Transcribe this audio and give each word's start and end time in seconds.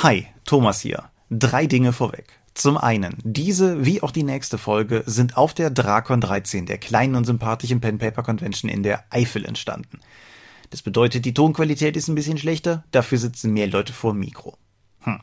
Hi, 0.00 0.28
Thomas 0.44 0.80
hier. 0.80 1.10
Drei 1.28 1.66
Dinge 1.66 1.92
vorweg. 1.92 2.38
Zum 2.54 2.76
einen, 2.76 3.16
diese 3.24 3.84
wie 3.84 4.00
auch 4.00 4.12
die 4.12 4.22
nächste 4.22 4.56
Folge 4.56 5.02
sind 5.06 5.36
auf 5.36 5.54
der 5.54 5.70
Drakon 5.70 6.20
13, 6.20 6.66
der 6.66 6.78
kleinen 6.78 7.16
und 7.16 7.24
sympathischen 7.24 7.80
Pen 7.80 7.98
Paper 7.98 8.22
Convention 8.22 8.70
in 8.70 8.84
der 8.84 9.02
Eifel 9.10 9.44
entstanden. 9.44 9.98
Das 10.70 10.82
bedeutet, 10.82 11.24
die 11.24 11.34
Tonqualität 11.34 11.96
ist 11.96 12.06
ein 12.06 12.14
bisschen 12.14 12.38
schlechter, 12.38 12.84
dafür 12.92 13.18
sitzen 13.18 13.52
mehr 13.52 13.66
Leute 13.66 13.92
vor 13.92 14.12
dem 14.12 14.20
Mikro. 14.20 14.56
Hm. 15.00 15.18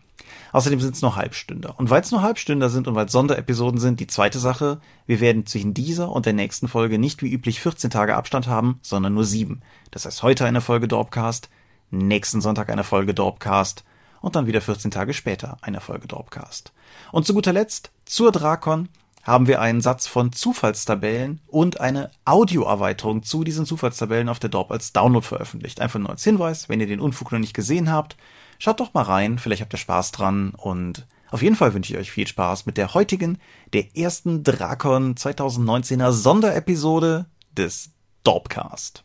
Außerdem 0.51 0.81
sind 0.81 0.95
es 0.95 1.01
nur 1.01 1.15
Halbstünder. 1.15 1.79
Und 1.79 1.89
weil 1.89 2.01
es 2.01 2.11
nur 2.11 2.21
Halbstünder 2.21 2.69
sind 2.69 2.89
und 2.89 2.95
weil 2.95 3.05
es 3.05 3.13
Sonderepisoden 3.13 3.79
sind, 3.79 4.01
die 4.01 4.07
zweite 4.07 4.39
Sache, 4.39 4.81
wir 5.07 5.21
werden 5.21 5.45
zwischen 5.45 5.73
dieser 5.73 6.11
und 6.11 6.25
der 6.25 6.33
nächsten 6.33 6.67
Folge 6.67 6.99
nicht 6.99 7.23
wie 7.23 7.31
üblich 7.31 7.61
14 7.61 7.91
Tage 7.91 8.17
Abstand 8.17 8.47
haben, 8.47 8.79
sondern 8.81 9.13
nur 9.13 9.23
sieben. 9.23 9.61
Das 9.91 10.05
heißt, 10.05 10.21
heute 10.21 10.43
eine 10.43 10.59
Folge 10.59 10.89
Dorpcast, 10.89 11.47
nächsten 11.91 12.41
Sonntag 12.41 12.69
eine 12.69 12.83
Folge 12.83 13.13
Dorpcast 13.13 13.85
und 14.25 14.35
dann 14.35 14.47
wieder 14.47 14.59
14 14.59 14.89
Tage 14.89 15.13
später 15.13 15.59
eine 15.61 15.79
Folge 15.79 16.07
Dorpcast. 16.07 16.73
Und 17.11 17.27
zu 17.27 17.35
guter 17.35 17.53
Letzt, 17.53 17.91
zur 18.05 18.31
Drakon, 18.31 18.89
haben 19.21 19.45
wir 19.45 19.61
einen 19.61 19.81
Satz 19.81 20.07
von 20.07 20.33
Zufallstabellen 20.33 21.41
und 21.45 21.79
eine 21.79 22.09
Audioerweiterung 22.25 23.21
zu 23.21 23.43
diesen 23.43 23.67
Zufallstabellen 23.67 24.27
auf 24.27 24.39
der 24.39 24.49
Dorp 24.49 24.71
als 24.71 24.93
Download 24.93 25.23
veröffentlicht. 25.23 25.79
Einfach 25.79 25.99
nur 25.99 26.09
als 26.09 26.23
Hinweis, 26.23 26.69
wenn 26.69 26.79
ihr 26.79 26.87
den 26.87 27.01
Unfug 27.01 27.31
noch 27.31 27.39
nicht 27.39 27.53
gesehen 27.53 27.91
habt, 27.91 28.17
schaut 28.57 28.79
doch 28.79 28.95
mal 28.95 29.03
rein, 29.03 29.37
vielleicht 29.37 29.61
habt 29.61 29.75
ihr 29.75 29.77
Spaß 29.77 30.11
dran 30.11 30.53
und 30.57 31.05
auf 31.29 31.43
jeden 31.43 31.55
Fall 31.55 31.75
wünsche 31.75 31.93
ich 31.93 31.99
euch 31.99 32.09
viel 32.09 32.25
Spaß 32.25 32.65
mit 32.65 32.77
der 32.77 32.95
heutigen, 32.95 33.37
der 33.73 33.95
ersten 33.95 34.43
Drakon 34.43 35.13
2019er 35.13 36.11
Sonderepisode 36.11 37.27
des 37.55 37.91
Dorpcast. 38.23 39.03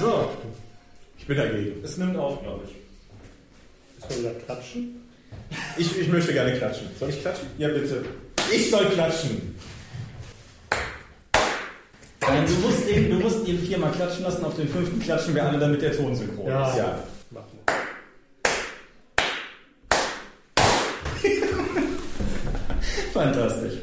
So, 0.00 0.30
Ich 1.18 1.26
bin 1.26 1.36
dagegen. 1.36 1.82
es 1.84 1.96
nimmt 1.96 2.16
auf, 2.16 2.42
glaube 2.42 2.64
ich. 2.66 2.76
Soll 4.14 4.22
wir 4.24 4.34
klatschen? 4.34 5.02
Ich, 5.76 5.98
ich 5.98 6.08
möchte 6.08 6.32
gerne 6.32 6.56
klatschen. 6.56 6.88
Soll 6.98 7.10
ich 7.10 7.20
klatschen? 7.20 7.48
Ja, 7.58 7.68
bitte. 7.68 8.04
Ich 8.52 8.70
soll 8.70 8.86
klatschen. 8.86 9.54
Nein, 12.20 12.46
du 12.46 12.54
musst, 12.66 12.88
ihn, 12.88 13.10
du 13.10 13.16
musst 13.16 13.46
ihn 13.48 13.58
viermal 13.58 13.90
klatschen 13.92 14.22
lassen, 14.24 14.44
auf 14.44 14.54
den 14.56 14.68
fünften 14.68 15.00
klatschen 15.00 15.34
wir 15.34 15.44
alle, 15.46 15.58
damit 15.58 15.80
der 15.82 15.96
Ton 15.96 16.14
synchron 16.14 16.46
Ja. 16.46 16.70
ist. 16.70 16.76
Ja. 16.76 16.98
Machen 17.30 17.58
wir. 17.66 17.74
Fantastisch. 23.12 23.74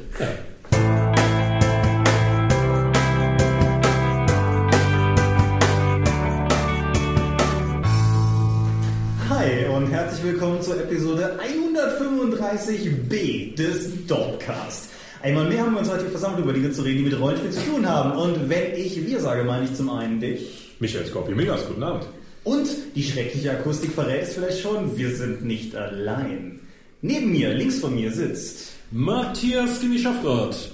135b 12.66 13.56
des 13.56 14.08
Dorpcast. 14.08 14.90
Einmal 15.22 15.46
mehr 15.50 15.62
haben 15.62 15.74
wir 15.74 15.80
uns 15.80 15.90
heute 15.90 16.02
hier 16.02 16.12
versammelt, 16.12 16.44
über 16.44 16.54
Dinge 16.54 16.72
zu 16.72 16.82
reden, 16.84 17.00
die 17.00 17.04
mit 17.10 17.20
Rollenspiel 17.20 17.52
zu 17.52 17.62
tun 17.62 17.88
haben. 17.88 18.12
Und 18.18 18.50
wenn 18.50 18.76
ich 18.76 19.06
wir 19.06 19.20
sage, 19.20 19.44
meine 19.44 19.66
ich 19.66 19.74
zum 19.74 19.90
einen 19.90 20.20
dich. 20.20 20.76
Michael 20.80 21.06
Scorpio 21.06 21.36
Migas, 21.36 21.66
guten 21.68 21.84
Abend. 21.84 22.06
Und 22.44 22.68
die 22.96 23.04
schreckliche 23.04 23.52
Akustik 23.52 23.92
verrät 23.92 24.24
es 24.24 24.34
vielleicht 24.34 24.60
schon, 24.60 24.98
wir 24.98 25.16
sind 25.16 25.44
nicht 25.46 25.76
allein. 25.76 26.60
Neben 27.02 27.32
mir, 27.32 27.54
links 27.54 27.80
von 27.80 27.96
mir 27.96 28.12
sitzt 28.12 28.74
Matthias 28.92 29.80
Gemischaffrat. 29.80 30.72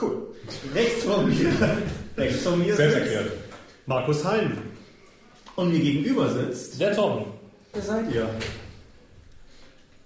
Cool. 0.00 0.28
Rechts 0.74 1.04
von 1.04 1.28
mir. 1.28 1.52
Rechts 2.16 2.42
von 2.42 2.58
mir 2.58 2.74
Selbst 2.74 2.94
sitzt. 2.96 3.06
erklärt. 3.12 3.32
Markus 3.86 4.24
Hein. 4.24 4.58
Und 5.56 5.72
mir 5.72 5.80
gegenüber 5.80 6.32
sitzt. 6.32 6.80
Der 6.80 6.94
Tom. 6.94 7.26
Wer 7.72 7.82
seid 7.82 8.14
ihr? 8.14 8.28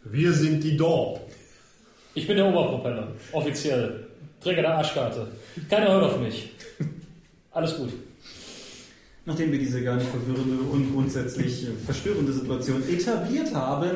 Wir 0.05 0.33
sind 0.33 0.65
die 0.65 0.77
Dorp. 0.77 1.21
Ich 2.15 2.27
bin 2.27 2.37
der 2.37 2.47
Oberpropeller. 2.47 3.09
Offiziell. 3.33 4.07
Träger 4.43 4.63
der 4.63 4.79
Arschkarte. 4.79 5.29
Keiner 5.69 5.93
hört 5.93 6.05
auf 6.05 6.21
mich. 6.21 6.51
Alles 7.53 7.77
gut. 7.77 7.91
Nachdem 9.27 9.53
wir 9.53 9.59
diese 9.59 9.83
gar 9.83 9.97
nicht 9.97 10.09
verwirrende 10.09 10.63
und 10.73 10.93
grundsätzlich 10.93 11.65
äh, 11.65 11.73
verstörende 11.85 12.33
Situation 12.33 12.83
etabliert 12.89 13.55
haben, 13.55 13.91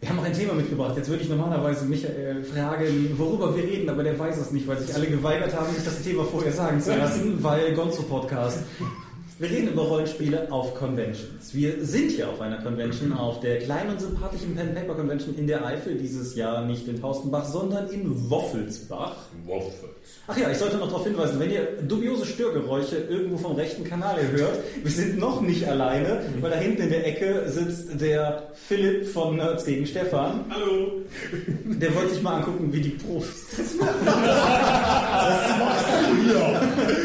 wir 0.00 0.08
haben 0.08 0.18
auch 0.18 0.24
ein 0.24 0.32
Thema 0.32 0.54
mitgebracht. 0.54 0.96
Jetzt 0.96 1.08
würde 1.08 1.22
ich 1.22 1.28
normalerweise 1.28 1.84
Michael 1.86 2.42
fragen, 2.44 3.14
worüber 3.16 3.54
wir 3.56 3.64
reden, 3.64 3.88
aber 3.88 4.02
der 4.02 4.18
weiß 4.18 4.38
es 4.38 4.50
nicht, 4.50 4.66
weil 4.66 4.78
sich 4.78 4.94
alle 4.94 5.06
geweigert 5.06 5.54
haben, 5.54 5.74
sich 5.74 5.84
das 5.84 6.02
Thema 6.02 6.24
vorher 6.24 6.52
sagen 6.52 6.80
zu 6.80 6.96
lassen, 6.96 7.36
weil 7.42 7.74
Gonzo 7.74 8.02
Podcast. 8.02 8.60
Wir 9.40 9.48
reden 9.48 9.68
über 9.68 9.84
Rollenspiele 9.84 10.52
auf 10.52 10.74
Conventions. 10.74 11.54
Wir 11.54 11.82
sind 11.82 12.10
hier 12.10 12.28
auf 12.28 12.42
einer 12.42 12.58
Convention, 12.58 13.14
auf 13.14 13.40
der 13.40 13.58
kleinen 13.60 13.92
und 13.92 13.98
sympathischen 13.98 14.54
Pen 14.54 14.74
Paper 14.74 14.92
Convention 14.92 15.34
in 15.34 15.46
der 15.46 15.64
Eifel, 15.64 15.96
dieses 15.96 16.34
Jahr 16.34 16.66
nicht 16.66 16.86
in 16.86 17.00
Paustenbach, 17.00 17.46
sondern 17.46 17.88
in 17.88 18.28
Woffelsbach. 18.28 19.16
Ach 20.26 20.36
ja, 20.36 20.50
ich 20.50 20.58
sollte 20.58 20.76
noch 20.76 20.88
darauf 20.88 21.04
hinweisen, 21.04 21.40
wenn 21.40 21.50
ihr 21.50 21.66
dubiose 21.88 22.26
Störgeräusche 22.26 22.96
irgendwo 22.96 23.38
vom 23.38 23.56
rechten 23.56 23.82
Kanal 23.82 24.18
hört, 24.30 24.58
wir 24.82 24.90
sind 24.90 25.18
noch 25.18 25.40
nicht 25.40 25.66
alleine, 25.66 26.20
weil 26.42 26.50
da 26.50 26.58
hinten 26.58 26.82
in 26.82 26.90
der 26.90 27.06
Ecke 27.06 27.44
sitzt 27.48 27.98
der 27.98 28.50
Philipp 28.52 29.08
von 29.08 29.36
Nerds 29.36 29.64
gegen 29.64 29.86
Stefan. 29.86 30.44
Hallo. 30.50 31.00
Der 31.64 31.94
wollte 31.94 32.10
sich 32.10 32.22
mal 32.22 32.36
angucken, 32.40 32.70
wie 32.74 32.82
die 32.82 32.90
Profis 32.90 33.46
das 33.56 33.74
machen. 33.76 34.06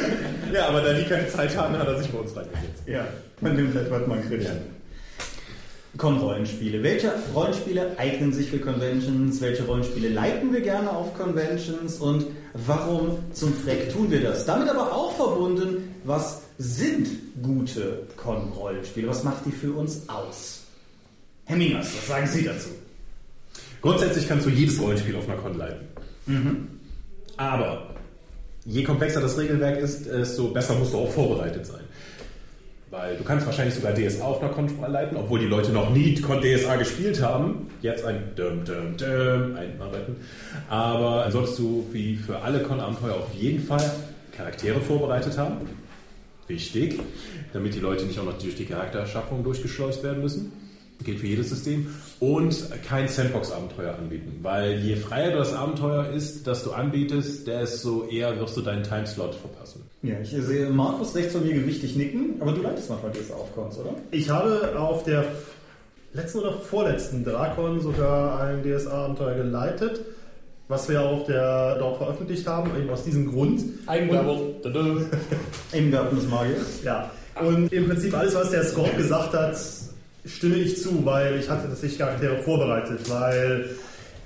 Ja, 0.55 0.69
aber 0.69 0.79
da 0.81 0.93
die 0.93 1.03
keine 1.03 1.27
Zeit 1.27 1.55
haben, 1.57 1.77
hat 1.77 1.85
er 1.85 1.99
sich 1.99 2.09
bei 2.09 2.17
uns 2.17 2.33
reingesetzt. 2.33 2.83
Ja, 2.85 3.05
man 3.41 3.57
nimmt 3.57 3.75
halt, 3.75 3.91
was 3.91 4.07
man 4.07 4.25
kriegt. 4.25 4.49
Con-Rollenspiele. 5.97 6.81
Welche 6.81 7.11
Rollenspiele 7.33 7.97
eignen 7.97 8.31
sich 8.31 8.49
für 8.49 8.59
Conventions? 8.59 9.41
Welche 9.41 9.63
Rollenspiele 9.63 10.09
leiten 10.09 10.53
wir 10.53 10.61
gerne 10.61 10.89
auf 10.91 11.13
Conventions? 11.13 11.97
Und 11.97 12.27
warum 12.53 13.17
zum 13.33 13.53
Freck 13.53 13.91
tun 13.91 14.09
wir 14.09 14.21
das? 14.21 14.45
Damit 14.45 14.69
aber 14.69 14.93
auch 14.93 15.13
verbunden, 15.17 15.95
was 16.05 16.41
sind 16.57 17.07
gute 17.43 18.03
Con-Rollenspiele? 18.15 19.09
Was 19.09 19.25
macht 19.25 19.45
die 19.45 19.51
für 19.51 19.73
uns 19.73 20.07
aus? 20.07 20.61
Herr 21.45 21.57
Mingas, 21.57 21.89
was 21.97 22.07
sagen 22.07 22.27
Sie 22.27 22.45
dazu? 22.45 22.69
Grundsätzlich 23.81 24.27
kannst 24.27 24.45
du 24.45 24.49
jedes 24.49 24.79
Rollenspiel 24.79 25.17
auf 25.17 25.27
einer 25.27 25.37
Con 25.37 25.57
leiten. 25.57 26.79
Aber 27.35 27.94
je 28.65 28.83
komplexer 28.83 29.21
das 29.21 29.37
Regelwerk 29.37 29.79
ist, 29.79 30.07
desto 30.07 30.47
besser 30.49 30.75
musst 30.75 30.93
du 30.93 30.97
auch 30.97 31.11
vorbereitet 31.11 31.65
sein. 31.65 31.81
Weil 32.91 33.17
du 33.17 33.23
kannst 33.23 33.45
wahrscheinlich 33.45 33.75
sogar 33.75 33.93
DSA 33.93 34.23
auf 34.23 34.41
einer 34.41 34.51
Con 34.51 34.69
leiten, 34.87 35.17
obwohl 35.17 35.39
die 35.39 35.47
Leute 35.47 35.71
noch 35.71 35.89
nie 35.89 36.15
DSA 36.15 36.75
gespielt 36.77 37.21
haben. 37.21 37.67
Jetzt 37.81 38.05
ein 38.05 38.31
Dum 38.35 38.63
Dum 38.63 38.95
Dum 38.95 39.55
einarbeiten. 39.55 40.15
Aber 40.69 41.23
dann 41.23 41.31
solltest 41.31 41.59
du 41.59 41.85
wie 41.91 42.15
für 42.15 42.39
alle 42.41 42.59
Con-Abenteuer 42.59 43.15
auf 43.15 43.33
jeden 43.33 43.63
Fall 43.63 43.83
Charaktere 44.31 44.79
vorbereitet 44.79 45.37
haben. 45.37 45.57
Wichtig, 46.47 46.99
damit 47.53 47.73
die 47.73 47.79
Leute 47.79 48.05
nicht 48.05 48.19
auch 48.19 48.25
noch 48.25 48.37
durch 48.37 48.55
die 48.55 48.65
Charaktererschaffung 48.65 49.43
durchgeschleust 49.43 50.03
werden 50.03 50.21
müssen. 50.21 50.51
Gilt 51.03 51.19
für 51.19 51.27
jedes 51.27 51.49
System. 51.49 51.87
Und 52.19 52.69
kein 52.87 53.07
Sandbox-Abenteuer 53.07 53.95
anbieten. 53.95 54.39
Weil 54.41 54.79
je 54.79 54.95
freier 54.95 55.35
das 55.35 55.53
Abenteuer 55.53 56.09
ist, 56.09 56.47
das 56.47 56.63
du 56.63 56.71
anbietest, 56.71 57.47
desto 57.47 58.07
eher 58.07 58.39
wirst 58.39 58.55
du 58.57 58.61
deinen 58.61 58.83
Timeslot 58.83 59.35
verpassen. 59.35 59.81
Ja, 60.01 60.15
ich 60.21 60.29
sehe 60.29 60.69
Markus 60.69 61.15
rechts 61.15 61.33
von 61.33 61.43
mir 61.43 61.53
gewichtig 61.53 61.95
nicken, 61.95 62.35
aber 62.39 62.51
du 62.51 62.61
leitest 62.61 62.89
manchmal 62.89 63.11
DSA 63.11 63.33
auf 63.33 63.53
Cons, 63.53 63.77
oder? 63.77 63.95
Ich 64.11 64.29
habe 64.29 64.77
auf 64.79 65.03
der 65.03 65.25
letzten 66.13 66.39
oder 66.39 66.53
vorletzten 66.53 67.23
Drakon 67.23 67.81
sogar 67.81 68.39
ein 68.39 68.63
DSA-Abenteuer 68.63 69.35
geleitet, 69.35 70.01
was 70.67 70.87
wir 70.89 71.01
auf 71.01 71.25
der 71.25 71.77
Dorp 71.77 71.97
veröffentlicht 71.97 72.47
haben, 72.47 72.71
eben 72.79 72.89
aus 72.89 73.03
diesem 73.03 73.31
Grund. 73.31 73.61
Eigenwerbung. 73.85 74.55
Garten 75.91 76.15
des 76.15 76.27
Magiers. 76.29 76.83
Ja. 76.83 77.11
Und 77.39 77.71
im 77.73 77.87
Prinzip 77.87 78.17
alles, 78.17 78.33
was 78.33 78.51
der 78.51 78.63
Scorp 78.63 78.95
gesagt 78.95 79.33
hat, 79.33 79.57
stimme 80.25 80.55
ich 80.55 80.81
zu, 80.81 81.05
weil 81.05 81.39
ich 81.39 81.49
hatte 81.49 81.67
tatsächlich 81.67 81.99
Charaktere 81.99 82.37
vorbereitet, 82.37 83.09
weil 83.09 83.69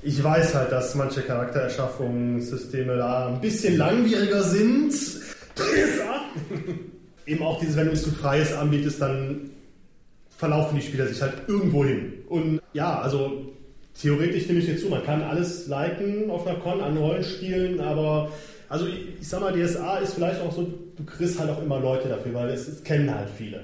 ich 0.01 0.23
weiß 0.23 0.55
halt, 0.55 0.71
dass 0.71 0.95
manche 0.95 1.21
Charaktererschaffungssysteme 1.21 2.97
da 2.97 3.27
ein 3.27 3.41
bisschen 3.41 3.77
langwieriger 3.77 4.43
sind. 4.43 4.93
Eben 7.25 7.43
auch 7.43 7.59
dieses, 7.59 7.75
wenn 7.75 7.87
du 7.87 7.93
es 7.93 8.03
zu 8.03 8.11
freies 8.11 8.53
anbietest, 8.53 9.01
dann 9.01 9.51
verlaufen 10.37 10.77
die 10.77 10.81
Spieler 10.81 11.05
sich 11.07 11.21
halt 11.21 11.33
irgendwo 11.47 11.83
hin. 11.83 12.13
Und 12.29 12.61
ja, 12.73 13.01
also 13.01 13.53
theoretisch 14.01 14.47
nehme 14.47 14.59
ich 14.59 14.65
dir 14.67 14.77
zu, 14.77 14.87
man 14.87 15.03
kann 15.03 15.21
alles 15.21 15.67
leiten 15.67 16.31
auf 16.31 16.47
einer 16.47 16.59
Con 16.59 16.81
an 16.81 16.97
Rollenspielen, 16.97 17.81
aber 17.81 18.31
also 18.69 18.87
ich, 18.87 19.19
ich 19.19 19.27
sag 19.27 19.41
mal, 19.41 19.51
DSA 19.51 19.97
ist 19.97 20.13
vielleicht 20.13 20.39
auch 20.41 20.55
so, 20.55 20.71
du 20.95 21.03
kriegst 21.03 21.39
halt 21.39 21.49
auch 21.49 21.61
immer 21.61 21.79
Leute 21.79 22.07
dafür, 22.07 22.33
weil 22.35 22.49
es, 22.49 22.67
es 22.67 22.83
kennen 22.83 23.13
halt 23.13 23.29
viele. 23.35 23.63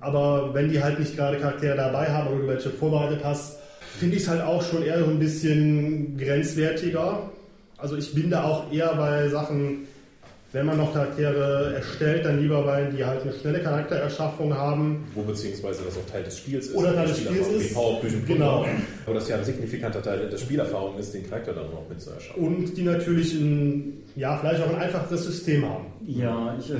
Aber 0.00 0.54
wenn 0.54 0.70
die 0.70 0.82
halt 0.82 0.98
nicht 0.98 1.16
gerade 1.16 1.38
Charaktere 1.38 1.76
dabei 1.76 2.06
haben 2.06 2.28
oder 2.28 2.40
du 2.40 2.48
welche 2.48 2.70
vorbereitet 2.70 3.20
hast, 3.24 3.58
finde 3.98 4.16
ich 4.16 4.22
es 4.22 4.28
halt 4.28 4.42
auch 4.42 4.62
schon 4.62 4.82
eher 4.82 4.98
so 4.98 5.06
ein 5.06 5.18
bisschen 5.18 6.16
grenzwertiger. 6.16 7.30
Also 7.76 7.96
ich 7.96 8.14
bin 8.14 8.30
da 8.30 8.44
auch 8.44 8.72
eher 8.72 8.94
bei 8.94 9.28
Sachen, 9.28 9.86
wenn 10.52 10.66
man 10.66 10.76
noch 10.76 10.92
Charaktere 10.92 11.74
erstellt, 11.74 12.24
dann 12.24 12.40
lieber 12.40 12.64
weil 12.64 12.90
die 12.92 13.04
halt 13.04 13.22
eine 13.22 13.32
schnelle 13.32 13.60
Charaktererschaffung 13.60 14.54
haben. 14.54 15.04
Wo 15.14 15.22
beziehungsweise 15.22 15.82
das 15.84 15.96
auch 15.98 16.10
Teil 16.10 16.22
des 16.22 16.38
Spiels 16.38 16.68
ist. 16.68 16.76
Oder 16.76 16.94
Teil 16.94 17.08
des 17.08 17.18
Spiels 17.18 17.48
ist. 17.48 17.76
Genau. 18.26 18.64
Aber 19.06 19.14
das 19.14 19.28
ja 19.28 19.36
ein 19.36 19.44
signifikanter 19.44 20.00
Teil 20.02 20.28
der 20.30 20.38
Spielerfahrung 20.38 20.98
ist, 20.98 21.12
den 21.12 21.28
Charakter 21.28 21.52
dann 21.52 21.70
noch 21.70 21.88
mit 21.88 22.00
zu 22.00 22.10
erschaffen. 22.10 22.42
Und 22.42 22.76
die 22.76 22.82
natürlich 22.82 23.34
ein, 23.34 24.02
ja, 24.16 24.36
vielleicht 24.38 24.62
auch 24.62 24.70
ein 24.70 24.76
einfacheres 24.80 25.24
System 25.24 25.64
haben. 25.68 25.86
Ja, 26.06 26.56
ich, 26.58 26.70
äh, 26.70 26.76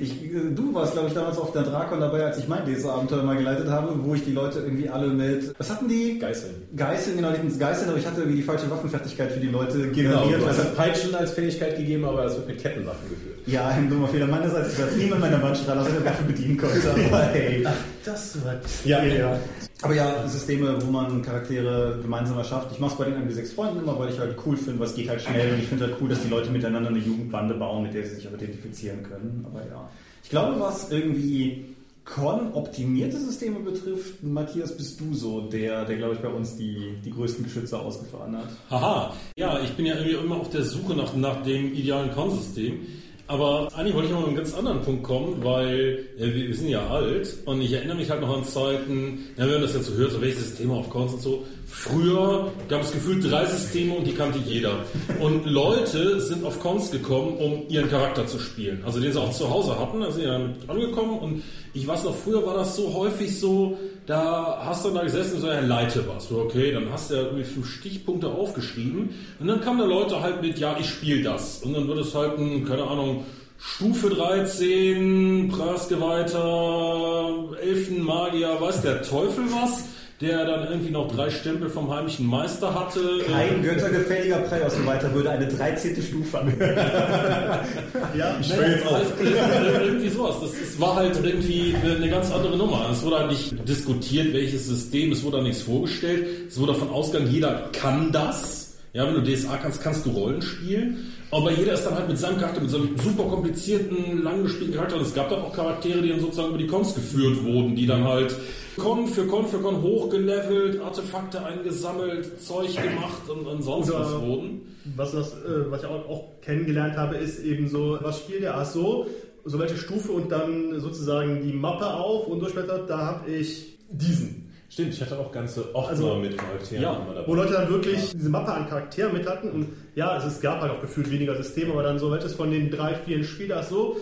ich, 0.00 0.14
du 0.54 0.74
warst, 0.74 0.92
glaube 0.92 1.08
ich, 1.08 1.14
damals 1.14 1.38
auf 1.38 1.52
der 1.52 1.62
Drakon 1.62 2.00
dabei, 2.00 2.24
als 2.24 2.38
ich 2.38 2.48
mein 2.48 2.64
DS-Abenteuer 2.66 3.22
mal 3.22 3.36
geleitet 3.36 3.68
habe, 3.68 3.92
wo 4.02 4.14
ich 4.14 4.24
die 4.24 4.32
Leute 4.32 4.60
irgendwie 4.60 4.88
alle 4.88 5.08
mit, 5.08 5.54
was 5.58 5.70
hatten 5.70 5.88
die? 5.88 6.18
Geißeln. 6.18 6.54
Geißeln, 6.76 7.16
genau, 7.16 7.30
die 7.30 7.38
hatten 7.38 7.58
Geißeln, 7.58 7.88
aber 7.90 7.98
ich 7.98 8.06
hatte 8.06 8.20
irgendwie 8.20 8.38
die 8.38 8.42
falsche 8.42 8.70
Waffenfertigkeit 8.70 9.32
für 9.32 9.40
die 9.40 9.48
Leute 9.48 9.88
Genau, 9.90 9.92
generiert. 10.22 10.40
du 10.42 10.46
hast 10.46 10.58
das- 10.58 10.66
das 10.66 10.74
Peitschen 10.76 11.14
als 11.14 11.32
Fähigkeit 11.32 11.76
gegeben, 11.76 12.04
aber 12.04 12.24
das 12.24 12.36
wird 12.36 12.48
mit 12.48 12.58
Kettenwaffen 12.62 13.08
geführt. 13.08 13.33
Ja, 13.46 13.68
ein 13.68 13.90
dummer 13.90 14.08
Fehler 14.08 14.26
meinerseits. 14.26 14.74
Ich 14.74 14.82
hatte 14.82 14.96
niemand 14.96 15.20
meiner 15.20 15.42
Wandstrahl 15.42 15.78
aus 15.78 15.88
einer 15.88 16.04
Waffe 16.04 16.24
bedienen 16.24 16.56
konnte. 16.56 16.90
Aber 17.08 17.22
hey. 17.24 17.66
Das 18.04 18.44
war 18.44 18.54
Ja, 18.84 19.02
ja. 19.02 19.38
Aber 19.82 19.94
ja, 19.94 20.26
Systeme, 20.28 20.78
wo 20.84 20.90
man 20.90 21.20
Charaktere 21.22 21.98
gemeinsam 22.00 22.38
erschafft. 22.38 22.72
Ich 22.72 22.78
mache 22.78 22.92
es 22.92 22.98
bei 22.98 23.04
den 23.04 23.28
MB6 23.28 23.54
Freunden 23.54 23.80
immer, 23.80 23.98
weil 23.98 24.10
ich 24.10 24.18
halt 24.18 24.36
cool 24.46 24.56
finde, 24.56 24.80
was 24.80 24.94
geht 24.94 25.08
halt 25.08 25.20
schnell 25.20 25.52
und 25.52 25.58
ich 25.58 25.68
finde 25.68 25.84
halt 25.84 25.96
cool, 26.00 26.08
dass 26.08 26.22
die 26.22 26.28
Leute 26.28 26.50
miteinander 26.50 26.88
eine 26.88 26.98
Jugendbande 26.98 27.54
bauen, 27.54 27.82
mit 27.82 27.94
der 27.94 28.04
sie 28.06 28.14
sich 28.16 28.28
auch 28.28 28.32
identifizieren 28.32 29.02
können. 29.02 29.44
Aber 29.46 29.60
ja. 29.60 29.88
Ich 30.22 30.30
glaube, 30.30 30.58
was 30.58 30.90
irgendwie 30.90 31.64
Con-optimierte 32.04 33.18
Systeme 33.18 33.60
betrifft, 33.60 34.22
Matthias, 34.22 34.76
bist 34.76 35.00
du 35.00 35.14
so 35.14 35.40
der, 35.48 35.86
der 35.86 35.96
glaube 35.96 36.14
ich 36.14 36.20
bei 36.20 36.28
uns 36.28 36.54
die, 36.54 36.96
die 37.02 37.10
größten 37.10 37.44
Geschütze 37.44 37.78
ausgefahren 37.78 38.36
hat. 38.36 38.48
Haha, 38.70 39.14
ja, 39.38 39.58
ich 39.60 39.72
bin 39.72 39.86
ja 39.86 39.94
irgendwie 39.96 40.16
immer 40.16 40.36
auf 40.36 40.50
der 40.50 40.64
Suche 40.64 40.94
nach, 40.94 41.14
nach 41.14 41.42
dem 41.42 41.72
idealen 41.72 42.10
Konsystem. 42.12 42.80
Aber 43.26 43.68
eigentlich 43.74 43.94
wollte 43.94 44.08
ich 44.08 44.14
an 44.14 44.24
einen 44.24 44.36
ganz 44.36 44.54
anderen 44.54 44.82
Punkt 44.82 45.02
kommen, 45.02 45.42
weil 45.42 46.06
äh, 46.18 46.26
wir, 46.26 46.48
wir 46.48 46.54
sind 46.54 46.68
ja 46.68 46.86
alt 46.88 47.38
und 47.46 47.62
ich 47.62 47.72
erinnere 47.72 47.96
mich 47.96 48.10
halt 48.10 48.20
noch 48.20 48.36
an 48.36 48.44
Zeiten, 48.44 49.30
ja, 49.38 49.44
wenn 49.44 49.54
man 49.54 49.62
das 49.62 49.74
jetzt 49.74 49.86
so 49.86 49.94
hört, 49.94 50.12
so 50.12 50.20
welche 50.20 50.36
Systeme 50.36 50.74
auf 50.74 50.90
Cons 50.90 51.14
und 51.14 51.22
so. 51.22 51.44
Früher 51.66 52.52
gab 52.68 52.82
es 52.82 52.92
gefühlt 52.92 53.24
drei 53.24 53.46
Systeme 53.46 53.94
und 53.94 54.06
die 54.06 54.12
kannte 54.12 54.38
jeder. 54.38 54.84
Und 55.20 55.46
Leute 55.46 56.20
sind 56.20 56.44
auf 56.44 56.60
Cons 56.60 56.90
gekommen, 56.90 57.38
um 57.38 57.64
ihren 57.68 57.88
Charakter 57.88 58.26
zu 58.26 58.38
spielen. 58.38 58.82
Also 58.84 59.00
den 59.00 59.12
sie 59.12 59.20
auch 59.20 59.32
zu 59.32 59.48
Hause 59.48 59.78
hatten, 59.78 60.00
da 60.00 60.10
sind 60.10 60.24
ja 60.24 60.38
angekommen 60.68 61.18
und 61.18 61.42
ich 61.72 61.86
weiß 61.86 62.04
noch, 62.04 62.14
früher 62.14 62.44
war 62.46 62.54
das 62.54 62.76
so 62.76 62.92
häufig 62.92 63.40
so, 63.40 63.78
da 64.06 64.62
hast 64.64 64.84
du 64.84 64.90
da 64.90 65.02
gesessen 65.02 65.36
und 65.36 65.40
so, 65.40 65.48
ja, 65.48 65.60
leite 65.60 66.04
was. 66.08 66.28
So, 66.28 66.40
okay, 66.40 66.72
dann 66.72 66.90
hast 66.92 67.10
du 67.10 67.14
ja 67.14 67.22
irgendwie 67.22 67.44
fünf 67.44 67.70
Stichpunkte 67.70 68.28
aufgeschrieben 68.28 69.10
und 69.40 69.46
dann 69.46 69.60
kamen 69.60 69.78
da 69.78 69.86
Leute 69.86 70.20
halt 70.20 70.42
mit, 70.42 70.58
ja, 70.58 70.76
ich 70.78 70.88
spiele 70.88 71.22
das. 71.22 71.62
Und 71.62 71.74
dann 71.74 71.88
wird 71.88 71.98
es 71.98 72.14
halt 72.14 72.38
ein, 72.38 72.66
keine 72.66 72.84
Ahnung, 72.84 73.24
Stufe 73.58 74.10
13, 74.10 75.48
Preisgeweihter, 75.48 77.56
Elfenmagier, 77.62 78.60
weiß 78.60 78.82
der 78.82 79.02
Teufel 79.02 79.44
was, 79.50 79.84
der 80.20 80.44
dann 80.44 80.68
irgendwie 80.68 80.90
noch 80.90 81.12
drei 81.14 81.28
Stempel 81.28 81.68
vom 81.68 81.92
heimlichen 81.92 82.26
Meister 82.26 82.74
hatte. 82.74 83.20
Kein 83.30 83.62
göttergefälliger 83.62 84.38
Preisgeweihter 84.38 85.12
würde 85.12 85.30
eine 85.30 85.46
13. 85.48 86.00
Stufe 86.02 86.38
an. 86.38 86.52
Ja, 88.16 88.36
Ich 88.40 88.54
höre 88.54 88.68
jetzt 88.68 88.86
auf. 88.86 88.92
Halt, 88.94 89.82
irgendwie 89.82 90.08
sowas. 90.08 90.36
Das, 90.40 90.50
das 90.52 90.80
war 90.80 90.94
halt 90.96 91.18
irgendwie 91.22 91.74
eine, 91.82 91.96
eine 91.96 92.08
ganz 92.08 92.30
andere 92.30 92.56
Nummer. 92.56 92.88
Es 92.92 93.02
wurde 93.02 93.18
halt 93.18 93.30
nicht 93.30 93.68
diskutiert, 93.68 94.32
welches 94.32 94.66
System, 94.66 95.10
es 95.12 95.24
wurde 95.24 95.38
da 95.38 95.42
nichts 95.42 95.62
vorgestellt. 95.62 96.26
Es 96.48 96.58
wurde 96.58 96.72
davon 96.72 96.90
ausgegangen, 96.90 97.32
jeder 97.32 97.70
kann 97.72 98.12
das. 98.12 98.76
Ja, 98.92 99.06
wenn 99.08 99.14
du 99.14 99.22
DSA 99.22 99.56
kannst, 99.56 99.82
kannst 99.82 100.06
du 100.06 100.10
Rollen 100.10 100.40
spielen. 100.42 101.12
Aber 101.34 101.50
jeder 101.50 101.72
ist 101.72 101.84
dann 101.84 101.96
halt 101.96 102.06
mit 102.08 102.16
seinem 102.16 102.38
Charakter, 102.38 102.60
mit 102.60 102.70
so 102.70 102.76
einem 102.76 102.96
super 102.96 103.24
komplizierten, 103.24 104.22
lang 104.22 104.44
gespielten 104.44 104.72
Charakter. 104.74 104.96
Und 104.96 105.02
es 105.02 105.14
gab 105.14 105.30
dann 105.30 105.42
auch 105.42 105.52
Charaktere, 105.52 106.00
die 106.00 106.10
dann 106.10 106.20
sozusagen 106.20 106.50
über 106.50 106.58
die 106.58 106.68
Cons 106.68 106.94
geführt 106.94 107.42
wurden, 107.42 107.74
die 107.74 107.86
dann 107.86 108.04
halt 108.04 108.36
Con 108.76 109.08
für 109.08 109.26
Con 109.26 109.44
für 109.46 109.58
Con 109.58 109.82
hochgelevelt, 109.82 110.80
Artefakte 110.80 111.44
eingesammelt, 111.44 112.40
Zeug 112.40 112.76
gemacht 112.76 113.28
und, 113.28 113.48
und 113.48 113.62
sonst 113.62 113.90
Oder- 113.90 114.00
was 114.00 114.20
wurden. 114.20 114.60
Was, 114.96 115.12
das, 115.12 115.32
äh, 115.32 115.70
was 115.70 115.82
ich 115.82 115.88
auch, 115.88 116.08
auch 116.08 116.24
kennengelernt 116.42 116.96
habe, 116.96 117.16
ist 117.16 117.42
eben 117.42 117.66
so, 117.68 117.98
was 118.00 118.18
spielt 118.18 118.42
der? 118.42 118.56
Ach 118.56 118.66
so, 118.66 119.06
so 119.44 119.58
welche 119.58 119.76
Stufe 119.76 120.12
und 120.12 120.30
dann 120.30 120.78
sozusagen 120.78 121.42
die 121.42 121.52
Mappe 121.54 121.86
auf 121.94 122.28
und 122.28 122.40
durchblättert, 122.40 122.88
da 122.88 122.98
habe 122.98 123.30
ich 123.30 123.78
diesen. 123.90 124.52
Stimmt, 124.74 124.92
ich 124.92 125.00
hatte 125.00 125.16
auch 125.16 125.30
ganze 125.30 125.72
Ordner 125.72 125.90
Also, 125.90 126.14
mit 126.16 126.36
Charakteren 126.36 126.82
ja, 126.82 126.96
immer 126.96 127.14
dabei. 127.14 127.28
Wo 127.28 127.34
Leute 127.36 127.52
dann 127.52 127.68
wirklich 127.70 128.10
diese 128.10 128.28
Mappe 128.28 128.52
an 128.52 128.68
Charakteren 128.68 129.12
mit 129.12 129.24
hatten 129.24 129.48
und 129.52 129.68
ja, 129.94 130.16
es, 130.16 130.24
es 130.24 130.40
gab 130.40 130.62
halt 130.62 130.72
auch 130.72 130.80
gefühlt 130.80 131.08
weniger 131.12 131.36
Systeme, 131.36 131.72
aber 131.72 131.84
dann 131.84 132.00
so 132.00 132.10
welches 132.10 132.34
von 132.34 132.50
den 132.50 132.72
drei, 132.72 132.96
vier 132.96 133.22
Spielern 133.22 133.64
so, 133.64 133.98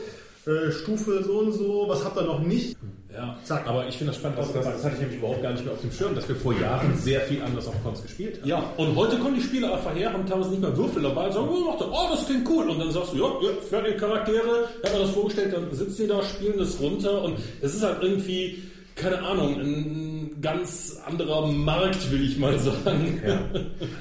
äh, 0.46 0.72
Stufe 0.72 1.22
so 1.24 1.40
und 1.40 1.52
so, 1.52 1.84
was 1.88 2.02
habt 2.02 2.16
ihr 2.16 2.22
noch 2.22 2.40
nicht? 2.40 2.74
Ja. 3.12 3.36
Zack. 3.44 3.66
Aber 3.66 3.86
ich 3.86 3.98
finde 3.98 4.12
das 4.12 4.16
spannend, 4.16 4.38
dass 4.38 4.50
das, 4.54 4.64
das 4.64 4.82
hatte 4.82 4.94
ich 4.94 5.00
nämlich 5.02 5.18
überhaupt 5.18 5.42
gar 5.42 5.52
nicht 5.52 5.62
mehr 5.62 5.74
auf 5.74 5.80
dem 5.82 5.92
Schirm, 5.92 6.14
dass 6.14 6.26
wir 6.26 6.36
vor 6.36 6.58
Jahren 6.58 6.96
sehr 6.96 7.20
viel 7.20 7.42
anders 7.42 7.66
auf 7.66 7.74
Cons 7.82 8.00
gespielt 8.00 8.40
haben. 8.40 8.48
Ja, 8.48 8.64
und 8.78 8.96
heute 8.96 9.18
kommen 9.18 9.34
die 9.34 9.42
Spieler 9.42 9.74
einfach 9.74 9.94
her, 9.94 10.10
haben 10.10 10.24
teilweise 10.24 10.48
nicht 10.48 10.62
mehr 10.62 10.74
Würfel 10.74 11.02
dabei 11.02 11.26
und 11.26 11.32
sagen, 11.34 11.48
oh, 11.50 11.68
macht 11.68 11.82
das, 11.82 11.88
oh, 11.90 12.06
das 12.12 12.24
klingt 12.24 12.48
cool. 12.48 12.70
Und 12.70 12.78
dann 12.78 12.90
sagst 12.90 13.12
du, 13.12 13.18
ja, 13.18 13.26
ja 13.42 13.50
fertige 13.68 13.98
Charaktere, 13.98 14.68
ich 14.82 14.88
habe 14.88 14.98
mir 14.98 15.04
das 15.04 15.10
vorgestellt, 15.14 15.52
dann 15.52 15.70
sitzen 15.74 16.02
die 16.04 16.08
da, 16.08 16.22
spielen 16.22 16.56
das 16.56 16.80
runter 16.80 17.24
und 17.24 17.36
es 17.60 17.74
ist 17.74 17.82
halt 17.82 18.02
irgendwie, 18.02 18.62
keine 18.94 19.22
Ahnung, 19.22 19.58
ein 19.58 20.40
ganz 20.40 20.98
anderer 21.06 21.46
Markt, 21.46 22.10
will 22.10 22.24
ich 22.24 22.38
mal 22.38 22.58
sagen. 22.58 23.20
Ja. 23.26 23.40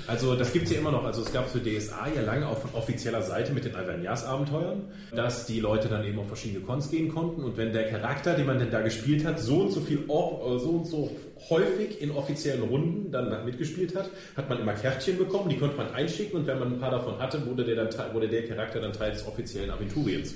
Also 0.08 0.36
das 0.36 0.52
gibt's 0.52 0.72
ja 0.72 0.80
immer 0.80 0.92
noch. 0.92 1.04
Also 1.04 1.22
es 1.22 1.32
gab 1.32 1.50
für 1.50 1.60
DSA 1.60 2.08
ja 2.16 2.22
lange 2.22 2.46
von 2.56 2.70
offizieller 2.74 3.22
Seite 3.22 3.54
mit 3.54 3.66
den 3.66 3.76
Alvernias-Abenteuern, 3.76 4.84
dass 5.16 5.46
die 5.46 5.60
Leute 5.60 5.88
dann 5.88 6.04
eben 6.06 6.20
auf 6.20 6.28
verschiedene 6.28 6.62
Cons 6.62 6.90
gehen 6.90 7.10
konnten 7.10 7.44
und 7.44 7.58
wenn 7.58 7.74
der 7.74 7.90
Charakter, 7.90 8.34
den 8.34 8.46
man 8.46 8.60
denn 8.60 8.72
da 8.72 8.82
gespielt 8.82 9.26
hat, 9.26 9.40
so 9.40 9.62
und 9.62 9.72
so 9.72 9.82
viel 9.82 10.00
äh, 10.00 10.08
so 10.08 10.70
und 10.70 10.88
so 10.88 11.16
häufig 11.50 12.02
in 12.02 12.12
offiziellen 12.12 12.64
Runden 12.64 13.12
dann 13.12 13.46
mitgespielt 13.46 13.96
hat, 13.96 14.10
hat 14.36 14.50
man 14.50 14.60
immer 14.60 14.74
Kärtchen 14.74 15.18
bekommen, 15.18 15.50
die 15.50 15.58
konnte 15.58 15.78
man 15.78 15.94
einschicken 15.94 16.40
und 16.40 16.48
wenn 16.48 16.60
man 16.60 16.74
ein 16.74 16.80
paar 16.80 16.92
davon 16.92 17.18
hatte, 17.20 17.46
wurde 17.46 17.64
der, 17.64 17.76
dann, 17.76 18.14
wurde 18.14 18.28
der 18.28 18.48
Charakter 18.48 18.80
dann 18.80 18.94
Teil 18.94 19.12
des 19.12 19.26
offiziellen 19.26 19.72
Aventuriens. 19.72 20.34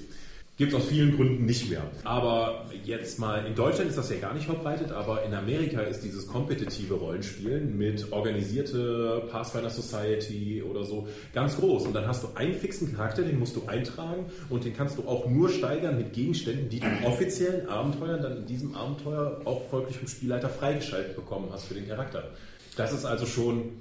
Gibt 0.58 0.72
es 0.72 0.80
aus 0.80 0.86
vielen 0.88 1.18
Gründen 1.18 1.46
nicht 1.46 1.70
mehr. 1.70 1.82
Aber 2.06 2.66
jetzt 2.86 3.20
mal, 3.20 3.46
in 3.46 3.56
Deutschland 3.56 3.90
ist 3.90 3.98
das 3.98 4.10
ja 4.10 4.16
gar 4.16 4.34
nicht 4.34 4.46
verbreitet, 4.46 4.90
aber 4.90 5.24
in 5.24 5.34
Amerika 5.34 5.82
ist 5.82 6.00
dieses 6.00 6.28
kompetitive 6.28 6.94
Rollenspielen 6.94 7.78
mit 7.78 8.14
organisierte 8.14 9.24
Pathfinder 9.30 9.70
Society 9.70 10.64
oder 10.64 10.86
so 10.86 11.10
ganz 11.34 11.58
groß. 11.58 11.88
Und 11.88 11.94
dann 11.94 12.08
hast 12.08 12.24
du 12.24 12.30
einen 12.36 12.54
fixen 12.54 12.96
Charakter, 12.96 13.24
den 13.24 13.38
musst 13.38 13.58
du 13.58 13.64
eintragen 13.68 14.28
und 14.50 14.64
den 14.64 14.74
kannst 14.74 14.98
du 14.98 15.06
auch 15.10 15.28
nur 15.28 15.50
steigern 15.50 15.98
mit 15.98 16.14
Gegenständen, 16.14 16.70
die 16.70 16.80
du 16.80 16.88
in 16.88 17.04
offiziellen 17.04 17.68
Abenteuern 17.68 18.22
dann 18.22 18.38
in 18.38 18.46
diesem 18.46 18.76
Abenteuer 18.76 19.42
auch 19.44 19.68
folglich 19.70 19.98
vom 19.98 20.08
Spielleiter 20.08 20.48
freigeschaltet 20.48 21.18
bekommen 21.18 21.50
hast 21.52 21.66
für 21.66 21.74
den 21.74 21.86
Charakter. 21.86 22.30
Das 22.78 22.94
ist 22.94 23.04
also 23.04 23.26
schon, 23.26 23.72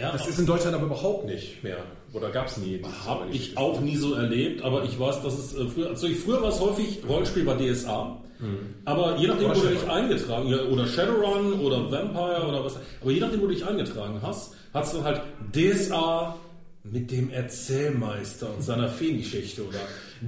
Ja, 0.00 0.12
das 0.12 0.26
ist 0.26 0.38
in 0.38 0.46
Deutschland 0.46 0.74
aber 0.74 0.86
überhaupt 0.86 1.26
nicht 1.26 1.62
mehr. 1.62 1.78
Oder 2.12 2.30
gab 2.30 2.46
es 2.48 2.56
nie? 2.56 2.80
Habe 3.06 3.26
ich 3.30 3.56
auch 3.56 3.80
nie 3.80 3.96
so 3.96 4.14
erlebt, 4.14 4.62
aber 4.62 4.84
ich 4.84 4.98
weiß, 4.98 5.22
dass 5.22 5.38
es 5.38 5.54
äh, 5.54 5.66
früher, 5.66 5.90
also 5.90 6.06
ich, 6.06 6.18
früher 6.18 6.42
war 6.42 6.48
es 6.48 6.60
häufig 6.60 7.00
Rollenspiel 7.08 7.44
bei 7.44 7.54
DSA, 7.54 8.20
aber 8.84 9.16
je 9.16 9.28
nachdem, 9.28 9.46
Oder 9.50 9.56
wo 9.56 9.60
du 9.62 9.68
dich 9.68 9.78
Shadowrun. 9.80 9.96
eingetragen 10.02 10.48
ja, 10.48 10.62
oder 10.64 10.86
Shadowrun 10.86 11.52
oder 11.60 11.90
Vampire 11.90 12.46
oder 12.46 12.64
was, 12.64 12.76
aber 13.00 13.10
je 13.10 13.20
nachdem, 13.20 13.40
wo 13.40 13.46
du 13.46 13.54
dich 13.54 13.64
eingetragen 13.64 14.18
hast, 14.22 14.54
hast 14.72 14.94
du 14.94 15.02
halt 15.02 15.22
DSA 15.52 16.36
mit 16.82 17.10
dem 17.10 17.30
Erzählmeister 17.30 18.48
und 18.54 18.62
seiner 18.62 18.88
Feengeschichte 18.88 19.62
oder 19.66 19.78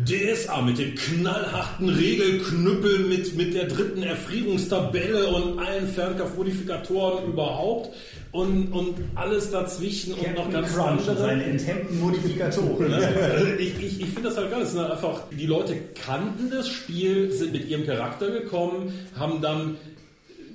DSA 0.06 0.62
mit 0.62 0.78
dem 0.78 0.94
knallharten 0.94 1.90
Regelknüppel 1.90 3.00
mit, 3.00 3.37
mit 3.37 3.52
der 3.54 3.66
dritten 3.66 4.02
Erfrierungstabelle 4.02 5.26
und 5.28 5.58
allen 5.58 5.87
Fernkampfmodifikatoren 5.88 7.26
überhaupt 7.26 7.90
und, 8.33 8.73
und 8.73 8.95
alles 9.14 9.50
dazwischen 9.50 10.14
und 10.14 10.35
noch 10.35 10.50
ganz 10.50 10.75
Crunch 10.75 10.88
und 10.88 10.99
andere. 11.09 11.18
seine 11.18 11.45
enthemmten 11.45 12.00
Modifikatoren. 12.00 12.92
Also 12.92 13.47
ich 13.59 13.83
ich, 13.83 14.00
ich 14.00 14.06
finde 14.06 14.28
das 14.28 14.37
halt 14.37 14.50
geil. 14.50 14.66
Sind 14.66 14.80
halt 14.80 14.92
einfach, 14.92 15.23
die 15.30 15.47
Leute 15.47 15.76
kannten 15.95 16.50
das 16.50 16.68
Spiel, 16.68 17.30
sind 17.33 17.52
mit 17.52 17.68
ihrem 17.68 17.87
Charakter 17.87 18.30
gekommen, 18.30 18.92
haben 19.18 19.40
dann 19.40 19.76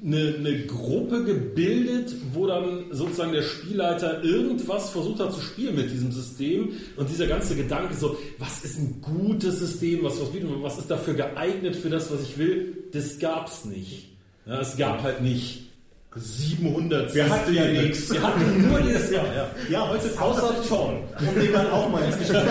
eine, 0.04 0.36
eine 0.38 0.66
Gruppe 0.66 1.24
gebildet, 1.24 2.16
wo 2.34 2.48
dann 2.48 2.86
sozusagen 2.92 3.34
der 3.34 3.44
Spielleiter 3.44 4.24
irgendwas 4.24 4.90
versucht 4.90 5.20
hat 5.20 5.34
zu 5.34 5.42
spielen 5.42 5.76
mit 5.76 5.92
diesem 5.92 6.12
System 6.12 6.70
und 6.98 7.10
dieser 7.10 7.28
ganze 7.28 7.56
Gedanke 7.56 7.94
so, 7.94 8.18
was 8.40 8.64
ist 8.64 8.80
ein 8.80 9.02
gutes 9.02 9.60
System, 9.60 10.04
was, 10.04 10.20
was, 10.20 10.30
bietet 10.30 10.50
man, 10.50 10.64
was 10.64 10.80
ist 10.80 10.90
dafür 10.90 11.14
geeignet 11.14 11.76
für 11.76 11.90
das, 11.90 12.12
was 12.12 12.24
ich 12.24 12.38
will, 12.38 12.78
das 12.92 13.20
gab's 13.20 13.66
nicht. 13.66 14.08
Ja, 14.48 14.60
es 14.60 14.76
gab 14.76 15.04
halt 15.04 15.22
nicht 15.22 15.71
700 16.16 17.14
Wir 17.16 17.30
hatten 17.30 17.54
ja 17.54 17.66
nichts. 17.68 18.12
Wir 18.12 18.22
hatten 18.22 18.68
nur 18.70 18.80
das, 18.82 19.10
ja, 19.12 19.24
ja. 19.34 19.48
Ja, 19.70 19.88
heute 19.90 20.10
Außer 20.20 20.54
John, 20.70 20.98
um 21.20 21.40
den 21.40 21.52
man 21.54 21.68
auch 21.72 21.90
mal 21.90 22.04
ins 22.04 22.18
Geschäft 22.18 22.46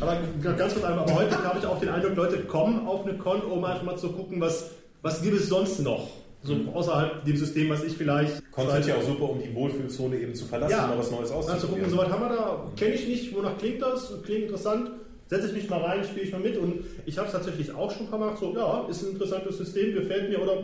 Aber 0.00 0.18
ganz 0.42 0.72
kurz 0.72 0.84
einmal, 0.84 1.04
aber 1.04 1.14
heute 1.14 1.44
habe 1.44 1.58
ich 1.58 1.66
auch 1.66 1.78
den 1.80 1.88
Eindruck, 1.90 2.16
Leute 2.16 2.38
kommen 2.44 2.86
auf 2.86 3.04
eine 3.06 3.18
Con, 3.18 3.42
um 3.42 3.62
einfach 3.64 3.82
mal 3.82 3.96
zu 3.98 4.10
gucken, 4.12 4.40
was, 4.40 4.70
was 5.02 5.20
gibt 5.22 5.36
es 5.38 5.48
sonst 5.48 5.80
noch 5.80 6.08
So 6.42 6.56
außerhalb 6.72 7.24
dem 7.24 7.36
System, 7.36 7.68
was 7.68 7.82
ich 7.84 7.94
vielleicht. 7.94 8.40
Halt 8.56 8.86
ja 8.86 8.94
auch 8.96 9.02
super, 9.02 9.28
um 9.30 9.42
die 9.42 9.54
Wohlfühlzone 9.54 10.16
eben 10.16 10.34
zu 10.34 10.46
verlassen 10.46 10.72
Ja. 10.72 10.84
und 10.84 10.90
mal 10.90 10.98
was 10.98 11.10
Neues 11.10 11.30
Also 11.30 11.34
gucken, 11.42 11.54
auszuprobieren. 11.56 11.90
so 11.90 11.96
was 11.98 12.08
haben 12.08 12.22
wir 12.22 12.28
da, 12.30 12.64
kenne 12.76 12.94
ich 12.94 13.06
nicht, 13.06 13.34
wonach 13.34 13.56
klingt 13.58 13.82
das, 13.82 14.12
klingt 14.24 14.44
interessant, 14.44 14.90
setze 15.28 15.48
ich 15.48 15.52
mich 15.54 15.68
mal 15.68 15.80
rein, 15.82 16.04
spiele 16.04 16.24
ich 16.26 16.32
mal 16.32 16.40
mit 16.40 16.56
und 16.56 16.84
ich 17.06 17.18
habe 17.18 17.26
es 17.26 17.32
tatsächlich 17.32 17.74
auch 17.74 17.90
schon 17.90 18.06
ein 18.06 18.10
paar 18.10 18.18
Mal 18.18 18.34
so, 18.38 18.54
ja, 18.56 18.86
ist 18.88 19.02
ein 19.02 19.10
interessantes 19.12 19.58
System, 19.58 19.92
gefällt 19.94 20.28
mir 20.30 20.40
oder 20.42 20.56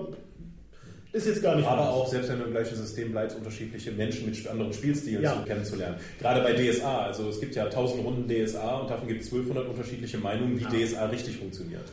ist 1.16 1.26
jetzt 1.26 1.42
gar 1.42 1.56
nicht 1.56 1.66
Aber 1.66 1.82
meins. 1.82 1.88
auch, 1.94 2.08
selbst 2.08 2.30
wenn 2.30 2.38
du 2.38 2.44
im 2.44 2.50
gleichen 2.52 2.76
System 2.76 3.10
bleibst, 3.12 3.36
unterschiedliche 3.36 3.92
Menschen 3.92 4.26
mit 4.26 4.46
anderen 4.48 4.72
Spielstilen 4.72 5.22
Ja. 5.22 5.34
zu 5.34 5.42
kennenzulernen. 5.48 5.96
Gerade 6.20 6.42
bei 6.42 6.52
DSA, 6.52 7.02
also 7.06 7.28
es 7.28 7.40
gibt 7.40 7.54
ja 7.54 7.64
1000 7.64 8.04
Runden 8.04 8.28
DSA 8.28 8.76
und 8.80 8.90
davon 8.90 9.08
gibt 9.08 9.22
es 9.22 9.26
1200 9.30 9.68
unterschiedliche 9.68 10.18
Meinungen, 10.18 10.58
wie 10.58 10.64
Ja. 10.64 10.70
DSA 10.86 11.06
richtig 11.06 11.36
funktioniert. 11.38 11.84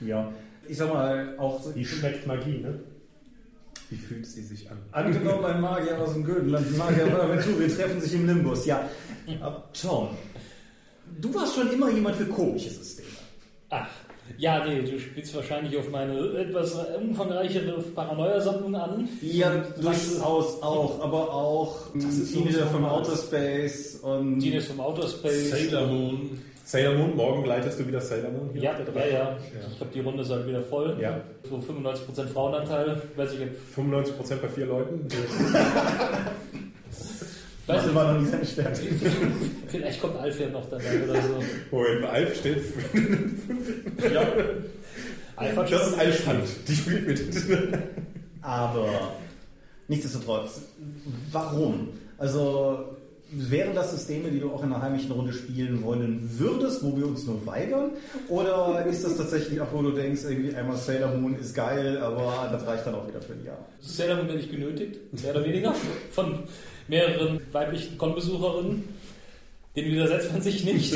Ja. 0.00 0.32
Ich 0.68 0.76
sag 0.76 0.92
mal, 0.92 1.34
auch 1.38 1.62
so, 1.62 1.74
Wie 1.74 1.84
schmeckt 1.84 2.26
Magie, 2.26 2.58
ne? 2.58 2.80
Wie 3.90 3.96
fühlt 3.96 4.26
sie 4.26 4.42
sich 4.42 4.70
an? 4.70 4.76
angenommen 4.92 5.44
ein 5.46 5.60
Magier 5.62 5.98
aus 5.98 6.12
dem 6.12 6.22
Gödenland, 6.24 6.66
ein 6.66 6.76
Magier 6.76 7.06
von 7.06 7.20
Aventuri 7.22 7.68
treffen 7.68 8.00
sich 8.02 8.12
im 8.14 8.26
Limbus. 8.26 8.66
Ja, 8.66 8.86
aber 9.40 9.64
Tom, 9.72 10.10
du 11.20 11.34
warst 11.34 11.54
schon 11.54 11.72
immer 11.72 11.90
jemand 11.90 12.16
für 12.16 12.26
komische 12.26 12.68
Systeme. 12.68 13.08
Ach, 13.70 13.88
ja, 14.36 14.64
nee, 14.64 14.82
du 14.82 14.98
spielst 14.98 15.34
wahrscheinlich 15.34 15.76
auf 15.78 15.90
meine 15.90 16.18
etwas 16.38 16.76
umfangreichere 17.00 17.80
Paranoia-Sammlung 17.94 18.74
an. 18.74 19.08
Ja, 19.22 19.50
durchaus 19.80 20.62
auch, 20.62 21.00
aber 21.02 21.32
auch 21.32 21.94
ist 21.94 22.32
Teenager 22.32 22.64
so 22.64 22.66
vom. 22.66 22.84
Outer 22.84 23.16
Space 23.16 23.96
und 24.02 24.38
Genius 24.40 24.66
vom 24.66 24.80
Outer 24.80 25.08
Space. 25.08 25.50
Sailor 25.50 25.86
Moon. 25.86 26.38
Sailor 26.64 26.94
Moon, 26.94 27.16
morgen 27.16 27.44
leitest 27.46 27.80
du 27.80 27.86
wieder 27.88 28.00
Sailor 28.00 28.30
Moon 28.30 28.50
hier 28.52 28.62
Ja, 28.62 28.72
ja, 28.78 28.84
Drei? 28.84 29.10
ja. 29.10 29.36
Ich 29.70 29.76
glaube, 29.78 29.92
die 29.94 30.00
Runde 30.00 30.22
ist 30.22 30.30
halt 30.30 30.46
wieder 30.46 30.62
voll. 30.62 30.96
Ja. 31.00 31.18
So 31.48 31.56
95% 31.56 32.26
Frauenanteil. 32.28 33.00
Weiß 33.16 33.32
ich, 33.32 33.40
ob- 33.40 33.84
95% 33.86 34.36
bei 34.42 34.48
vier 34.48 34.66
Leuten. 34.66 35.08
das 37.68 37.94
war 37.94 38.12
noch 38.12 38.20
nicht 38.20 38.30
seine 38.30 38.46
Stärke. 38.46 38.80
ich, 38.82 39.02
vielleicht 39.68 40.00
kommt 40.00 40.16
Alfred 40.16 40.52
noch 40.52 40.68
dabei 40.68 41.04
oder 41.04 41.22
so. 41.22 41.42
Moment, 41.70 42.04
Alf 42.04 42.38
steht. 42.38 42.62
Ja. 44.12 44.22
Alpha 45.36 45.62
Das 45.62 45.88
ist 45.88 45.98
Alf 45.98 46.26
Hand. 46.26 46.44
Die 46.66 46.74
spielt 46.74 47.06
mit. 47.06 47.20
Aber 48.42 49.12
nichtsdestotrotz, 49.86 50.62
warum? 51.30 51.88
Also 52.18 52.96
wären 53.30 53.74
das 53.74 53.90
Systeme, 53.90 54.30
die 54.30 54.40
du 54.40 54.50
auch 54.50 54.62
in 54.64 54.72
einer 54.72 54.82
heimischen 54.82 55.12
Runde 55.12 55.32
spielen 55.32 55.82
wollen 55.82 56.28
würdest, 56.38 56.82
wo 56.82 56.96
wir 56.96 57.06
uns 57.06 57.26
nur 57.26 57.44
weigern? 57.46 57.90
Oder 58.28 58.86
ist 58.86 59.04
das 59.04 59.16
tatsächlich 59.16 59.60
auch, 59.60 59.66
wo 59.72 59.82
du 59.82 59.90
denkst, 59.90 60.22
irgendwie 60.24 60.54
einmal 60.54 60.76
Sailor 60.76 61.14
Moon 61.14 61.38
ist 61.38 61.54
geil, 61.54 61.98
aber 61.98 62.48
das 62.50 62.66
reicht 62.66 62.86
dann 62.86 62.94
auch 62.94 63.06
wieder 63.06 63.20
für 63.20 63.34
ein 63.34 63.44
Jahr? 63.44 63.58
Sailor 63.80 64.16
Moon 64.16 64.28
werde 64.28 64.40
ich 64.40 64.50
genötigt, 64.50 65.22
mehr 65.22 65.32
oder 65.32 65.44
weniger, 65.44 65.74
von 66.10 66.44
mehreren 66.88 67.40
weiblichen 67.52 67.96
Con-Besucherinnen. 67.98 68.84
Den 69.76 69.84
widersetzt 69.84 70.32
man 70.32 70.42
sich 70.42 70.64
nicht. 70.64 70.94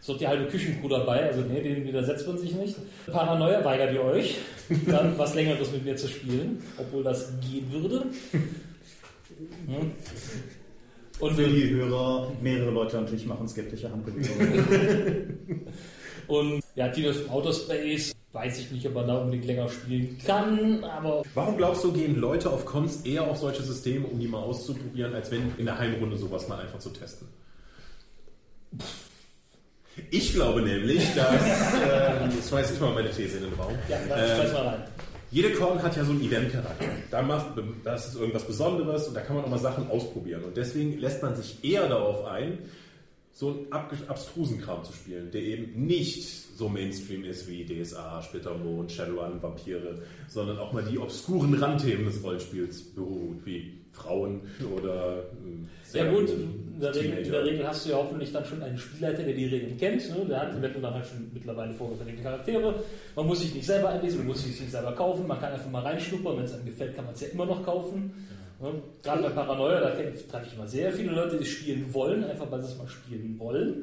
Es 0.00 0.08
wird 0.08 0.20
die 0.20 0.28
halbe 0.28 0.44
Küchencrew 0.46 0.88
dabei, 0.88 1.24
also 1.24 1.40
nee, 1.40 1.62
den 1.62 1.82
widersetzt 1.86 2.26
man 2.26 2.36
sich 2.36 2.52
nicht. 2.54 2.76
Paranoia 3.06 3.64
weigert 3.64 3.94
ihr 3.94 4.02
euch, 4.04 4.36
dann 4.86 5.16
was 5.16 5.34
Längeres 5.34 5.72
mit 5.72 5.82
mir 5.82 5.96
zu 5.96 6.08
spielen, 6.08 6.62
obwohl 6.76 7.02
das 7.02 7.32
gehen 7.40 7.72
würde. 7.72 8.04
Hm. 9.66 9.92
Und 11.20 11.34
Für 11.36 11.48
die 11.48 11.70
Hörer, 11.70 12.32
mehrere 12.42 12.70
Leute 12.70 12.96
natürlich 12.96 13.24
machen 13.24 13.48
skeptische 13.48 13.90
Handbewegungen. 13.90 15.48
Und 16.26 16.62
ja, 16.74 16.92
from 16.92 17.30
Outer 17.30 17.52
Space, 17.52 18.14
weiß 18.34 18.58
ich 18.58 18.72
nicht, 18.72 18.86
ob 18.88 18.94
man 18.94 19.06
da 19.06 19.18
unbedingt 19.18 19.44
länger 19.44 19.68
spielen 19.68 20.18
kann, 20.26 20.82
aber 20.82 21.22
Warum 21.34 21.56
glaubst 21.56 21.84
du, 21.84 21.92
gehen 21.92 22.16
Leute 22.20 22.50
auf 22.50 22.64
Cons 22.66 23.02
eher 23.02 23.22
auf 23.22 23.38
solche 23.38 23.62
Systeme, 23.62 24.06
um 24.06 24.18
die 24.18 24.26
mal 24.26 24.42
auszuprobieren, 24.42 25.14
als 25.14 25.30
wenn 25.30 25.52
in 25.56 25.66
der 25.66 25.78
Heimrunde 25.78 26.16
sowas 26.16 26.48
mal 26.48 26.58
einfach 26.58 26.80
zu 26.80 26.90
testen? 26.90 27.28
Ich 30.10 30.32
glaube 30.34 30.62
nämlich, 30.62 31.14
dass, 31.14 31.28
ähm, 31.42 32.30
jetzt 32.34 32.48
schmeiß 32.48 32.72
ich 32.72 32.80
mal 32.80 32.92
meine 32.92 33.10
These 33.10 33.36
in 33.38 33.44
den 33.44 33.54
Raum. 33.54 33.72
ja, 33.88 33.98
dann 34.08 34.46
Ähm, 34.46 34.52
mal 34.52 34.66
rein. 34.66 34.82
Jede 35.30 35.52
Con 35.52 35.80
hat 35.80 35.96
ja 35.96 36.04
so 36.04 36.10
einen 36.10 36.22
Event-Charakter. 36.22 36.86
Da 37.10 37.22
macht, 37.22 37.46
das 37.84 38.08
ist 38.08 38.16
irgendwas 38.16 38.44
Besonderes 38.46 39.08
und 39.08 39.14
da 39.14 39.20
kann 39.20 39.36
man 39.36 39.44
auch 39.44 39.48
mal 39.48 39.58
Sachen 39.58 39.88
ausprobieren. 39.90 40.44
Und 40.44 40.56
deswegen 40.56 40.98
lässt 40.98 41.22
man 41.22 41.36
sich 41.36 41.64
eher 41.64 41.88
darauf 41.88 42.24
ein, 42.24 42.58
so 43.34 43.48
einen 43.48 43.72
abstrusen 43.72 44.60
Kram 44.60 44.84
zu 44.84 44.92
spielen, 44.92 45.28
der 45.32 45.42
eben 45.42 45.86
nicht 45.86 46.22
so 46.56 46.68
Mainstream 46.68 47.24
ist 47.24 47.48
wie 47.48 47.64
DSA, 47.64 48.22
Splittermond, 48.22 48.92
Shadowrun, 48.92 49.42
Vampire, 49.42 50.00
sondern 50.28 50.56
auch 50.58 50.72
mal 50.72 50.84
die 50.84 50.96
obskuren 51.00 51.52
Randthemen 51.54 52.06
des 52.06 52.22
Rollenspiels 52.22 52.80
beruht, 52.94 53.44
wie 53.44 53.80
Frauen 53.90 54.42
oder 54.76 55.24
ähm, 55.44 55.68
Ja 55.92 56.02
sehr 56.04 56.12
gut, 56.12 56.30
in 56.30 56.80
der, 56.80 56.94
Regel, 56.94 57.18
in 57.18 57.32
der. 57.32 57.44
Regel 57.44 57.66
hast 57.66 57.84
du 57.84 57.90
ja 57.90 57.96
hoffentlich 57.96 58.32
dann 58.32 58.44
schon 58.44 58.62
einen 58.62 58.78
Spielleiter, 58.78 59.24
der 59.24 59.34
die 59.34 59.46
Regeln 59.46 59.76
kennt. 59.78 60.08
Ne? 60.10 60.26
Der 60.28 60.40
hat 60.40 60.50
eventuell 60.50 60.82
dann 60.82 60.94
halt 60.94 61.06
schon 61.06 61.28
mittlerweile 61.34 61.74
vorgefertigte 61.74 62.22
Charaktere. 62.22 62.84
Man 63.16 63.26
muss 63.26 63.40
sich 63.40 63.52
nicht 63.52 63.66
selber 63.66 63.88
einlesen, 63.88 64.18
man 64.18 64.28
muss 64.28 64.44
sich 64.44 64.60
nicht 64.60 64.70
selber 64.70 64.92
kaufen. 64.92 65.26
Man 65.26 65.40
kann 65.40 65.52
einfach 65.52 65.70
mal 65.70 65.82
reinschnuppern. 65.82 66.36
Wenn 66.36 66.44
es 66.44 66.52
einem 66.52 66.66
gefällt, 66.66 66.94
kann 66.94 67.04
man 67.04 67.14
es 67.14 67.20
ja 67.20 67.28
immer 67.28 67.46
noch 67.46 67.64
kaufen. 67.64 68.12
Ne? 68.64 68.82
Gerade 69.02 69.22
bei 69.22 69.28
Paranoia, 69.28 69.80
da 69.80 69.90
treffe 69.90 70.46
ich 70.46 70.54
immer 70.54 70.66
sehr 70.66 70.90
viele 70.90 71.12
Leute, 71.12 71.36
die 71.36 71.44
spielen 71.44 71.92
wollen, 71.92 72.24
einfach 72.24 72.50
weil 72.50 72.60
sie 72.60 72.72
es 72.72 72.78
mal 72.78 72.88
spielen 72.88 73.38
wollen. 73.38 73.82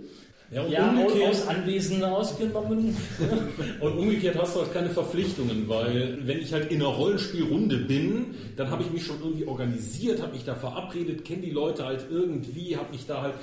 Ja, 0.50 0.63
und 0.63 0.71
Ja, 0.71 0.89
umgekehrt, 0.89 1.29
aus 1.29 1.47
Anwesenden 1.47 2.03
ausgenommen. 2.03 2.97
und 3.79 3.97
umgekehrt 3.97 4.38
hast 4.38 4.55
du 4.55 4.61
halt 4.61 4.73
keine 4.73 4.89
Verpflichtungen, 4.89 5.69
weil 5.69 6.17
wenn 6.23 6.39
ich 6.39 6.51
halt 6.51 6.71
in 6.71 6.81
einer 6.81 6.89
Rollenspielrunde 6.89 7.77
bin, 7.77 8.33
dann 8.57 8.71
habe 8.71 8.81
ich 8.81 8.91
mich 8.91 9.05
schon 9.05 9.19
irgendwie 9.21 9.45
organisiert, 9.45 10.21
habe 10.21 10.33
mich 10.33 10.43
da 10.43 10.55
verabredet, 10.55 11.23
kenne 11.23 11.43
die 11.43 11.51
Leute 11.51 11.85
halt 11.85 12.07
irgendwie, 12.09 12.75
habe 12.75 12.91
mich 12.91 13.05
da 13.05 13.21
halt 13.21 13.35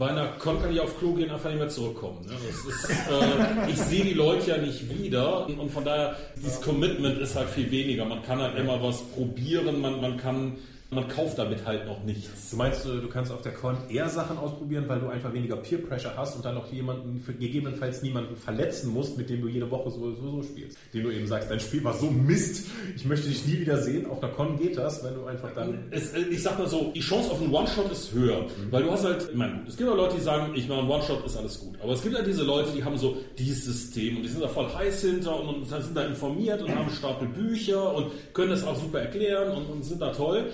bei 0.00 0.08
einer 0.08 0.28
Con 0.38 0.58
kann 0.62 0.72
ich 0.72 0.80
auf 0.80 0.98
Klo 0.98 1.12
gehen, 1.12 1.30
einfach 1.30 1.50
nicht 1.50 1.58
mehr 1.58 1.68
zurückkommen. 1.68 2.24
Ne? 2.24 2.32
Ist, 2.32 2.88
äh, 2.88 3.70
ich 3.70 3.76
sehe 3.76 4.02
die 4.02 4.14
Leute 4.14 4.50
ja 4.52 4.56
nicht 4.56 4.88
wieder 4.98 5.46
und 5.46 5.70
von 5.70 5.84
daher, 5.84 6.16
dieses 6.36 6.58
Commitment 6.62 7.18
ist 7.18 7.36
halt 7.36 7.50
viel 7.50 7.70
weniger. 7.70 8.06
Man 8.06 8.22
kann 8.22 8.38
halt 8.40 8.56
immer 8.56 8.82
was 8.82 9.02
probieren, 9.02 9.78
man, 9.82 10.00
man 10.00 10.16
kann, 10.16 10.56
man 10.90 11.06
kauft 11.06 11.38
damit 11.38 11.64
halt 11.64 11.86
noch 11.86 12.02
nichts. 12.02 12.50
Du 12.50 12.56
meinst, 12.56 12.84
äh, 12.84 13.00
du 13.00 13.08
kannst 13.08 13.30
auf 13.30 13.42
der 13.42 13.52
Con 13.52 13.76
eher 13.88 14.08
Sachen 14.08 14.36
ausprobieren, 14.38 14.84
weil 14.88 14.98
du 14.98 15.08
einfach 15.08 15.32
weniger 15.32 15.56
Peer 15.56 15.78
Pressure 15.78 16.16
hast 16.16 16.34
und 16.34 16.44
dann 16.44 16.56
auch 16.56 16.70
jemanden, 16.72 17.24
gegebenenfalls 17.38 18.02
niemanden 18.02 18.34
verletzen 18.34 18.92
musst, 18.92 19.16
mit 19.16 19.30
dem 19.30 19.40
du 19.40 19.48
jede 19.48 19.70
Woche 19.70 19.90
so, 19.90 20.12
so, 20.14 20.30
so 20.30 20.42
spielst. 20.42 20.76
Dem 20.92 21.04
du 21.04 21.10
eben 21.10 21.28
sagst, 21.28 21.48
dein 21.48 21.60
Spiel 21.60 21.84
war 21.84 21.94
so 21.94 22.10
Mist, 22.10 22.66
ich 22.96 23.04
möchte 23.04 23.28
dich 23.28 23.46
nie 23.46 23.60
wieder 23.60 23.78
sehen. 23.78 24.06
Auf 24.06 24.22
einer 24.22 24.32
Con 24.32 24.58
geht 24.58 24.76
das, 24.76 25.04
wenn 25.04 25.14
du 25.14 25.26
einfach 25.26 25.54
dann. 25.54 25.84
Es, 25.92 26.12
äh, 26.12 26.22
ich 26.22 26.42
sag 26.42 26.58
mal 26.58 26.68
so, 26.68 26.90
die 26.92 27.00
Chance 27.00 27.30
auf 27.30 27.40
einen 27.40 27.52
One-Shot 27.52 27.92
ist 27.92 28.12
höher. 28.12 28.46
Weil 28.70 28.82
du 28.82 28.90
hast 28.90 29.04
halt, 29.04 29.28
ich 29.30 29.36
meine, 29.36 29.62
es 29.68 29.76
gibt 29.76 29.88
auch 29.88 29.96
Leute, 29.96 30.16
die 30.16 30.22
sagen, 30.22 30.52
ich 30.56 30.68
mache 30.68 30.80
einen 30.80 30.90
One-Shot, 30.90 31.24
ist 31.24 31.36
alles 31.36 31.60
gut. 31.60 31.78
Aber 31.80 31.92
es 31.92 32.02
gibt 32.02 32.16
halt 32.16 32.26
diese 32.26 32.42
Leute, 32.42 32.72
die 32.72 32.82
haben 32.82 32.98
so 32.98 33.16
dieses 33.38 33.64
System 33.64 34.16
und 34.16 34.22
die 34.24 34.28
sind 34.28 34.42
da 34.42 34.48
voll 34.48 34.66
heiß 34.74 35.02
hinter 35.02 35.40
und, 35.40 35.68
sind 35.68 35.96
da 35.96 36.04
informiert 36.04 36.62
und 36.62 36.74
haben 36.74 36.90
Stapel 36.90 37.28
Bücher 37.28 37.94
und 37.94 38.10
können 38.32 38.50
das 38.50 38.64
auch 38.64 38.76
super 38.76 39.00
erklären 39.00 39.56
und, 39.56 39.66
und 39.70 39.84
sind 39.84 40.02
da 40.02 40.10
toll. 40.10 40.50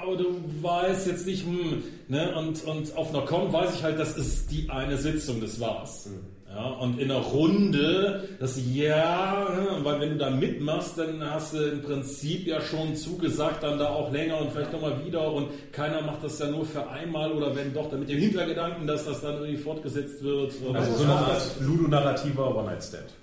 Aber 0.00 0.16
du 0.16 0.40
weißt 0.62 1.06
jetzt 1.06 1.26
nicht, 1.26 1.44
hm, 1.44 1.82
ne, 2.08 2.34
und, 2.36 2.64
und 2.64 2.96
auf 2.96 3.14
einer 3.14 3.24
Con 3.24 3.52
weiß 3.52 3.76
ich 3.76 3.82
halt, 3.82 3.98
das 3.98 4.16
ist 4.16 4.50
die 4.50 4.68
eine 4.70 4.96
Sitzung, 4.96 5.40
das 5.40 5.60
war's. 5.60 6.08
Ja, 6.54 6.66
und 6.66 7.00
in 7.00 7.10
einer 7.10 7.20
Runde, 7.20 8.28
das 8.38 8.60
ja, 8.62 9.48
ne, 9.54 9.84
weil 9.84 10.00
wenn 10.00 10.10
du 10.10 10.16
da 10.18 10.28
mitmachst, 10.28 10.98
dann 10.98 11.24
hast 11.24 11.54
du 11.54 11.58
im 11.58 11.82
Prinzip 11.82 12.46
ja 12.46 12.60
schon 12.60 12.94
zugesagt, 12.94 13.62
dann 13.62 13.78
da 13.78 13.88
auch 13.88 14.12
länger 14.12 14.38
und 14.38 14.52
vielleicht 14.52 14.72
nochmal 14.72 15.02
wieder 15.06 15.32
und 15.32 15.48
keiner 15.72 16.02
macht 16.02 16.22
das 16.22 16.38
ja 16.38 16.48
nur 16.48 16.66
für 16.66 16.86
einmal 16.90 17.32
oder 17.32 17.56
wenn 17.56 17.72
doch, 17.72 17.88
dann 17.88 18.00
mit 18.00 18.10
dem 18.10 18.18
Hintergedanken, 18.18 18.86
dass 18.86 19.06
das 19.06 19.22
dann 19.22 19.36
irgendwie 19.36 19.56
fortgesetzt 19.56 20.22
wird. 20.22 20.52
Also 20.74 20.92
so 20.94 21.04
eine 21.04 21.14
Art 21.14 21.42
ludonarrativer 21.60 22.54
One-Night-Stand. 22.54 23.21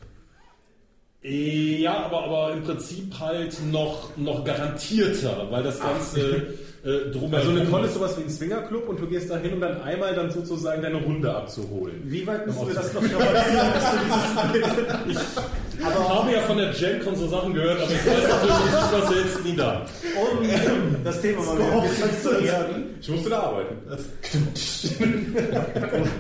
Ja, 1.22 2.06
aber, 2.06 2.24
aber 2.24 2.54
im 2.54 2.64
Prinzip 2.64 3.20
halt 3.20 3.58
noch, 3.66 4.16
noch 4.16 4.46
garantierter, 4.46 5.48
weil 5.50 5.64
das 5.64 5.80
Ganze 5.80 6.54
äh, 6.84 7.12
drumherum... 7.12 7.34
Also 7.36 7.50
eine 7.52 7.66
Con 7.66 7.84
ist 7.84 7.94
sowas 7.94 8.18
wie 8.18 8.24
ein 8.24 8.30
Swingerclub 8.30 8.88
und 8.90 9.00
du 9.00 9.08
gehst 9.08 9.30
da 9.30 9.38
hin, 9.38 9.54
um 9.54 9.62
dann 9.62 9.82
einmal 9.82 10.14
dann 10.16 10.32
sozusagen 10.32 10.82
deine 10.82 10.98
Runde 10.98 11.34
abzuholen. 11.34 12.02
Wie 12.06 12.26
weit 12.28 12.46
müssen 12.48 12.68
wir 12.68 12.74
das 12.76 12.94
noch 12.94 13.04
strapazieren, 13.04 13.68
Ich 15.80 15.86
habe 15.86 16.32
ja 16.34 16.42
von 16.42 16.58
der 16.58 16.72
GenCon 16.74 17.16
so 17.16 17.28
Sachen 17.28 17.54
gehört, 17.54 17.82
aber 17.82 17.92
ich 17.92 18.06
weiß 18.06 18.28
natürlich 18.30 18.60
nicht, 18.60 18.74
ich 18.76 18.92
war 19.02 19.08
selbst 19.14 19.46
nie 19.46 19.56
da. 19.56 19.86
Um 20.32 20.46
das 21.04 21.22
Thema 21.22 21.42
mal 21.44 21.58
wieder 21.58 21.72
ein 21.74 21.90
bisschen 21.90 22.22
zu 22.22 22.30
erden. 22.46 22.84
Ich 23.02 23.10
musste 23.10 23.30
da 23.30 23.40
arbeiten. 23.40 23.76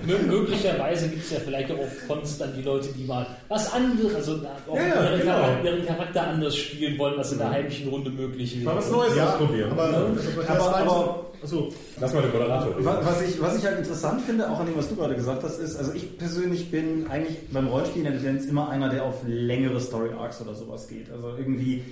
Mö- 0.07 0.25
Möglicherweise 0.27 1.09
gibt 1.09 1.23
es 1.25 1.31
ja 1.31 1.39
vielleicht 1.43 1.71
auch 1.71 1.79
auf 1.79 2.07
Cons 2.07 2.37
dann 2.37 2.53
die 2.55 2.61
Leute, 2.61 2.87
die 2.97 3.03
mal 3.05 3.25
was 3.49 3.71
anderes, 3.73 4.15
also 4.15 4.39
auch 4.69 4.75
Ja, 4.75 4.81
ja, 4.87 5.09
ihren, 5.11 5.19
genau. 5.19 5.31
Charakter, 5.33 5.63
ihren 5.69 5.85
Charakter 5.85 6.27
anders 6.27 6.55
spielen 6.55 6.97
wollen, 6.97 7.13
was 7.17 7.31
in 7.33 7.37
der 7.39 7.49
heimischen 7.49 7.89
Runde 7.89 8.09
möglich 8.09 8.55
wäre. 8.61 8.65
Mal 8.65 8.77
was 8.77 8.91
Neues 8.91 9.15
Ja, 9.17 9.29
ausprobieren. 9.33 9.71
aber, 9.71 10.07
Aber- 10.49 10.75
aber- 10.77 11.25
achso, 11.43 11.69
Lass 11.99 12.13
mal 12.13 12.21
den 12.21 12.31
Moderator 12.31 12.75
Was 12.83 13.21
ich, 13.21 13.41
was 13.41 13.57
ich 13.57 13.65
halt 13.65 13.77
interessant 13.79 14.21
finde, 14.21 14.49
auch 14.49 14.59
an 14.59 14.65
dem, 14.65 14.77
was 14.77 14.89
du 14.89 14.95
gerade 14.95 15.15
gesagt 15.15 15.43
hast, 15.43 15.59
ist, 15.59 15.75
also 15.77 15.93
ich 15.93 16.17
persönlich 16.17 16.69
bin 16.71 17.07
eigentlich 17.09 17.37
beim 17.51 17.67
Rollenspielen 17.67 18.07
in 18.07 18.13
der 18.13 18.21
Tendenz 18.21 18.45
immer 18.49 18.69
einer, 18.69 18.89
der 18.89 19.03
auf 19.05 19.15
längere 19.25 19.79
Story 19.79 20.09
Arcs 20.17 20.41
oder 20.41 20.53
sowas 20.53 20.87
geht. 20.87 21.11
Also 21.11 21.33
irgendwie 21.37 21.83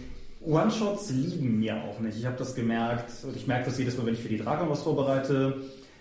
One-Shots 0.46 1.10
liegen 1.12 1.60
mir 1.60 1.76
auch 1.76 2.00
nicht. 2.00 2.18
Ich 2.18 2.26
habe 2.26 2.38
das 2.38 2.56
gemerkt, 2.56 3.12
und 3.24 3.36
ich 3.36 3.48
merke 3.48 3.66
das 3.66 3.78
jedes 3.78 3.98
Mal, 3.98 4.06
wenn 4.06 4.14
ich 4.14 4.22
für 4.22 4.30
die 4.30 4.38
Dragon 4.38 4.70
was 4.70 4.82
vorbereite. 4.82 5.56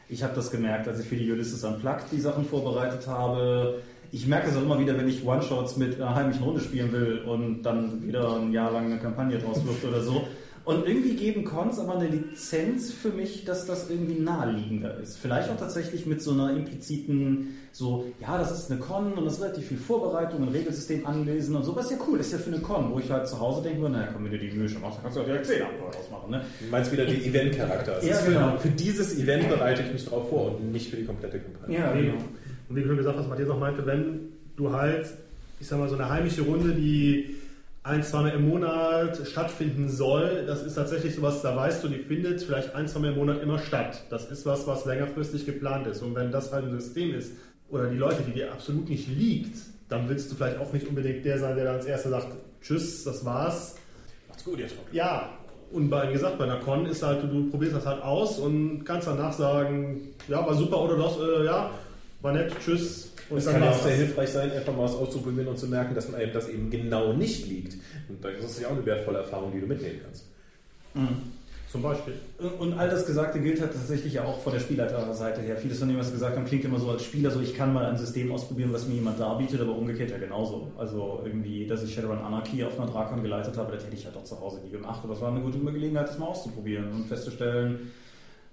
Ich 0.09 0.23
habe 0.23 0.35
das 0.37 0.51
gemerkt, 0.53 0.87
als 0.87 1.01
ich 1.01 1.07
für 1.09 1.17
die 1.17 1.31
Ulysses 1.33 1.65
Unplugged 1.65 2.05
die 2.13 2.21
Sachen 2.21 2.45
vorbereitet 2.45 3.07
habe. 3.09 3.81
Ich 4.13 4.27
merke 4.29 4.49
es 4.51 4.57
auch 4.57 4.63
immer 4.63 4.79
wieder, 4.79 4.97
wenn 4.97 5.09
ich 5.09 5.25
One-Shots 5.27 5.77
mit 5.79 5.97
einer 6.01 6.15
heimischen 6.15 6.45
Runde 6.45 6.61
spielen 6.61 6.93
will 6.93 7.23
und 7.27 7.65
dann 7.65 8.07
wieder 8.07 8.37
ein 8.37 8.53
Jahr 8.53 8.71
lang 8.71 8.87
eine 8.87 8.99
Kampagne 8.99 9.39
draus 9.39 9.61
wird 9.65 9.85
oder 9.93 10.01
so. 10.03 10.23
Und 10.67 10.85
irgendwie 10.85 11.15
geben 11.15 11.45
Cons 11.45 11.79
aber 11.79 11.95
eine 11.95 12.09
Lizenz 12.09 12.93
für 12.93 13.11
mich, 13.11 13.45
dass 13.45 13.67
das 13.67 13.89
irgendwie 13.89 14.19
naheliegender 14.19 14.99
ist. 14.99 15.17
Vielleicht 15.17 15.49
auch 15.49 15.57
tatsächlich 15.57 16.07
mit 16.07 16.21
so 16.21 16.33
einer 16.33 16.57
impliziten, 16.57 17.57
so, 17.71 18.07
ja, 18.21 18.37
das 18.37 18.51
ist 18.51 18.69
eine 18.69 18.81
Con 18.81 19.13
und 19.13 19.25
das 19.25 19.35
ist 19.35 19.43
relativ 19.43 19.69
viel 19.69 19.77
Vorbereitung, 19.77 20.43
ein 20.43 20.49
Regelsystem 20.49 21.07
anlesen 21.07 21.55
und 21.55 21.63
so. 21.63 21.77
Was 21.77 21.89
ja 21.93 21.97
cool 22.09 22.19
ist 22.19 22.33
ja 22.33 22.39
für 22.39 22.51
eine 22.51 22.59
Con, 22.59 22.93
wo 22.93 22.99
ich 22.99 23.09
halt 23.09 23.29
zu 23.29 23.39
Hause 23.39 23.63
denke, 23.63 23.89
naja, 23.89 24.09
komm, 24.13 24.25
wenn 24.25 24.33
du 24.33 24.39
die 24.41 24.51
Mühe 24.51 24.69
schon 24.69 24.83
machst, 24.83 24.97
dann 24.97 25.05
kannst 25.05 25.17
du 25.17 25.21
auch 25.21 25.27
direkt 25.27 25.47
10 25.47 25.63
Abenteuer 25.63 26.01
ausmachen. 26.01 26.31
Ne? 26.33 26.45
Du 26.59 26.67
meinst 26.69 26.91
wieder 26.91 27.07
den 27.07 27.23
Event-Charakter. 27.25 27.95
Also 27.95 28.09
Ja, 28.09 28.17
für, 28.17 28.33
genau. 28.33 28.57
für 28.57 28.69
dieses 28.71 29.17
Event 29.21 29.49
bereite 29.49 29.83
ich 29.83 29.93
mich 29.93 30.05
drauf 30.05 30.29
vor 30.29 30.57
und 30.57 30.73
nicht 30.73 30.91
für 30.91 30.97
die 30.97 31.05
komplette 31.05 31.39
Kampagne. 31.39 31.79
Ja, 31.79 31.93
genau. 31.93 32.15
und 32.69 32.75
wie 32.75 32.81
du 32.81 32.89
schon 32.89 32.97
gesagt 32.97 33.17
hast, 33.17 33.29
Matthias 33.29 33.51
auch 33.51 33.61
meinte, 33.61 33.87
wenn 33.87 34.33
du 34.57 34.73
halt, 34.73 35.07
ich 35.61 35.69
sag 35.69 35.79
mal, 35.79 35.89
so 35.89 35.95
eine 35.95 36.09
heimische 36.11 36.43
Runde, 36.43 36.75
die 36.75 37.37
ein, 37.87 38.03
zweimal 38.03 38.33
im 38.33 38.49
Monat 38.49 39.21
stattfinden 39.27 39.89
soll, 39.89 40.45
das 40.47 40.63
ist 40.65 40.75
tatsächlich 40.75 41.15
sowas, 41.15 41.41
da 41.43 41.55
weißt 41.55 41.85
du, 41.85 41.89
die 41.89 41.99
findet 41.99 42.43
vielleicht 42.43 42.75
ein, 42.75 42.89
zweimal 42.89 43.13
im 43.13 43.19
Monat 43.19 43.43
immer 43.43 43.61
statt. 43.61 44.05
Das 44.11 44.29
ist 44.29 44.45
was, 44.45 44.67
was 44.67 44.85
längerfristig 44.85 45.47
geplant 45.47 45.87
ist. 45.87 46.03
Und 46.03 46.17
wenn 46.17 46.33
das 46.33 46.53
halt 46.53 46.65
ein 46.65 46.73
System 46.73 47.15
ist, 47.15 47.33
oder 47.69 47.87
die 47.89 47.97
Leute, 47.97 48.23
die 48.23 48.33
dir 48.33 48.53
absolut 48.53 48.89
nicht 48.89 49.09
liegt, 49.09 49.57
dann 49.89 50.09
willst 50.09 50.31
du 50.31 50.35
vielleicht 50.35 50.59
auch 50.59 50.73
nicht 50.73 50.87
unbedingt 50.89 51.25
der 51.25 51.39
sein, 51.39 51.55
der 51.55 51.65
dann 51.65 51.77
als 51.77 51.87
Erster 51.87 52.11
sagt, 52.11 52.29
tschüss, 52.61 53.05
das 53.05 53.25
war's. 53.25 53.77
Macht's 54.29 54.45
gut, 54.45 54.59
ihr 54.59 54.67
Trottel. 54.67 54.93
Ja, 54.93 55.31
und 55.73 55.89
bei, 55.89 56.09
wie 56.09 56.13
gesagt, 56.13 56.39
bei 56.39 56.45
einer 56.45 56.61
Con 56.61 56.87
ist 56.87 57.03
halt, 57.03 57.23
du, 57.23 57.29
du 57.29 57.51
probierst 57.51 57.77
das 57.77 57.87
halt 57.87 58.03
aus 58.03 58.39
und 58.39 58.85
kannst 58.85 59.07
danach 59.07 59.33
sagen, 59.33 60.01
ja, 60.27 60.45
war 60.45 60.55
super 60.55 60.83
oder 60.83 60.97
das, 60.97 61.19
äh, 61.19 61.45
ja, 61.45 61.71
war 62.27 62.33
nett, 62.33 62.53
tschüss. 62.63 63.13
Und 63.31 63.39
Es 63.39 63.47
kann 63.47 63.63
ja 63.63 63.71
auch 63.71 63.83
sehr 63.83 63.97
hilfreich 63.97 64.29
sein, 64.29 64.53
einfach 64.53 64.75
mal 64.75 64.85
was 64.85 64.95
auszuprobieren 64.95 65.49
und 65.49 65.59
zu 65.59 65.67
merken, 65.67 65.95
dass 65.95 66.09
man 66.09 66.21
einem 66.21 66.33
das 66.33 66.49
eben 66.49 66.71
genau 66.71 67.13
nicht 67.13 67.47
liegt. 67.49 67.75
Und 68.09 68.25
das 68.25 68.51
ist 68.51 68.61
ja 68.61 68.69
auch 68.69 68.73
eine 68.73 68.87
wertvolle 68.87 69.19
Erfahrung, 69.19 69.53
die 69.53 69.61
du 69.61 69.67
mitnehmen 69.67 70.01
kannst. 70.05 70.25
Zum 71.71 71.83
Beispiel. 71.83 72.15
Und 72.61 72.75
all 72.75 72.89
das 72.89 73.05
Gesagte 73.05 73.41
gilt 73.41 73.61
halt 73.61 73.73
tatsächlich 73.73 74.15
ja 74.15 74.25
auch 74.25 74.41
von 74.41 74.53
der 74.53 74.61
Spielleiterseite 74.61 75.41
her. 75.41 75.57
Vieles 75.57 75.81
von 75.81 75.89
dem, 75.89 75.99
was 75.99 76.07
Sie 76.07 76.13
gesagt 76.13 76.37
haben, 76.37 76.47
klingt 76.47 76.65
immer 76.65 76.79
so 76.79 76.89
als 76.91 77.03
Spieler, 77.03 77.31
so 77.31 77.41
ich 77.41 77.55
kann 77.55 77.75
mal 77.75 77.85
ein 77.85 77.99
System 77.99 78.31
ausprobieren, 78.33 78.73
was 78.73 78.87
mir 78.87 78.95
jemand 78.95 79.19
darbietet, 79.19 79.61
aber 79.61 79.77
umgekehrt 79.77 80.11
ja 80.11 80.19
genauso. 80.19 80.71
Also 80.79 81.23
irgendwie, 81.25 81.67
dass 81.67 81.83
ich 81.83 81.93
Shadowrun 81.93 82.19
Anarchy 82.19 82.65
auf 82.65 82.79
einer 82.79 82.91
Drakon 82.91 83.23
geleitet 83.23 83.57
habe, 83.57 83.73
das 83.73 83.85
hätte 83.85 83.97
ich 83.97 84.07
halt 84.07 84.17
auch 84.17 84.25
zu 84.25 84.41
Hause 84.41 84.61
nie 84.65 84.71
gemacht. 84.71 85.01
Aber 85.03 85.15
es 85.15 85.21
war 85.21 85.33
eine 85.33 85.41
gute 85.41 85.59
Gelegenheit, 85.59 86.09
das 86.09 86.19
mal 86.19 86.27
auszuprobieren 86.27 86.93
und 86.93 87.09
festzustellen, 87.09 87.91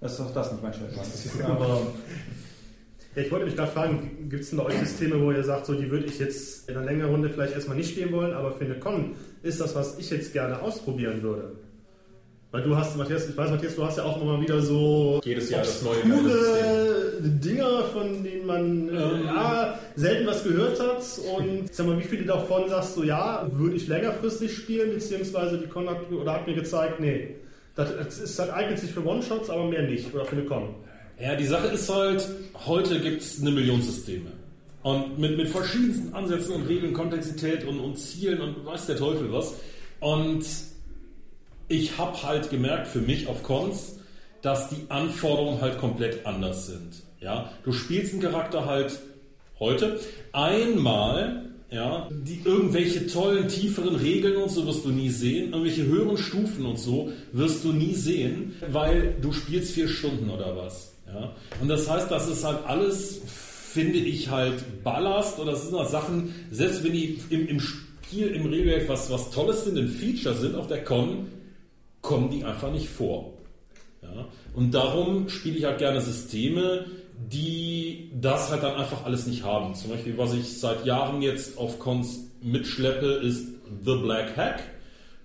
dass 0.00 0.20
auch 0.20 0.34
das 0.34 0.50
nicht 0.50 0.62
mein 0.62 0.74
Shadowrun 0.74 1.04
ist. 1.04 1.42
Aber 1.48 1.80
Ja, 3.14 3.22
ich 3.22 3.30
wollte 3.30 3.46
mich 3.46 3.56
gerade 3.56 3.70
fragen, 3.70 4.28
gibt 4.28 4.42
es 4.42 4.50
denn 4.50 4.58
bei 4.58 4.64
euch 4.66 4.78
Systeme, 4.78 5.20
wo 5.20 5.30
ihr 5.30 5.44
sagt, 5.44 5.66
so 5.66 5.74
die 5.74 5.90
würde 5.90 6.06
ich 6.06 6.18
jetzt 6.18 6.68
in 6.68 6.76
einer 6.76 6.84
längeren 6.84 7.10
Runde 7.10 7.30
vielleicht 7.30 7.54
erstmal 7.54 7.76
nicht 7.76 7.90
spielen 7.90 8.12
wollen, 8.12 8.32
aber 8.32 8.52
für 8.52 8.64
eine 8.64 8.78
Con 8.78 9.14
ist 9.42 9.60
das, 9.60 9.74
was 9.74 9.98
ich 9.98 10.10
jetzt 10.10 10.32
gerne 10.32 10.60
ausprobieren 10.60 11.22
würde? 11.22 11.52
Weil 12.50 12.62
du 12.62 12.76
hast, 12.76 12.96
Matthias, 12.96 13.28
ich 13.28 13.36
weiß, 13.36 13.50
Matthias, 13.50 13.74
du 13.74 13.84
hast 13.84 13.98
ja 13.98 14.04
auch 14.04 14.20
immer 14.20 14.36
mal 14.36 14.40
wieder 14.40 14.60
so 14.60 15.20
Jedes 15.24 15.50
Jahr 15.50 15.62
das 15.62 15.82
neue 15.82 15.98
obskure 15.98 17.20
Dinger, 17.20 17.84
von 17.92 18.22
denen 18.22 18.46
man 18.46 18.88
äh, 18.88 19.24
ja, 19.24 19.78
selten 19.96 20.26
was 20.26 20.44
gehört 20.44 20.78
hat. 20.78 21.02
Und 21.36 21.74
sag 21.74 21.86
mal, 21.86 21.98
wie 21.98 22.04
viele 22.04 22.24
davon 22.24 22.68
sagst 22.68 22.96
du, 22.96 23.02
ja, 23.02 23.46
würde 23.52 23.74
ich 23.74 23.88
längerfristig 23.88 24.54
spielen, 24.54 24.90
beziehungsweise 24.90 25.58
die 25.58 25.66
Con 25.66 25.88
hat, 25.88 26.10
oder 26.12 26.32
hat 26.32 26.46
mir 26.46 26.54
gezeigt, 26.54 27.00
nee, 27.00 27.36
das, 27.74 27.96
das, 27.96 28.18
ist, 28.20 28.38
das 28.38 28.50
eignet 28.50 28.78
sich 28.78 28.92
für 28.92 29.04
One-Shots, 29.04 29.50
aber 29.50 29.64
mehr 29.64 29.82
nicht, 29.82 30.14
oder 30.14 30.24
für 30.24 30.36
eine 30.36 30.44
Con. 30.44 30.76
Ja, 31.20 31.36
die 31.36 31.46
Sache 31.46 31.68
ist 31.68 31.88
halt, 31.88 32.28
heute 32.66 33.00
gibt 33.00 33.22
es 33.22 33.40
eine 33.40 33.52
Million 33.52 33.80
Systeme. 33.80 34.32
Und 34.82 35.18
mit, 35.18 35.36
mit 35.36 35.48
verschiedensten 35.48 36.12
Ansätzen 36.12 36.54
und 36.54 36.68
Regeln, 36.68 36.92
Komplexität 36.92 37.64
und, 37.64 37.78
und 37.78 37.98
Zielen 37.98 38.40
und 38.40 38.66
weiß 38.66 38.86
der 38.86 38.96
Teufel 38.96 39.32
was. 39.32 39.54
Und 40.00 40.44
ich 41.68 41.96
habe 41.98 42.22
halt 42.22 42.50
gemerkt 42.50 42.88
für 42.88 42.98
mich 42.98 43.28
auf 43.28 43.42
Cons, 43.42 44.00
dass 44.42 44.68
die 44.68 44.90
Anforderungen 44.90 45.60
halt 45.60 45.78
komplett 45.78 46.26
anders 46.26 46.66
sind. 46.66 47.02
Ja, 47.20 47.50
du 47.64 47.72
spielst 47.72 48.12
einen 48.12 48.20
Charakter 48.20 48.66
halt 48.66 48.98
heute 49.58 49.98
einmal, 50.32 51.46
ja, 51.70 52.08
die 52.10 52.42
irgendwelche 52.44 53.06
tollen 53.06 53.48
tieferen 53.48 53.96
Regeln 53.96 54.36
und 54.36 54.50
so 54.50 54.66
wirst 54.66 54.84
du 54.84 54.90
nie 54.90 55.08
sehen, 55.08 55.52
irgendwelche 55.52 55.86
höheren 55.86 56.18
Stufen 56.18 56.66
und 56.66 56.78
so 56.78 57.10
wirst 57.32 57.64
du 57.64 57.72
nie 57.72 57.94
sehen, 57.94 58.56
weil 58.68 59.16
du 59.22 59.32
spielst 59.32 59.72
vier 59.72 59.88
Stunden 59.88 60.28
oder 60.28 60.56
was. 60.56 60.93
Ja, 61.14 61.32
und 61.60 61.68
das 61.68 61.88
heißt, 61.88 62.10
das 62.10 62.28
ist 62.28 62.44
halt 62.44 62.58
alles, 62.66 63.20
finde 63.26 63.98
ich 63.98 64.30
halt 64.30 64.82
Ballast 64.82 65.38
oder 65.38 65.52
das 65.52 65.68
sind 65.68 65.78
halt 65.78 65.88
Sachen, 65.88 66.34
selbst 66.50 66.82
wenn 66.82 66.92
die 66.92 67.20
im, 67.30 67.46
im 67.46 67.60
Spiel, 67.60 68.28
im 68.28 68.46
Regelwerk 68.46 68.88
was, 68.88 69.10
was 69.10 69.30
Tolles 69.30 69.64
sind, 69.64 69.78
ein 69.78 69.88
Feature 69.88 70.34
sind 70.34 70.56
auf 70.56 70.66
der 70.66 70.82
Con, 70.82 71.28
kommen 72.02 72.30
die 72.30 72.44
einfach 72.44 72.72
nicht 72.72 72.88
vor. 72.88 73.32
Ja? 74.02 74.26
Und 74.54 74.74
darum 74.74 75.28
spiele 75.28 75.56
ich 75.56 75.64
halt 75.64 75.78
gerne 75.78 76.00
Systeme, 76.00 76.86
die 77.16 78.10
das 78.20 78.50
halt 78.50 78.62
dann 78.62 78.74
einfach 78.74 79.04
alles 79.04 79.26
nicht 79.26 79.44
haben. 79.44 79.74
Zum 79.74 79.90
Beispiel, 79.90 80.18
was 80.18 80.34
ich 80.34 80.58
seit 80.58 80.84
Jahren 80.84 81.22
jetzt 81.22 81.58
auf 81.58 81.78
Cons 81.78 82.30
mitschleppe, 82.42 83.06
ist 83.06 83.46
The 83.84 83.96
Black 83.96 84.36
Hack. 84.36 84.62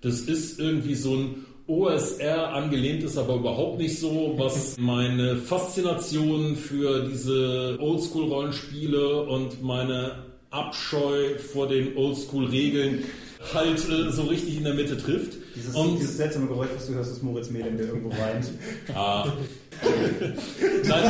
Das 0.02 0.22
ist 0.22 0.60
irgendwie 0.60 0.96
so 0.96 1.16
ein 1.16 1.46
OSR 1.70 2.54
angelehnt 2.54 3.04
ist 3.04 3.18
aber 3.18 3.36
überhaupt 3.36 3.80
nicht 3.80 4.00
so, 4.00 4.34
was 4.38 4.76
meine 4.78 5.38
Faszination 5.38 6.56
für 6.56 7.08
diese 7.08 7.78
Oldschool-Rollenspiele 7.80 9.24
und 9.24 9.62
meine 9.62 10.24
Abscheu 10.50 11.38
vor 11.38 11.68
den 11.68 11.96
Oldschool-Regeln 11.96 13.04
halt 13.54 13.78
äh, 13.88 14.12
so 14.12 14.24
richtig 14.24 14.58
in 14.58 14.64
der 14.64 14.74
Mitte 14.74 14.98
trifft. 14.98 15.38
dieses, 15.56 15.76
und 15.76 15.98
dieses 16.00 16.18
seltsame 16.18 16.48
Geräusch, 16.48 16.70
was 16.76 16.88
du 16.88 16.96
hörst, 16.96 17.12
ist 17.12 17.24
Moritz 17.24 17.50
Melem, 17.50 17.78
der 17.78 17.88
irgendwo 17.88 18.10
weint. 18.10 18.50
Ah. 18.96 19.32
Nein. 20.84 21.04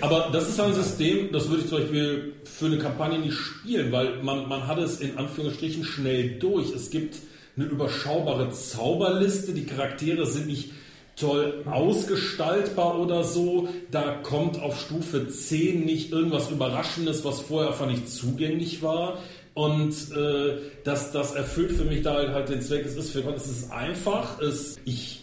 Aber 0.00 0.30
das 0.32 0.48
ist 0.48 0.60
ein 0.60 0.72
System, 0.72 1.32
das 1.32 1.48
würde 1.48 1.62
ich 1.62 1.68
zum 1.68 1.78
Beispiel 1.78 2.34
für 2.44 2.66
eine 2.66 2.78
Kampagne 2.78 3.18
nicht 3.18 3.34
spielen, 3.34 3.90
weil 3.90 4.22
man, 4.22 4.48
man 4.48 4.68
hat 4.68 4.78
es 4.78 5.00
in 5.00 5.18
Anführungsstrichen 5.18 5.82
schnell 5.84 6.38
durch. 6.38 6.72
Es 6.72 6.90
gibt 6.90 7.16
eine 7.56 7.66
überschaubare 7.66 8.50
Zauberliste, 8.50 9.52
die 9.52 9.66
Charaktere 9.66 10.26
sind 10.26 10.46
nicht 10.46 10.70
toll 11.16 11.64
ausgestaltbar 11.66 12.98
oder 12.98 13.24
so. 13.24 13.68
Da 13.90 14.18
kommt 14.22 14.60
auf 14.60 14.80
Stufe 14.80 15.28
10 15.28 15.84
nicht 15.84 16.12
irgendwas 16.12 16.50
Überraschendes, 16.50 17.24
was 17.24 17.40
vorher 17.40 17.70
einfach 17.70 17.86
nicht 17.86 18.08
zugänglich 18.08 18.82
war. 18.82 19.18
Und 19.54 19.92
äh, 20.16 20.58
das, 20.84 21.12
das 21.12 21.34
erfüllt 21.34 21.72
für 21.72 21.84
mich 21.84 22.02
da 22.02 22.14
halt 22.14 22.48
den 22.48 22.62
Zweck. 22.62 22.86
Es 22.86 22.96
ist 22.96 23.10
für 23.10 23.22
Gott, 23.22 23.36
es 23.36 23.46
ist 23.46 23.70
einfach. 23.70 24.40
Es, 24.40 24.76
ich 24.84 25.20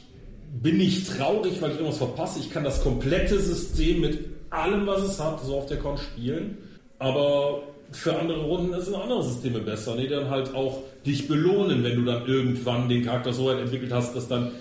bin 0.61 0.77
nicht 0.77 1.17
traurig, 1.17 1.61
weil 1.61 1.71
ich 1.71 1.77
irgendwas 1.77 1.97
verpasse. 1.97 2.39
Ich 2.39 2.51
kann 2.51 2.63
das 2.63 2.83
komplette 2.83 3.39
System 3.39 4.01
mit 4.01 4.19
allem, 4.51 4.85
was 4.85 5.01
es 5.01 5.19
hat, 5.19 5.43
so 5.43 5.57
auf 5.57 5.65
der 5.65 5.77
Con 5.77 5.97
spielen. 5.97 6.57
Aber 6.99 7.63
für 7.91 8.19
andere 8.19 8.41
Runden 8.41 8.79
sind 8.81 8.95
andere 8.95 9.23
Systeme 9.23 9.59
besser, 9.59 9.97
die 9.97 10.07
dann 10.07 10.29
halt 10.29 10.53
auch 10.53 10.83
dich 11.05 11.27
belohnen, 11.27 11.83
wenn 11.83 11.95
du 11.95 12.05
dann 12.05 12.25
irgendwann 12.27 12.89
den 12.89 13.03
Charakter 13.03 13.33
so 13.33 13.45
weit 13.45 13.59
entwickelt 13.59 13.91
hast, 13.91 14.15
dass 14.15 14.27
dann 14.27 14.51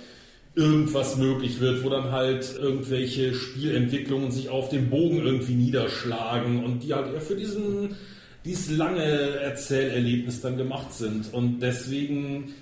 irgendwas 0.55 1.17
möglich 1.17 1.61
wird, 1.61 1.85
wo 1.85 1.89
dann 1.89 2.11
halt 2.11 2.57
irgendwelche 2.59 3.35
Spielentwicklungen 3.35 4.31
sich 4.31 4.49
auf 4.49 4.71
dem 4.71 4.91
Bogen 4.91 5.19
irgendwie 5.19 5.55
niederschlagen 5.55 6.65
und 6.65 6.83
die 6.83 6.95
halt 6.95 7.13
eher 7.13 7.21
für 7.21 7.37
diesen 7.37 7.97
dieses 8.45 8.77
lange 8.77 9.03
Erzählerlebnis 9.03 10.41
dann 10.41 10.57
gemacht 10.57 10.93
sind. 10.93 11.33
Und 11.35 11.61
deswegen 11.61 12.55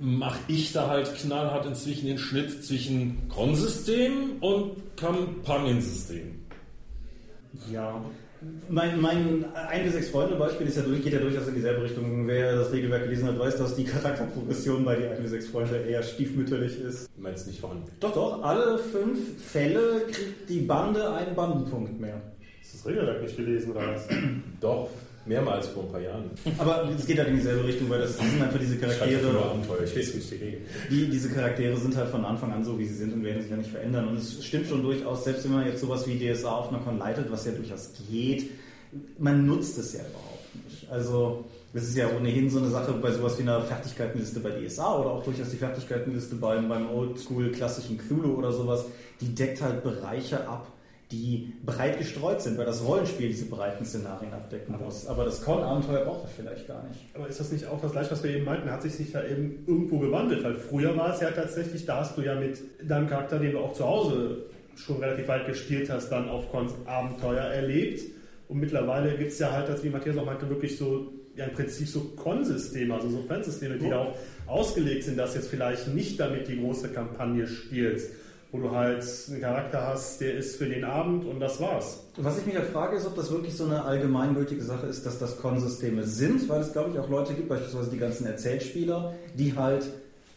mache 0.00 0.38
ich 0.48 0.72
da 0.72 0.88
halt 0.88 1.14
knallhart 1.14 1.66
inzwischen 1.66 2.06
den 2.06 2.18
Schnitt 2.18 2.64
zwischen 2.64 3.28
Konsystem 3.28 4.36
und 4.40 4.96
Kampagnensystem. 4.96 6.40
Ja. 7.70 8.02
Mein, 8.68 9.00
mein 9.00 9.44
ein 9.54 9.84
bis 9.84 9.92
sechs 9.92 10.08
Freunde 10.08 10.34
Beispiel 10.36 10.66
ist 10.66 10.76
ja 10.76 10.82
durch, 10.82 11.02
geht 11.02 11.12
ja 11.12 11.20
durchaus 11.20 11.46
in 11.46 11.54
dieselbe 11.54 11.84
Richtung. 11.84 12.26
Wer 12.26 12.56
das 12.56 12.72
Regelwerk 12.72 13.04
gelesen 13.04 13.28
hat, 13.28 13.38
weiß, 13.38 13.56
dass 13.56 13.76
die 13.76 13.84
Charakterprogression 13.84 14.84
bei 14.84 14.96
die 14.96 15.06
ein 15.06 15.22
bis 15.22 15.30
sechs 15.30 15.46
Freunde 15.48 15.76
eher 15.76 16.02
stiefmütterlich 16.02 16.80
ist. 16.80 17.08
Du 17.16 17.22
meinst 17.22 17.46
nicht 17.46 17.60
vorhanden. 17.60 17.84
Doch, 18.00 18.12
doch, 18.12 18.42
alle 18.42 18.78
fünf 18.78 19.42
Fälle 19.42 20.02
kriegt 20.10 20.48
die 20.48 20.60
Bande 20.60 21.12
einen 21.12 21.34
Bandenpunkt 21.34 22.00
mehr. 22.00 22.20
Hast 22.60 22.74
du 22.74 22.78
das 22.78 22.86
Regelwerk 22.86 23.22
nicht 23.22 23.36
gelesen 23.36 23.70
oder 23.70 23.94
was? 23.94 24.08
Doch, 24.60 24.90
mehrmals 25.26 25.68
vor 25.68 25.84
ein 25.84 25.90
paar 25.90 26.00
Jahren. 26.00 26.30
Aber 26.58 26.88
es 26.96 27.06
geht 27.06 27.18
halt 27.18 27.28
in 27.28 27.36
dieselbe 27.36 27.64
Richtung, 27.64 27.90
weil 27.90 28.00
das 28.00 28.16
sind 28.16 28.40
einfach 28.40 28.58
diese 28.58 28.74
Ich 28.74 28.80
schreibe 28.80 28.94
für 28.94 29.20
Charaktere. 29.20 29.50
Abenteuer, 29.50 29.82
ich 29.84 29.94
lese 29.94 30.16
nicht 30.16 30.30
die 30.30 30.34
Regeln. 30.36 30.62
Die, 30.90 31.10
diese 31.10 31.30
Charaktere 31.30 31.76
sind 31.76 31.96
halt 31.96 32.08
von 32.08 32.24
Anfang 32.24 32.52
an 32.52 32.64
so, 32.64 32.78
wie 32.78 32.86
sie 32.86 32.94
sind 32.94 33.12
und 33.12 33.24
werden 33.24 33.42
sich 33.42 33.50
ja 33.50 33.56
nicht 33.56 33.70
verändern. 33.70 34.08
Und 34.08 34.18
es 34.18 34.44
stimmt 34.44 34.68
schon 34.68 34.82
durchaus, 34.82 35.24
selbst 35.24 35.44
wenn 35.44 35.52
man 35.52 35.66
jetzt 35.66 35.80
sowas 35.80 36.06
wie 36.06 36.18
DSA 36.18 36.50
auf 36.50 36.68
einer 36.70 36.78
Con 36.78 36.98
leitet, 36.98 37.30
was 37.30 37.44
ja 37.44 37.52
durchaus 37.52 37.90
geht, 38.08 38.50
man 39.18 39.46
nutzt 39.46 39.78
es 39.78 39.92
ja 39.92 40.00
überhaupt 40.00 40.54
nicht. 40.64 40.90
Also, 40.90 41.44
das 41.72 41.84
ist 41.84 41.96
ja 41.96 42.08
ohnehin 42.16 42.48
so 42.48 42.58
eine 42.58 42.70
Sache 42.70 42.92
bei 42.92 43.10
sowas 43.10 43.36
wie 43.38 43.42
einer 43.42 43.60
Fertigkeitenliste 43.60 44.40
bei 44.40 44.50
DSA 44.50 44.98
oder 45.00 45.10
auch 45.10 45.24
durchaus 45.24 45.50
die 45.50 45.56
Fertigkeitenliste 45.56 46.36
beim, 46.36 46.68
beim 46.68 46.88
Oldschool 46.90 47.50
klassischen 47.50 47.98
Cthulhu 47.98 48.34
oder 48.34 48.52
sowas, 48.52 48.84
die 49.20 49.34
deckt 49.34 49.60
halt 49.60 49.82
Bereiche 49.82 50.48
ab, 50.48 50.68
die 51.12 51.52
breit 51.64 51.98
gestreut 51.98 52.42
sind, 52.42 52.58
weil 52.58 52.66
das 52.66 52.84
Rollenspiel 52.84 53.28
diese 53.28 53.46
breiten 53.46 53.84
Szenarien 53.84 54.32
abdecken 54.32 54.76
muss. 54.82 55.06
Aber 55.06 55.24
das 55.24 55.42
Con-Abenteuer 55.42 56.04
braucht 56.04 56.24
das 56.24 56.32
vielleicht 56.32 56.66
gar 56.66 56.82
nicht. 56.88 57.00
Aber 57.14 57.28
ist 57.28 57.38
das 57.38 57.52
nicht 57.52 57.66
auch 57.66 57.80
das 57.80 57.92
gleiche, 57.92 58.10
was 58.10 58.24
wir 58.24 58.30
eben 58.34 58.44
meinten? 58.44 58.70
Hat 58.70 58.82
sich 58.82 58.94
sich 58.94 59.12
da 59.12 59.24
eben 59.24 59.64
irgendwo 59.68 60.00
gewandelt? 60.00 60.42
Weil 60.42 60.56
früher 60.56 60.96
war 60.96 61.14
es 61.14 61.20
ja 61.20 61.30
tatsächlich, 61.30 61.86
da 61.86 62.00
hast 62.00 62.18
du 62.18 62.22
ja 62.22 62.34
mit 62.34 62.58
deinem 62.82 63.08
Charakter, 63.08 63.38
den 63.38 63.52
du 63.52 63.60
auch 63.60 63.72
zu 63.72 63.86
Hause 63.86 64.46
schon 64.74 64.98
relativ 64.98 65.28
weit 65.28 65.46
gespielt 65.46 65.88
hast, 65.90 66.10
dann 66.10 66.28
auf 66.28 66.50
Cons 66.50 66.72
Abenteuer 66.86 67.44
erlebt. 67.44 68.02
Und 68.48 68.58
mittlerweile 68.58 69.16
gibt 69.16 69.30
es 69.30 69.38
ja 69.38 69.52
halt, 69.52 69.68
das, 69.68 69.84
wie 69.84 69.90
Matthias 69.90 70.16
auch 70.18 70.26
meinte, 70.26 70.48
wirklich 70.48 70.76
so, 70.76 71.12
ja 71.36 71.44
im 71.44 71.52
Prinzip 71.52 71.86
so 71.86 72.00
Con-Systeme, 72.16 72.94
also 72.94 73.08
so 73.10 73.22
Fansysteme, 73.22 73.76
die 73.76 73.88
darauf 73.88 74.18
ausgelegt 74.46 75.04
sind, 75.04 75.18
dass 75.18 75.34
jetzt 75.34 75.48
vielleicht 75.48 75.88
nicht 75.88 76.18
damit 76.18 76.48
die 76.48 76.60
große 76.60 76.88
Kampagne 76.88 77.46
spielst, 77.46 78.10
wo 78.52 78.58
du 78.58 78.70
halt 78.70 79.04
einen 79.28 79.40
Charakter 79.40 79.86
hast, 79.86 80.20
der 80.20 80.34
ist 80.34 80.56
für 80.56 80.66
den 80.66 80.84
Abend 80.84 81.24
und 81.24 81.40
das 81.40 81.60
war's. 81.60 82.04
Was 82.16 82.38
ich 82.38 82.46
mich 82.46 82.56
halt 82.56 82.68
frage, 82.68 82.96
ist, 82.96 83.06
ob 83.06 83.14
das 83.14 83.30
wirklich 83.30 83.56
so 83.56 83.64
eine 83.64 83.84
allgemeingültige 83.84 84.62
Sache 84.62 84.86
ist, 84.86 85.04
dass 85.04 85.18
das 85.18 85.38
Con-Systeme 85.38 86.04
sind, 86.04 86.48
weil 86.48 86.60
es, 86.60 86.72
glaube 86.72 86.90
ich, 86.92 86.98
auch 86.98 87.08
Leute 87.08 87.34
gibt, 87.34 87.48
beispielsweise 87.48 87.90
die 87.90 87.98
ganzen 87.98 88.26
Erzählspieler, 88.26 89.14
die 89.34 89.54
halt 89.54 89.86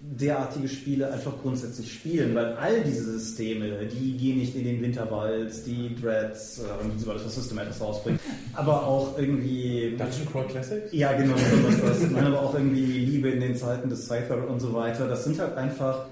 derartige 0.01 0.69
Spiele 0.69 1.11
einfach 1.11 1.33
grundsätzlich 1.41 1.91
spielen, 1.91 2.33
weil 2.33 2.53
all 2.53 2.83
diese 2.83 3.03
Systeme, 3.03 3.85
die 3.85 4.15
gehen 4.15 4.37
nicht 4.37 4.55
in 4.55 4.63
den 4.63 4.81
Winterwald, 4.81 5.51
die 5.65 5.93
Dreads, 6.01 6.59
äh, 6.59 6.85
und 6.85 6.97
so 6.99 7.11
alles, 7.11 7.25
was 7.25 7.35
Systematis 7.35 7.81
rausbringt, 7.81 8.19
aber 8.53 8.87
auch 8.87 9.17
irgendwie... 9.17 9.95
Dungeon 9.97 10.31
Crawl 10.31 10.47
Classics? 10.47 10.87
Ja, 10.93 11.11
genau, 11.11 11.35
sowas, 11.35 11.81
was, 11.83 12.11
nein, 12.11 12.27
aber 12.27 12.41
auch 12.41 12.53
irgendwie 12.53 12.81
Liebe 12.81 13.29
in 13.29 13.41
den 13.41 13.57
Zeiten 13.57 13.89
des 13.89 14.07
Cypher 14.07 14.47
und 14.47 14.61
so 14.61 14.73
weiter, 14.73 15.05
das 15.07 15.25
sind 15.25 15.37
halt 15.37 15.57
einfach, 15.57 16.05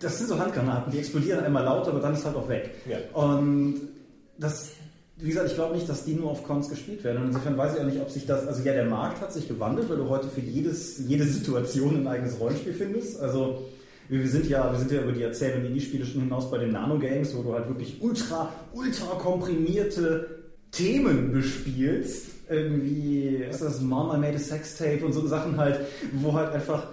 das 0.00 0.18
sind 0.18 0.28
so 0.28 0.38
Handgranaten, 0.38 0.92
die 0.92 0.98
explodieren 0.98 1.44
einmal 1.44 1.64
laut, 1.64 1.88
aber 1.88 2.00
dann 2.00 2.14
ist 2.14 2.24
halt 2.24 2.36
auch 2.36 2.48
weg. 2.48 2.70
Ja. 2.88 2.98
Und 3.12 3.80
das, 4.38 4.70
wie 5.16 5.28
gesagt, 5.28 5.48
ich 5.48 5.54
glaube 5.54 5.74
nicht, 5.74 5.88
dass 5.88 6.04
die 6.04 6.14
nur 6.14 6.30
auf 6.30 6.44
Cons 6.44 6.68
gespielt 6.68 7.02
werden. 7.04 7.22
Und 7.22 7.28
insofern 7.28 7.56
weiß 7.56 7.74
ich 7.74 7.80
auch 7.80 7.86
nicht, 7.86 8.00
ob 8.00 8.10
sich 8.10 8.26
das, 8.26 8.46
also 8.46 8.62
ja, 8.62 8.72
der 8.72 8.84
Markt 8.84 9.20
hat 9.20 9.32
sich 9.32 9.48
gewandelt, 9.48 9.88
weil 9.88 9.96
du 9.96 10.08
heute 10.08 10.28
für 10.28 10.40
jedes, 10.40 10.98
jede 10.98 11.24
Situation 11.24 11.96
ein 11.96 12.06
eigenes 12.06 12.38
Rollenspiel 12.38 12.74
findest. 12.74 13.20
Also 13.20 13.64
wir 14.08 14.26
sind 14.28 14.48
ja, 14.48 14.70
wir 14.72 14.78
sind 14.78 14.90
ja 14.92 15.02
über 15.02 15.12
die 15.12 15.22
Erzähl- 15.22 15.58
und 15.58 15.66
Indie-Spiele 15.66 16.06
schon 16.06 16.22
hinaus 16.22 16.50
bei 16.50 16.58
den 16.58 16.72
Nano-Games, 16.72 17.36
wo 17.36 17.42
du 17.42 17.52
halt 17.52 17.68
wirklich 17.68 18.00
ultra, 18.00 18.52
ultra 18.72 19.16
komprimierte 19.16 20.44
Themen 20.70 21.32
bespielst. 21.32 22.26
Irgendwie, 22.48 23.44
was 23.46 23.56
ist 23.56 23.64
das, 23.64 23.80
Mama 23.82 24.16
made 24.16 24.36
a 24.36 24.38
sex 24.38 24.78
tape 24.78 25.04
und 25.04 25.12
so 25.12 25.26
Sachen 25.26 25.58
halt, 25.58 25.80
wo 26.12 26.32
halt 26.32 26.52
einfach 26.52 26.86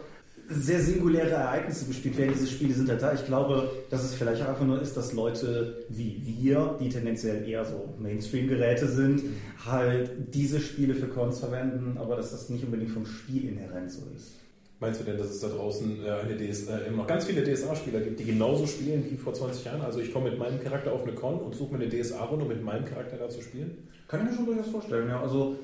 sehr 0.50 0.80
singuläre 0.80 1.32
Ereignisse 1.32 1.86
gespielt 1.86 2.18
werden. 2.18 2.34
Diese 2.34 2.48
Spiele 2.48 2.74
sind 2.74 2.90
halt 2.90 3.02
da. 3.02 3.14
Ich 3.14 3.26
glaube, 3.26 3.72
dass 3.90 4.04
es 4.04 4.14
vielleicht 4.14 4.42
auch 4.44 4.50
einfach 4.50 4.66
nur 4.66 4.82
ist, 4.82 4.96
dass 4.96 5.14
Leute 5.14 5.86
wie 5.90 6.22
wir, 6.26 6.78
die 6.80 6.90
tendenziell 6.90 7.48
eher 7.48 7.66
so 7.66 7.94
Mainstream-Geräte 8.00 8.88
sind, 8.88 9.24
halt 9.66 10.12
diese 10.34 10.60
Spiele 10.60 10.96
für 10.96 11.08
Cons 11.08 11.40
verwenden, 11.40 11.98
aber 11.98 12.16
dass 12.16 12.32
das 12.32 12.50
nicht 12.50 12.64
unbedingt 12.64 12.92
vom 12.92 13.06
Spiel 13.06 13.50
inhärent 13.50 13.92
so 13.92 14.02
ist. 14.16 14.34
Meinst 14.80 15.00
du 15.00 15.06
denn, 15.06 15.18
dass 15.18 15.28
es 15.28 15.40
da 15.40 15.48
draußen 15.48 16.06
äh, 16.06 16.10
eine 16.10 16.36
DS, 16.36 16.68
äh, 16.68 16.92
noch 16.92 17.08
ganz 17.08 17.26
viele 17.26 17.44
DSA-Spieler 17.44 18.02
gibt, 18.02 18.20
die 18.20 18.26
genauso 18.26 18.68
spielen 18.68 19.06
wie 19.10 19.16
vor 19.16 19.34
20 19.34 19.64
Jahren? 19.64 19.82
Also 19.82 20.00
ich 20.00 20.12
komme 20.12 20.30
mit 20.30 20.38
meinem 20.38 20.62
Charakter 20.62 20.92
auf 20.92 21.04
eine 21.04 21.14
Con 21.14 21.40
und 21.40 21.56
suche 21.56 21.78
mir 21.78 21.86
eine 21.86 21.90
DSA-Runde, 21.90 22.44
um 22.44 22.50
mit 22.50 22.62
meinem 22.62 22.84
Charakter 22.84 23.16
da 23.16 23.30
zu 23.30 23.42
spielen? 23.42 23.78
Kann 24.08 24.22
ich 24.24 24.32
mir 24.32 24.36
schon 24.36 24.46
durchaus 24.46 24.68
vorstellen, 24.68 25.08
ja. 25.08 25.22
Also 25.22 25.56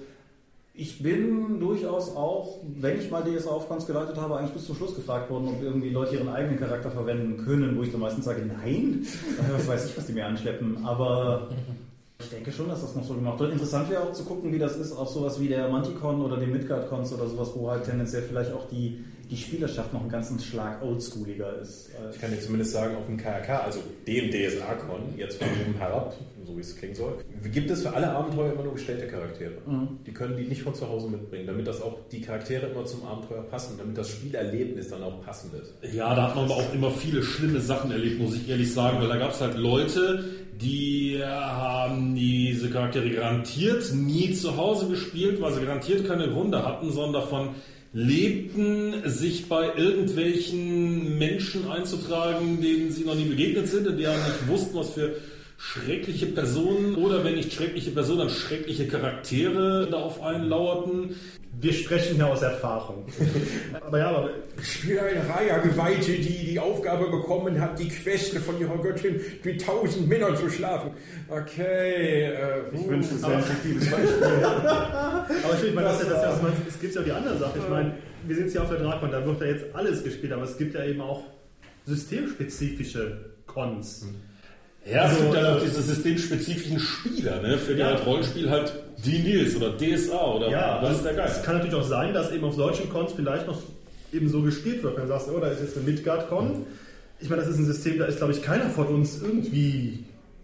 ich 0.73 1.03
bin 1.03 1.59
durchaus 1.59 2.15
auch, 2.15 2.59
wenn 2.79 2.99
ich 2.99 3.11
mal 3.11 3.23
DSA 3.23 3.49
auf 3.49 3.67
Cons 3.67 3.85
geleitet 3.85 4.15
habe, 4.17 4.37
eigentlich 4.37 4.53
bis 4.53 4.65
zum 4.65 4.75
Schluss 4.75 4.95
gefragt 4.95 5.29
worden, 5.29 5.49
ob 5.49 5.61
irgendwie 5.61 5.89
Leute 5.89 6.15
ihren 6.15 6.29
eigenen 6.29 6.57
Charakter 6.57 6.89
verwenden 6.89 7.43
können, 7.43 7.77
wo 7.77 7.83
ich 7.83 7.91
dann 7.91 7.99
meistens 7.99 8.23
sage, 8.23 8.45
nein, 8.45 9.05
was 9.51 9.67
weiß 9.67 9.85
ich, 9.87 9.97
was 9.97 10.05
die 10.05 10.13
mir 10.13 10.25
anschleppen. 10.25 10.85
Aber 10.85 11.49
ich 12.19 12.29
denke 12.29 12.51
schon, 12.53 12.69
dass 12.69 12.81
das 12.81 12.95
noch 12.95 13.03
so 13.03 13.15
gemacht 13.15 13.39
wird. 13.39 13.51
Interessant 13.51 13.89
wäre 13.89 14.03
auch 14.03 14.13
zu 14.13 14.23
gucken, 14.23 14.53
wie 14.53 14.59
das 14.59 14.77
ist 14.77 14.93
auf 14.93 15.09
sowas 15.09 15.41
wie 15.41 15.49
der 15.49 15.67
Manticon 15.67 16.21
oder 16.21 16.37
den 16.37 16.51
Midgard-Cons 16.51 17.13
oder 17.13 17.27
sowas, 17.27 17.51
wo 17.53 17.69
halt 17.69 17.83
tendenziell 17.83 18.21
vielleicht 18.21 18.53
auch 18.53 18.67
die, 18.69 19.03
die 19.31 19.37
Spielerschaft 19.37 19.93
noch 19.93 20.01
einen 20.01 20.09
ganzen 20.09 20.37
Schlag 20.39 20.83
oldschooliger 20.83 21.57
ist. 21.61 21.89
Ich 22.13 22.19
kann 22.19 22.31
dir 22.31 22.39
zumindest 22.41 22.73
sagen, 22.73 22.97
auf 22.97 23.05
dem 23.05 23.15
KRK, 23.15 23.61
also 23.61 23.79
dem 24.05 24.29
DSA-Con, 24.29 25.17
jetzt 25.17 25.41
von 25.41 25.47
oben 25.47 25.77
herab, 25.79 26.13
so 26.45 26.57
wie 26.57 26.59
es 26.59 26.75
klingen 26.75 26.95
soll, 26.95 27.13
gibt 27.53 27.71
es 27.71 27.81
für 27.83 27.93
alle 27.93 28.11
Abenteuer 28.11 28.51
immer 28.51 28.63
nur 28.63 28.73
gestellte 28.73 29.07
Charaktere. 29.07 29.53
Die 30.05 30.11
können 30.11 30.35
die 30.35 30.43
nicht 30.43 30.61
von 30.61 30.75
zu 30.75 30.87
Hause 30.87 31.07
mitbringen, 31.07 31.47
damit 31.47 31.65
das 31.65 31.81
auch 31.81 31.97
die 32.11 32.19
Charaktere 32.19 32.67
immer 32.67 32.83
zum 32.83 33.05
Abenteuer 33.05 33.43
passen, 33.43 33.77
damit 33.77 33.97
das 33.97 34.09
Spielerlebnis 34.09 34.89
dann 34.89 35.01
auch 35.01 35.23
passend 35.23 35.53
ist. 35.53 35.73
Ja, 35.93 36.13
da 36.13 36.27
hat 36.27 36.35
man 36.35 36.45
aber 36.45 36.55
auch 36.55 36.73
immer 36.73 36.91
viele 36.91 37.23
schlimme 37.23 37.61
Sachen 37.61 37.89
erlebt, 37.89 38.19
muss 38.19 38.35
ich 38.35 38.49
ehrlich 38.49 38.73
sagen, 38.73 38.99
weil 38.99 39.07
da 39.07 39.15
gab 39.15 39.31
es 39.31 39.39
halt 39.39 39.55
Leute, 39.55 40.25
die 40.61 41.15
äh, 41.15 41.25
haben 41.25 42.15
diese 42.15 42.69
Charaktere 42.69 43.09
garantiert 43.09 43.93
nie 43.93 44.33
zu 44.33 44.57
Hause 44.57 44.87
gespielt, 44.87 45.41
weil 45.41 45.53
sie 45.53 45.61
garantiert 45.61 46.05
keine 46.05 46.31
Runde 46.31 46.65
hatten, 46.65 46.91
sondern 46.91 47.21
davon 47.21 47.49
lebten, 47.93 49.09
sich 49.09 49.49
bei 49.49 49.75
irgendwelchen 49.75 51.17
Menschen 51.17 51.69
einzutragen, 51.69 52.61
denen 52.61 52.91
sie 52.91 53.03
noch 53.03 53.15
nie 53.15 53.25
begegnet 53.25 53.67
sind 53.67 53.87
und 53.87 53.97
die 53.97 54.03
ja 54.03 54.13
nicht 54.13 54.47
wussten, 54.47 54.75
was 54.75 54.91
für 54.91 55.15
schreckliche 55.61 56.25
Personen 56.25 56.95
oder 56.95 57.23
wenn 57.23 57.35
nicht 57.35 57.53
schreckliche 57.53 57.91
Personen, 57.91 58.19
dann 58.19 58.29
schreckliche 58.31 58.87
Charaktere 58.87 59.87
da 59.91 59.97
auf 59.97 60.21
einen 60.23 60.45
lauerten. 60.45 61.15
Wir 61.59 61.71
sprechen 61.73 62.15
hier 62.15 62.25
aus 62.25 62.41
Erfahrung. 62.41 63.05
aber 63.81 63.99
ja, 63.99 64.09
aber 64.09 64.29
Ich 64.59 64.73
spiele 64.73 65.03
eine 65.03 65.29
Raya-Geweihte, 65.29 66.13
die 66.13 66.45
die 66.45 66.59
Aufgabe 66.59 67.11
bekommen 67.11 67.61
hat, 67.61 67.77
die 67.77 67.89
Queste 67.89 68.39
von 68.39 68.59
ihrer 68.59 68.75
Göttin 68.79 69.21
mit 69.43 69.63
tausend 69.63 70.07
Männern 70.07 70.35
zu 70.35 70.49
schlafen. 70.49 70.91
Okay, 71.29 72.23
äh, 72.23 72.63
Ich 72.73 72.87
wünsche 72.87 73.13
es 73.13 73.23
ein 73.23 73.43
fiktives 73.43 73.91
Beispiel. 73.91 74.23
Aber 74.43 75.63
ich, 75.63 75.75
meine, 75.75 75.87
das, 75.87 76.01
ist 76.01 76.07
ja 76.07 76.13
das, 76.13 76.33
was 76.33 76.41
man, 76.41 76.53
es 76.67 76.79
gibt 76.79 76.95
ja 76.95 77.01
die 77.03 77.11
andere 77.11 77.37
Sache. 77.37 77.59
Ich 77.59 77.69
meine, 77.69 77.93
wir 78.25 78.35
sind 78.35 78.49
hier 78.49 78.63
auf 78.63 78.69
der 78.69 78.79
Drakon, 78.79 79.11
da 79.11 79.23
wird 79.23 79.39
ja 79.41 79.47
jetzt 79.47 79.65
alles 79.73 80.03
gespielt, 80.03 80.33
aber 80.33 80.43
es 80.43 80.57
gibt 80.57 80.73
ja 80.73 80.83
eben 80.83 81.01
auch 81.01 81.23
systemspezifische 81.85 83.25
Cons. 83.45 84.07
Ja, 84.85 85.05
es 85.05 85.11
Also, 85.11 85.23
gibt 85.23 85.35
ja 85.35 85.53
auch 85.55 85.57
äh, 85.57 85.65
diese 85.65 85.81
systemspezifischen 85.83 86.79
Spieler, 86.79 87.41
ne, 87.41 87.57
für 87.57 87.73
die 87.73 87.79
Ja. 87.81 87.87
halt 87.87 88.05
Rollenspiel 88.05 88.49
halt 88.49 88.73
die 89.05 89.19
Nils 89.19 89.55
oder 89.55 89.77
DSA 89.77 90.33
oder 90.35 90.49
Ja, 90.49 90.79
was 90.81 90.97
ist 90.97 91.03
der 91.05 91.11
es 91.11 91.17
Geist? 91.17 91.43
kann 91.43 91.55
natürlich 91.57 91.75
auch 91.75 91.83
sein, 91.87 92.13
dass 92.13 92.31
eben 92.31 92.43
auf 92.43 92.55
solchen 92.55 92.89
Cons 92.89 93.13
vielleicht 93.15 93.45
noch 93.47 93.61
eben 94.11 94.27
so 94.29 94.41
gespielt 94.41 94.81
wird. 94.83 94.95
Wenn 94.95 95.03
du 95.03 95.09
sagst, 95.09 95.27
oh, 95.35 95.39
da 95.39 95.47
ist 95.47 95.61
jetzt 95.61 95.77
eine 95.77 95.85
Midgard-Con. 95.85 96.65
Ich 97.19 97.29
meine, 97.29 97.41
das 97.43 97.51
ist 97.51 97.59
ein 97.59 97.65
System, 97.65 97.99
da 97.99 98.05
ist, 98.05 98.17
glaube 98.17 98.33
ich, 98.33 98.41
keiner 98.41 98.69
von 98.69 98.87
uns 98.87 99.21
irgendwie 99.21 99.99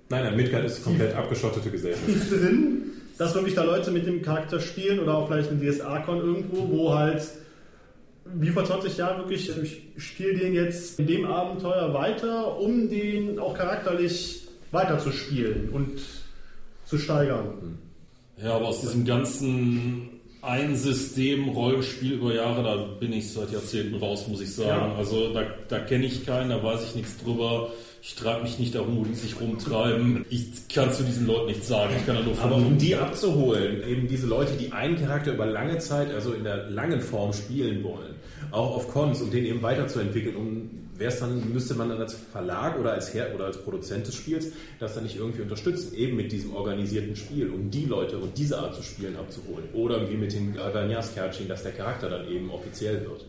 Nein, 0.10 0.24
nein, 0.24 0.36
Midgard 0.38 0.64
ist 0.66 0.84
komplett 0.84 1.16
abgeschottete 1.16 1.70
Gesellschaft. 1.70 2.06
tief 2.06 2.30
drin, 2.30 2.84
dass 3.18 3.34
wirklich 3.34 3.56
da 3.56 3.64
Leute 3.64 3.90
mit 3.92 4.06
dem 4.08 4.22
Charakter 4.22 4.60
spielen 4.60 5.00
oder 5.00 5.16
auch 5.16 5.28
vielleicht 5.28 5.50
eine 5.52 5.60
DSA-Con 5.60 6.20
irgendwo, 6.20 6.70
wo 6.70 6.94
halt 6.96 7.24
wie 8.36 8.50
vor 8.50 8.66
20 8.66 8.98
Jahren 8.98 9.18
wirklich, 9.20 9.52
ich 9.58 10.04
spiele 10.04 10.38
den 10.38 10.54
jetzt 10.54 11.00
in 11.00 11.08
dem 11.08 11.26
Abenteuer 11.26 11.94
weiter, 11.94 12.60
um 12.60 12.90
den 12.90 13.40
auch 13.40 13.56
charakterlich 13.56 14.48
weiter 14.72 15.00
zu 15.00 15.12
spielen 15.12 15.70
und 15.72 16.00
zu 16.86 16.98
steigern. 16.98 17.78
Ja, 18.42 18.56
aber 18.56 18.68
aus 18.68 18.82
diesem 18.82 19.06
ganzen 19.06 20.10
Ein-System-Rollenspiel 20.42 22.14
über 22.14 22.34
Jahre, 22.34 22.64
da 22.64 22.76
bin 23.00 23.12
ich 23.14 23.34
seit 23.34 23.52
Jahrzehnten 23.52 23.96
raus, 23.96 24.28
muss 24.28 24.42
ich 24.42 24.54
sagen. 24.54 24.92
Ja. 24.92 24.96
Also 24.96 25.34
da, 25.34 25.44
da 25.68 25.80
kenne 25.80 26.06
ich 26.06 26.26
keinen, 26.26 26.50
da 26.50 26.64
weiß 26.64 26.84
ich 26.84 26.96
nichts 26.96 27.18
drüber. 27.24 27.72
Ich 28.02 28.16
treibe 28.16 28.44
mich 28.44 28.60
nicht 28.60 28.76
darum, 28.76 28.98
wo 29.00 29.04
die 29.04 29.16
sich 29.16 29.42
rumtreiben. 29.42 30.26
Ich 30.30 30.68
kann 30.74 30.94
zu 30.94 31.04
diesen 31.04 31.28
Leuten 31.28 31.48
nichts 31.48 31.68
sagen. 31.68 31.94
Ich 31.98 32.06
kann 32.06 32.16
da 32.16 32.22
nur 32.22 32.40
Aber 32.40 32.56
von 32.56 32.66
um 32.66 32.78
die 32.78 32.96
abzuholen, 32.96 33.84
eben 33.86 34.08
diese 34.08 34.28
Leute, 34.28 34.54
die 34.54 34.72
einen 34.72 34.96
Charakter 34.98 35.34
über 35.34 35.46
lange 35.46 35.80
Zeit, 35.80 36.14
also 36.14 36.32
in 36.32 36.44
der 36.44 36.70
langen 36.70 37.02
Form 37.02 37.34
spielen 37.34 37.84
wollen, 37.84 38.16
auch 38.52 38.76
auf 38.76 38.92
Cons, 38.92 39.22
um 39.22 39.32
den 39.32 39.46
eben 39.46 39.62
weiterzuentwickeln, 39.62 40.36
um 40.36 40.70
wär's 41.00 41.20
dann, 41.20 41.54
müsste 41.54 41.76
man 41.76 41.90
dann 41.90 42.00
als 42.00 42.14
Verlag 42.14 42.80
oder 42.80 42.94
als 42.94 43.14
Her 43.14 43.32
oder 43.36 43.46
als 43.46 43.58
Produzent 43.58 44.08
des 44.08 44.16
Spiels 44.16 44.52
das 44.80 44.96
dann 44.96 45.04
nicht 45.04 45.18
irgendwie 45.18 45.44
unterstützen, 45.44 45.96
eben 45.96 46.16
mit 46.16 46.32
diesem 46.32 46.56
organisierten 46.56 47.16
Spiel, 47.16 47.50
um 47.50 47.70
die 47.70 47.86
Leute 47.86 48.18
und 48.18 48.38
diese 48.38 48.58
Art 48.58 48.76
zu 48.76 48.84
spielen 48.84 49.16
abzuholen. 49.16 49.70
Oder 49.74 50.10
wie 50.10 50.16
mit 50.16 50.34
den 50.34 50.58
Avanyas 50.60 51.14
Kärtchen, 51.14 51.48
dass 51.48 51.64
der 51.64 51.74
Charakter 51.74 52.10
dann 52.10 52.28
eben 52.28 52.50
offiziell 52.50 53.02
wird. 53.02 53.26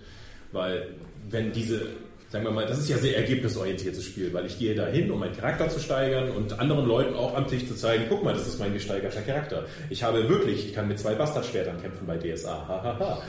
Weil 0.52 0.88
wenn 1.28 1.52
diese 1.52 1.88
sagen 2.28 2.44
wir 2.44 2.50
mal, 2.50 2.66
das 2.66 2.78
ist 2.78 2.88
ja 2.88 2.98
sehr 2.98 3.16
ergebnisorientiertes 3.16 4.04
Spiel, 4.04 4.32
weil 4.34 4.46
ich 4.46 4.58
gehe 4.58 4.74
da 4.74 4.86
hin, 4.86 5.10
um 5.10 5.18
meinen 5.18 5.34
Charakter 5.34 5.68
zu 5.68 5.80
steigern 5.80 6.30
und 6.30 6.60
anderen 6.60 6.86
Leuten 6.86 7.14
auch 7.14 7.34
am 7.34 7.48
Tisch 7.48 7.66
zu 7.66 7.74
zeigen, 7.74 8.04
guck 8.08 8.22
mal, 8.22 8.34
das 8.34 8.46
ist 8.46 8.58
mein 8.58 8.74
gesteigerter 8.74 9.22
Charakter. 9.22 9.64
Ich 9.88 10.02
habe 10.02 10.28
wirklich, 10.28 10.66
ich 10.66 10.74
kann 10.74 10.88
mit 10.88 10.98
zwei 10.98 11.14
Bastardschwertern 11.14 11.80
kämpfen 11.80 12.06
bei 12.06 12.18
DSA. 12.18 12.68
Hahaha. 12.68 13.22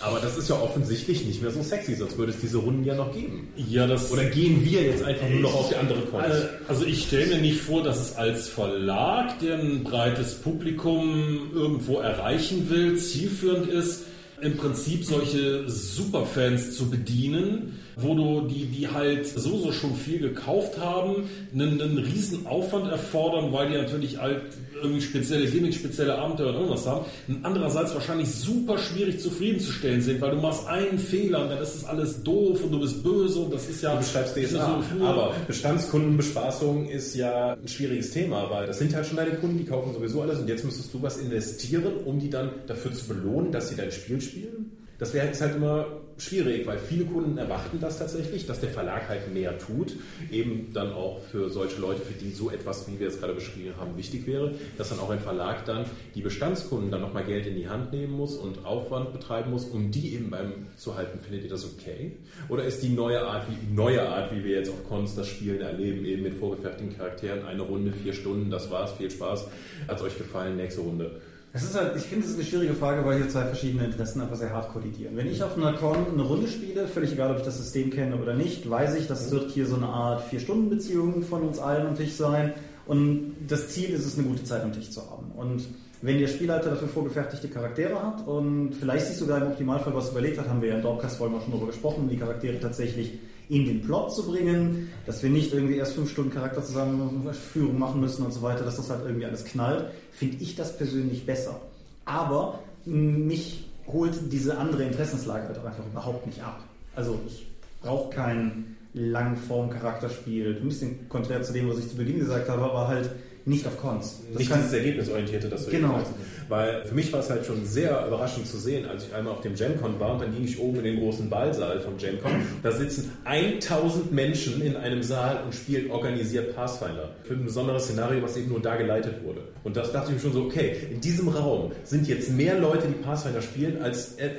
Aber 0.00 0.20
das 0.20 0.36
ist 0.36 0.48
ja 0.48 0.56
offensichtlich 0.56 1.24
nicht 1.24 1.42
mehr 1.42 1.50
so 1.50 1.62
sexy, 1.62 1.94
sonst 1.94 2.18
würde 2.18 2.32
es 2.32 2.40
diese 2.40 2.58
Runden 2.58 2.84
ja 2.84 2.94
noch 2.94 3.12
geben. 3.12 3.52
Ja, 3.56 3.86
das. 3.86 4.12
Oder 4.12 4.24
gehen 4.26 4.64
wir 4.64 4.82
jetzt 4.82 5.02
einfach 5.04 5.28
nur 5.28 5.40
noch 5.40 5.54
auf 5.54 5.68
die 5.70 5.76
andere 5.76 6.00
Cons? 6.02 6.24
Also, 6.24 6.48
also 6.68 6.84
ich 6.84 7.04
stelle 7.04 7.26
mir 7.34 7.40
nicht 7.40 7.60
vor, 7.60 7.82
dass 7.82 7.98
es 8.00 8.16
als 8.16 8.48
Verlag, 8.48 9.40
der 9.40 9.58
ein 9.58 9.82
breites 9.82 10.34
Publikum 10.36 11.50
irgendwo 11.52 11.98
erreichen 11.98 12.70
will, 12.70 12.96
zielführend 12.96 13.68
ist, 13.68 14.04
im 14.40 14.56
Prinzip 14.56 15.04
solche 15.04 15.68
Superfans 15.68 16.76
zu 16.76 16.90
bedienen, 16.90 17.80
wo 18.00 18.14
du 18.14 18.46
die, 18.46 18.66
die 18.66 18.88
halt 18.88 19.26
so, 19.26 19.58
so 19.58 19.72
schon 19.72 19.94
viel 19.94 20.20
gekauft 20.20 20.78
haben, 20.78 21.28
einen, 21.52 21.80
einen 21.80 21.98
riesen 21.98 22.46
Aufwand 22.46 22.90
erfordern, 22.90 23.52
weil 23.52 23.68
die 23.70 23.76
natürlich 23.76 24.18
halt 24.18 24.42
irgendwie 24.80 25.00
spezielle 25.00 25.46
Gimmicks, 25.46 25.76
spezielle 25.76 26.16
Abenteuer 26.16 26.50
und 26.50 26.54
irgendwas 26.54 26.86
haben. 26.86 27.04
Und 27.26 27.44
andererseits 27.44 27.94
wahrscheinlich 27.94 28.30
super 28.32 28.78
schwierig 28.78 29.20
zufriedenzustellen 29.20 30.00
sind, 30.00 30.20
weil 30.20 30.30
du 30.30 30.36
machst 30.36 30.66
einen 30.68 30.98
Fehler 30.98 31.42
und 31.42 31.50
dann 31.50 31.60
ist 31.60 31.74
das 31.74 31.84
alles 31.84 32.22
doof 32.22 32.62
und 32.62 32.70
du 32.70 32.80
bist 32.80 33.02
böse 33.02 33.40
und 33.40 33.52
das 33.52 33.68
ist 33.68 33.82
ja... 33.82 33.92
Du 33.94 33.98
beschreibst 33.98 34.36
DSA, 34.36 34.82
so 34.98 35.04
aber 35.04 35.34
Bestandskundenbespaßung 35.46 36.88
ist 36.88 37.16
ja 37.16 37.54
ein 37.54 37.68
schwieriges 37.68 38.12
Thema, 38.12 38.48
weil 38.50 38.66
das 38.66 38.78
sind 38.78 38.94
halt 38.94 39.06
schon 39.06 39.16
deine 39.16 39.32
Kunden, 39.32 39.58
die 39.58 39.64
kaufen 39.64 39.92
sowieso 39.92 40.22
alles 40.22 40.38
und 40.38 40.48
jetzt 40.48 40.64
müsstest 40.64 40.94
du 40.94 41.02
was 41.02 41.18
investieren, 41.18 41.94
um 42.04 42.20
die 42.20 42.30
dann 42.30 42.50
dafür 42.66 42.92
zu 42.92 43.06
belohnen, 43.06 43.50
dass 43.50 43.70
sie 43.70 43.76
dein 43.76 43.90
Spiel 43.90 44.20
spielen. 44.20 44.70
Das 44.98 45.14
wäre 45.14 45.26
jetzt 45.26 45.40
halt 45.40 45.54
immer 45.54 45.86
schwierig, 46.18 46.66
weil 46.66 46.78
viele 46.78 47.04
Kunden 47.04 47.38
erwarten 47.38 47.78
das 47.80 47.98
tatsächlich, 47.98 48.46
dass 48.46 48.58
der 48.58 48.70
Verlag 48.70 49.08
halt 49.08 49.32
mehr 49.32 49.56
tut. 49.56 49.94
Eben 50.30 50.72
dann 50.72 50.92
auch 50.92 51.22
für 51.22 51.50
solche 51.50 51.80
Leute, 51.80 52.02
für 52.02 52.14
die 52.14 52.32
so 52.32 52.50
etwas, 52.50 52.88
wie 52.88 52.98
wir 52.98 53.06
es 53.06 53.20
gerade 53.20 53.34
beschrieben 53.34 53.74
haben, 53.78 53.96
wichtig 53.96 54.26
wäre, 54.26 54.54
dass 54.76 54.88
dann 54.88 54.98
auch 54.98 55.10
ein 55.10 55.20
Verlag 55.20 55.64
dann 55.66 55.84
die 56.16 56.20
Bestandskunden 56.20 56.90
dann 56.90 57.00
nochmal 57.00 57.24
Geld 57.24 57.46
in 57.46 57.54
die 57.54 57.68
Hand 57.68 57.92
nehmen 57.92 58.12
muss 58.12 58.36
und 58.36 58.64
Aufwand 58.64 59.12
betreiben 59.12 59.52
muss, 59.52 59.66
um 59.66 59.92
die 59.92 60.14
eben 60.14 60.30
beim 60.30 60.66
zu 60.76 60.96
halten. 60.96 61.20
Findet 61.20 61.44
ihr 61.44 61.50
das 61.50 61.64
okay? 61.64 62.16
Oder 62.48 62.64
ist 62.64 62.82
die 62.82 62.88
neue 62.88 63.20
Art, 63.20 63.46
wie 63.48 63.72
neue 63.72 64.08
Art, 64.08 64.34
wie 64.34 64.42
wir 64.42 64.56
jetzt 64.56 64.70
auf 64.70 64.88
Cons 64.88 65.14
das 65.14 65.28
Spielen 65.28 65.60
erleben, 65.60 66.04
eben 66.04 66.24
mit 66.24 66.34
vorgefertigten 66.34 66.96
Charakteren, 66.96 67.46
eine 67.46 67.62
Runde, 67.62 67.92
vier 67.92 68.12
Stunden, 68.12 68.50
das 68.50 68.68
war's, 68.70 68.92
viel 68.92 69.10
Spaß. 69.10 69.46
Hat's 69.86 70.02
euch 70.02 70.18
gefallen? 70.18 70.56
Nächste 70.56 70.80
Runde. 70.80 71.20
Es 71.58 71.64
ist 71.64 71.74
halt, 71.74 71.96
ich 71.96 72.04
finde, 72.04 72.24
es 72.24 72.30
ist 72.30 72.36
eine 72.38 72.46
schwierige 72.46 72.74
Frage, 72.74 73.04
weil 73.04 73.16
hier 73.16 73.28
zwei 73.28 73.42
verschiedene 73.42 73.86
Interessen 73.86 74.20
einfach 74.20 74.36
sehr 74.36 74.52
hart 74.52 74.72
kollidieren. 74.72 75.16
Wenn 75.16 75.26
ich 75.26 75.42
auf 75.42 75.56
einer 75.56 75.72
Con 75.72 76.06
eine 76.12 76.22
Runde 76.22 76.46
spiele, 76.46 76.86
völlig 76.86 77.10
egal, 77.10 77.32
ob 77.32 77.38
ich 77.38 77.42
das 77.42 77.56
System 77.56 77.90
kenne 77.90 78.16
oder 78.16 78.34
nicht, 78.34 78.70
weiß 78.70 78.94
ich, 78.94 79.08
das 79.08 79.32
wird 79.32 79.50
hier 79.50 79.66
so 79.66 79.74
eine 79.74 79.88
Art 79.88 80.22
Vier-Stunden-Beziehung 80.30 81.22
von 81.22 81.42
uns 81.42 81.58
allen 81.58 81.88
am 81.88 81.96
Tisch 81.96 82.12
sein. 82.12 82.54
Und 82.86 83.34
das 83.48 83.70
Ziel 83.70 83.90
ist 83.90 84.06
es, 84.06 84.16
eine 84.16 84.28
gute 84.28 84.44
Zeit 84.44 84.62
am 84.62 84.72
Tisch 84.72 84.92
zu 84.92 85.00
haben. 85.10 85.32
Und 85.32 85.64
wenn 86.00 86.20
der 86.20 86.28
Spielleiter 86.28 86.70
dafür 86.70 86.86
vorgefertigte 86.86 87.48
Charaktere 87.48 88.00
hat 88.00 88.24
und 88.28 88.74
vielleicht 88.78 89.06
sich 89.06 89.16
sogar 89.16 89.42
im 89.42 89.48
Optimalfall 89.48 89.96
was 89.96 90.10
überlegt 90.10 90.38
hat, 90.38 90.48
haben 90.48 90.62
wir 90.62 90.68
ja 90.68 90.76
in 90.76 90.82
Dorpcast 90.82 91.16
vorhin 91.16 91.34
mal 91.34 91.42
schon 91.42 91.50
darüber 91.50 91.72
gesprochen, 91.72 92.08
die 92.08 92.18
Charaktere 92.18 92.60
tatsächlich 92.60 93.18
in 93.48 93.64
den 93.64 93.82
Plot 93.82 94.14
zu 94.14 94.26
bringen, 94.26 94.90
dass 95.06 95.22
wir 95.22 95.30
nicht 95.30 95.52
irgendwie 95.52 95.76
erst 95.76 95.94
fünf 95.94 96.10
Stunden 96.10 96.30
Charakterzusammenführung 96.30 97.78
machen 97.78 98.00
müssen 98.00 98.24
und 98.24 98.32
so 98.32 98.42
weiter, 98.42 98.64
dass 98.64 98.76
das 98.76 98.90
halt 98.90 99.04
irgendwie 99.06 99.26
alles 99.26 99.44
knallt, 99.44 99.86
finde 100.10 100.36
ich 100.42 100.54
das 100.54 100.76
persönlich 100.76 101.24
besser. 101.24 101.60
Aber 102.04 102.60
mich 102.84 103.64
holt 103.86 104.14
diese 104.30 104.58
andere 104.58 104.84
Interessenslage 104.84 105.48
halt 105.48 105.58
auch 105.58 105.64
einfach 105.64 105.86
überhaupt 105.86 106.26
nicht 106.26 106.42
ab. 106.42 106.62
Also 106.94 107.18
ich 107.26 107.46
brauche 107.80 108.10
kein 108.10 108.76
Langform-Charakterspiel. 108.94 110.58
Ein 110.60 110.68
bisschen 110.68 111.08
konträr 111.08 111.42
zu 111.42 111.52
dem, 111.52 111.68
was 111.68 111.78
ich 111.78 111.88
zu 111.88 111.96
Beginn 111.96 112.18
gesagt 112.18 112.48
habe, 112.48 112.62
aber 112.62 112.88
halt 112.88 113.10
nicht 113.48 113.66
auf 113.66 113.76
Cons. 113.78 114.20
Das 114.32 114.38
nicht 114.40 114.54
dieses 114.54 114.72
Ergebnisorientierte, 114.72 115.48
das 115.48 115.64
du 115.64 115.70
Genau. 115.70 115.88
eben 115.88 115.96
hast. 115.98 116.10
Weil 116.48 116.84
für 116.84 116.94
mich 116.94 117.12
war 117.12 117.20
es 117.20 117.28
halt 117.30 117.44
schon 117.44 117.64
sehr 117.66 118.06
überraschend 118.06 118.46
zu 118.46 118.56
sehen, 118.56 118.86
als 118.86 119.06
ich 119.06 119.14
einmal 119.14 119.34
auf 119.34 119.40
dem 119.42 119.54
GenCon 119.54 119.98
war 120.00 120.12
und 120.14 120.22
dann 120.22 120.34
ging 120.34 120.44
ich 120.44 120.58
oben 120.58 120.78
in 120.78 120.84
den 120.84 120.98
großen 121.00 121.28
Ballsaal 121.28 121.80
vom 121.80 121.96
GenCon. 121.98 122.30
Da 122.62 122.72
sitzen 122.72 123.12
1000 123.24 124.12
Menschen 124.12 124.62
in 124.62 124.76
einem 124.76 125.02
Saal 125.02 125.42
und 125.44 125.54
spielen 125.54 125.90
organisiert 125.90 126.54
Pathfinder. 126.54 127.10
Für 127.24 127.34
ein 127.34 127.44
besonderes 127.44 127.84
Szenario, 127.84 128.22
was 128.22 128.36
eben 128.36 128.48
nur 128.48 128.60
da 128.62 128.76
geleitet 128.76 129.22
wurde. 129.24 129.42
Und 129.64 129.76
das 129.76 129.92
dachte 129.92 130.08
ich 130.08 130.14
mir 130.16 130.20
schon 130.20 130.32
so, 130.32 130.42
okay, 130.44 130.76
in 130.90 131.00
diesem 131.00 131.28
Raum 131.28 131.72
sind 131.84 132.08
jetzt 132.08 132.30
mehr 132.30 132.58
Leute, 132.58 132.86
die 132.88 133.02
Pathfinder 133.02 133.42
spielen, 133.42 133.82
als, 133.82 134.14
äh, 134.18 134.30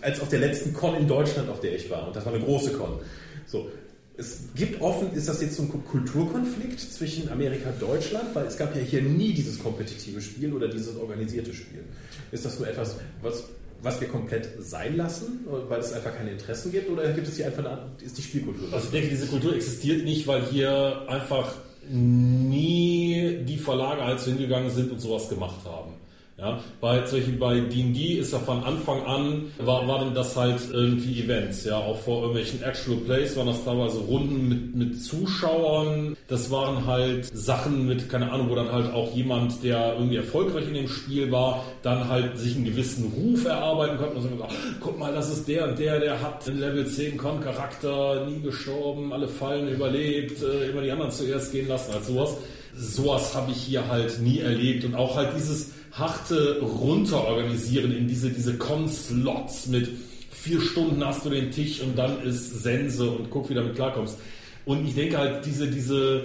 als 0.00 0.20
auf 0.20 0.28
der 0.28 0.40
letzten 0.40 0.72
Con 0.72 0.96
in 0.96 1.06
Deutschland, 1.08 1.48
auf 1.50 1.60
der 1.60 1.74
ich 1.74 1.90
war. 1.90 2.06
Und 2.06 2.16
das 2.16 2.24
war 2.24 2.32
eine 2.34 2.42
große 2.42 2.72
Con. 2.72 2.98
So, 3.46 3.68
es 4.16 4.40
gibt 4.54 4.80
offen, 4.80 5.12
ist 5.14 5.28
das 5.28 5.40
jetzt 5.40 5.56
so 5.56 5.62
ein 5.62 5.84
Kulturkonflikt 5.84 6.80
zwischen 6.80 7.30
Amerika 7.30 7.70
und 7.70 7.80
Deutschland? 7.80 8.34
Weil 8.34 8.46
es 8.46 8.56
gab 8.56 8.76
ja 8.76 8.82
hier 8.82 9.02
nie 9.02 9.32
dieses 9.32 9.58
kompetitive 9.58 10.20
Spiel 10.20 10.52
oder 10.52 10.68
dieses 10.68 10.96
organisierte 10.96 11.54
Spiel. 11.54 11.84
Ist 12.30 12.44
das 12.44 12.58
nur 12.58 12.68
etwas, 12.68 12.96
was, 13.22 13.44
was 13.82 14.00
wir 14.00 14.08
komplett 14.08 14.48
sein 14.60 14.96
lassen, 14.96 15.46
weil 15.46 15.80
es 15.80 15.92
einfach 15.92 16.14
keine 16.14 16.32
Interessen 16.32 16.70
gibt? 16.72 16.90
Oder 16.90 17.10
gibt 17.12 17.26
es 17.26 17.36
hier 17.36 17.46
einfach 17.46 17.64
eine, 17.64 17.90
ist 18.04 18.18
die 18.18 18.22
Spielkultur? 18.22 18.72
Also 18.72 18.86
ich 18.86 18.92
denke, 18.92 19.08
diese 19.08 19.26
Kultur 19.26 19.54
existiert 19.54 20.04
nicht, 20.04 20.26
weil 20.26 20.44
hier 20.44 21.06
einfach 21.08 21.54
nie 21.88 23.38
die 23.46 23.58
Verlage 23.58 24.04
halt 24.04 24.20
so 24.20 24.30
hingegangen 24.30 24.70
sind 24.70 24.92
und 24.92 25.00
sowas 25.00 25.28
gemacht 25.28 25.64
haben. 25.64 25.94
Ja, 26.42 26.58
bei 26.80 27.06
solchen 27.06 27.38
bei 27.38 27.60
D&D 27.60 28.14
ist 28.14 28.32
ja 28.32 28.40
von 28.40 28.64
Anfang 28.64 29.06
an 29.06 29.44
war, 29.58 29.86
waren 29.86 30.12
das 30.12 30.34
halt 30.34 30.60
irgendwie 30.72 31.22
Events, 31.22 31.64
ja, 31.64 31.76
auch 31.76 31.96
vor 32.00 32.22
irgendwelchen 32.22 32.64
Actual 32.64 32.96
Plays 32.96 33.36
waren 33.36 33.46
das 33.46 33.64
teilweise 33.64 34.00
Runden 34.00 34.48
mit, 34.48 34.74
mit 34.74 35.00
Zuschauern. 35.00 36.16
Das 36.26 36.50
waren 36.50 36.84
halt 36.84 37.26
Sachen 37.26 37.86
mit, 37.86 38.08
keine 38.08 38.32
Ahnung, 38.32 38.50
wo 38.50 38.56
dann 38.56 38.72
halt 38.72 38.92
auch 38.92 39.14
jemand, 39.14 39.62
der 39.62 39.92
irgendwie 39.94 40.16
erfolgreich 40.16 40.66
in 40.66 40.74
dem 40.74 40.88
Spiel 40.88 41.30
war, 41.30 41.62
dann 41.82 42.08
halt 42.08 42.36
sich 42.36 42.56
einen 42.56 42.64
gewissen 42.64 43.12
Ruf 43.16 43.44
erarbeiten 43.44 43.96
konnte 43.96 44.16
und 44.16 44.22
so 44.22 44.28
gesagt, 44.28 44.52
guck 44.80 44.98
mal, 44.98 45.14
das 45.14 45.30
ist 45.30 45.46
der 45.46 45.68
und 45.68 45.78
der, 45.78 46.00
der 46.00 46.20
hat 46.20 46.48
einen 46.48 46.58
Level 46.58 46.84
10 46.84 47.18
Con-Charakter, 47.18 48.26
nie 48.26 48.40
gestorben, 48.40 49.12
alle 49.12 49.28
Fallen 49.28 49.68
überlebt, 49.68 50.42
äh, 50.42 50.70
immer 50.70 50.82
die 50.82 50.90
anderen 50.90 51.12
zuerst 51.12 51.52
gehen 51.52 51.68
lassen, 51.68 51.92
als 51.92 52.08
sowas. 52.08 52.36
Sowas 52.74 53.34
habe 53.34 53.52
ich 53.52 53.58
hier 53.58 53.86
halt 53.86 54.18
nie 54.20 54.40
erlebt 54.40 54.84
und 54.84 54.94
auch 54.94 55.14
halt 55.14 55.36
dieses 55.36 55.72
harte 55.92 56.60
Runterorganisieren 56.60 57.92
in 57.96 58.08
diese, 58.08 58.30
diese 58.30 58.54
Con-Slots 58.56 59.66
mit 59.68 59.88
vier 60.30 60.60
Stunden 60.60 61.04
hast 61.04 61.24
du 61.24 61.30
den 61.30 61.50
Tisch 61.50 61.80
und 61.82 61.96
dann 61.96 62.22
ist 62.22 62.62
Sense 62.62 63.04
und 63.08 63.30
guck, 63.30 63.48
wie 63.50 63.54
du 63.54 63.60
damit 63.60 63.76
klarkommst. 63.76 64.18
Und 64.64 64.86
ich 64.86 64.94
denke 64.94 65.18
halt, 65.18 65.44
diese, 65.44 65.68
diese 65.68 66.24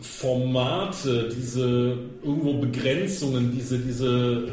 Formate, 0.00 1.28
diese 1.34 1.96
irgendwo 2.22 2.54
Begrenzungen, 2.54 3.52
diese, 3.52 3.78
diese 3.78 4.44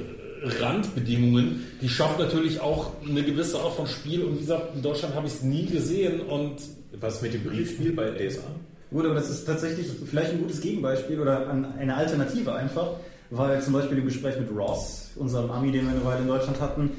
Randbedingungen, 0.62 1.64
die 1.82 1.90
schafft 1.90 2.20
natürlich 2.20 2.60
auch 2.60 2.92
eine 3.08 3.24
gewisse 3.24 3.60
Art 3.60 3.74
von 3.76 3.88
Spiel. 3.88 4.24
Und 4.24 4.36
wie 4.36 4.40
gesagt, 4.42 4.76
in 4.76 4.82
Deutschland 4.82 5.14
habe 5.16 5.28
ich 5.28 5.34
es 5.34 5.44
nie 5.44 5.66
gesehen 5.66 6.22
und 6.22 6.56
Was 7.00 7.22
mit 7.22 7.34
dem 7.34 7.44
Briefspiel 7.44 7.92
bei 7.92 8.10
DSA? 8.12 8.42
Gut, 8.90 9.06
aber 9.06 9.16
das 9.16 9.30
ist 9.30 9.46
tatsächlich 9.46 9.88
vielleicht 10.10 10.32
ein 10.32 10.40
gutes 10.40 10.62
Gegenbeispiel 10.62 11.20
oder 11.20 11.48
an- 11.50 11.74
eine 11.78 11.96
Alternative 11.96 12.54
einfach, 12.56 12.92
weil 13.30 13.62
zum 13.62 13.74
Beispiel 13.74 13.98
im 13.98 14.06
Gespräch 14.06 14.40
mit 14.40 14.50
Ross, 14.56 15.12
unserem 15.16 15.52
Ami, 15.52 15.72
den 15.72 15.86
wir 15.86 15.92
eine 15.92 16.06
Weile 16.06 16.22
in 16.22 16.28
Deutschland 16.28 16.60
hatten, 16.60 16.92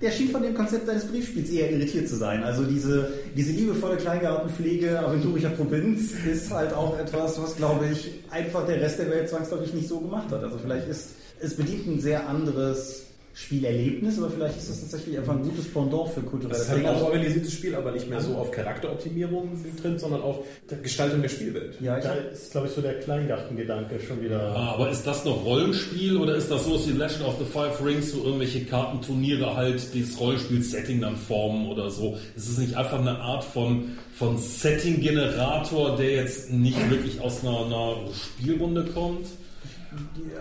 der 0.00 0.10
schien 0.10 0.30
von 0.30 0.42
dem 0.42 0.54
Konzept 0.54 0.88
eines 0.88 1.06
Briefspiels 1.06 1.48
eher 1.50 1.70
irritiert 1.70 2.08
zu 2.08 2.16
sein. 2.16 2.42
Also 2.42 2.64
diese, 2.64 3.12
diese 3.34 3.52
liebevolle 3.52 3.96
Kleingartenpflege 3.96 4.98
aventurischer 4.98 5.50
Provinz 5.50 6.12
ist 6.30 6.52
halt 6.52 6.74
auch 6.74 6.98
etwas, 6.98 7.40
was, 7.40 7.56
glaube 7.56 7.86
ich, 7.90 8.10
einfach 8.30 8.66
der 8.66 8.80
Rest 8.80 8.98
der 8.98 9.08
Welt 9.08 9.28
zwangsläufig 9.28 9.72
nicht 9.72 9.88
so 9.88 10.00
gemacht 10.00 10.30
hat. 10.30 10.42
Also 10.42 10.58
vielleicht 10.58 10.86
ist, 10.88 11.10
es 11.40 11.56
bedient 11.56 11.86
ein 11.86 12.00
sehr 12.00 12.28
anderes 12.28 13.05
Spielerlebnis, 13.38 14.16
aber 14.18 14.30
vielleicht 14.30 14.56
ist 14.56 14.70
das 14.70 14.80
tatsächlich 14.80 15.18
einfach 15.18 15.34
ein 15.34 15.42
gutes 15.42 15.66
Pendant 15.68 16.08
für 16.08 16.22
kulturelle 16.22 16.58
Das 16.58 16.68
ist 16.68 16.70
halt 16.70 16.86
auch 16.86 17.02
organisiertes 17.02 17.52
Spiel, 17.52 17.74
aber 17.74 17.92
nicht 17.92 18.08
mehr 18.08 18.18
so 18.18 18.34
auf 18.34 18.50
Charakteroptimierung 18.50 19.50
drin, 19.82 19.98
sondern 19.98 20.22
auf 20.22 20.38
Gestaltung 20.82 21.20
der 21.20 21.28
Spielwelt. 21.28 21.78
Ja, 21.82 21.98
ich 21.98 22.04
Da 22.04 22.14
ist, 22.14 22.50
glaube 22.52 22.68
ich, 22.68 22.72
so 22.72 22.80
der 22.80 22.98
Kleingartengedanke 22.98 24.00
schon 24.00 24.22
wieder. 24.22 24.40
Ah, 24.40 24.72
aber 24.72 24.90
ist 24.90 25.06
das 25.06 25.26
noch 25.26 25.44
Rollenspiel 25.44 26.16
oder 26.16 26.34
ist 26.34 26.50
das 26.50 26.64
so 26.64 26.80
wie 26.88 26.92
Legend 26.92 27.26
of 27.26 27.34
the 27.38 27.44
Five 27.44 27.84
Rings, 27.84 28.16
wo 28.16 28.24
irgendwelche 28.24 28.64
Kartenturniere 28.64 29.54
halt 29.54 29.92
dieses 29.92 30.18
Rollenspiel-Setting 30.18 31.02
dann 31.02 31.16
formen 31.16 31.66
oder 31.66 31.90
so? 31.90 32.16
Ist 32.36 32.48
es 32.48 32.56
nicht 32.56 32.74
einfach 32.74 33.00
eine 33.00 33.18
Art 33.18 33.44
von, 33.44 33.98
von 34.14 34.38
Setting-Generator, 34.38 35.94
der 35.96 36.10
jetzt 36.10 36.50
nicht 36.50 36.90
wirklich 36.90 37.20
aus 37.20 37.44
einer, 37.44 37.66
einer 37.66 37.96
Spielrunde 38.14 38.86
kommt? 38.94 39.26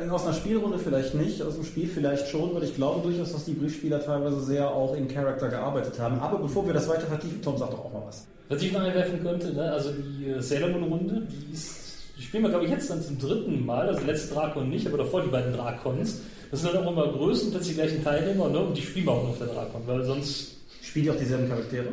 Aus 0.09 0.25
einer 0.25 0.33
Spielrunde 0.33 0.77
vielleicht 0.77 1.15
nicht, 1.15 1.41
aus 1.41 1.55
dem 1.55 1.63
Spiel 1.63 1.87
vielleicht 1.87 2.27
schon, 2.27 2.53
weil 2.53 2.63
ich 2.63 2.75
glaube 2.75 3.01
durchaus, 3.01 3.31
dass 3.31 3.45
die 3.45 3.53
Briefspieler 3.53 4.03
teilweise 4.03 4.39
sehr 4.41 4.69
auch 4.69 4.95
in 4.95 5.07
Charakter 5.07 5.49
gearbeitet 5.49 5.97
haben. 5.99 6.19
Aber 6.19 6.39
bevor 6.39 6.65
wir 6.65 6.73
das 6.73 6.87
weiter 6.87 7.07
vertiefen, 7.07 7.41
Tom 7.41 7.57
sagt 7.57 7.73
doch 7.73 7.85
auch 7.85 7.93
mal 7.93 8.03
was. 8.07 8.25
Was 8.49 8.61
ich 8.61 8.71
noch 8.71 8.81
einwerfen 8.81 9.21
könnte, 9.23 9.53
ne, 9.53 9.71
also 9.71 9.91
die 9.91 10.29
äh, 10.29 10.41
Sailor 10.41 10.69
Moon 10.69 10.83
Runde, 10.83 11.27
die 11.31 11.53
ist, 11.53 11.75
die 12.17 12.21
spielen 12.21 12.43
wir 12.43 12.49
glaube 12.49 12.65
ich 12.65 12.71
jetzt 12.71 12.89
dann 12.89 13.01
zum 13.01 13.17
dritten 13.17 13.65
Mal, 13.65 13.87
also 13.87 14.05
letzte 14.05 14.33
Drakon 14.35 14.69
nicht, 14.69 14.85
aber 14.87 14.99
davor 14.99 15.21
die 15.21 15.29
beiden 15.29 15.53
Drakons. 15.53 16.21
Das 16.51 16.61
sind 16.61 16.73
dann 16.73 16.85
auch 16.85 16.91
immer 16.91 17.07
größtenteils 17.07 17.67
die 17.67 17.73
gleichen 17.73 18.03
Teilnehmer, 18.03 18.49
ne, 18.49 18.59
und 18.59 18.77
die 18.77 18.81
spielen 18.81 19.05
wir 19.05 19.13
auch 19.13 19.21
nur 19.23 19.31
auf 19.31 19.37
der 19.39 19.47
Drakon, 19.47 19.81
weil 19.87 20.03
sonst, 20.03 20.55
Spielt 20.81 21.07
ihr 21.07 21.13
auch 21.13 21.17
dieselben 21.17 21.49
Charaktere? 21.49 21.87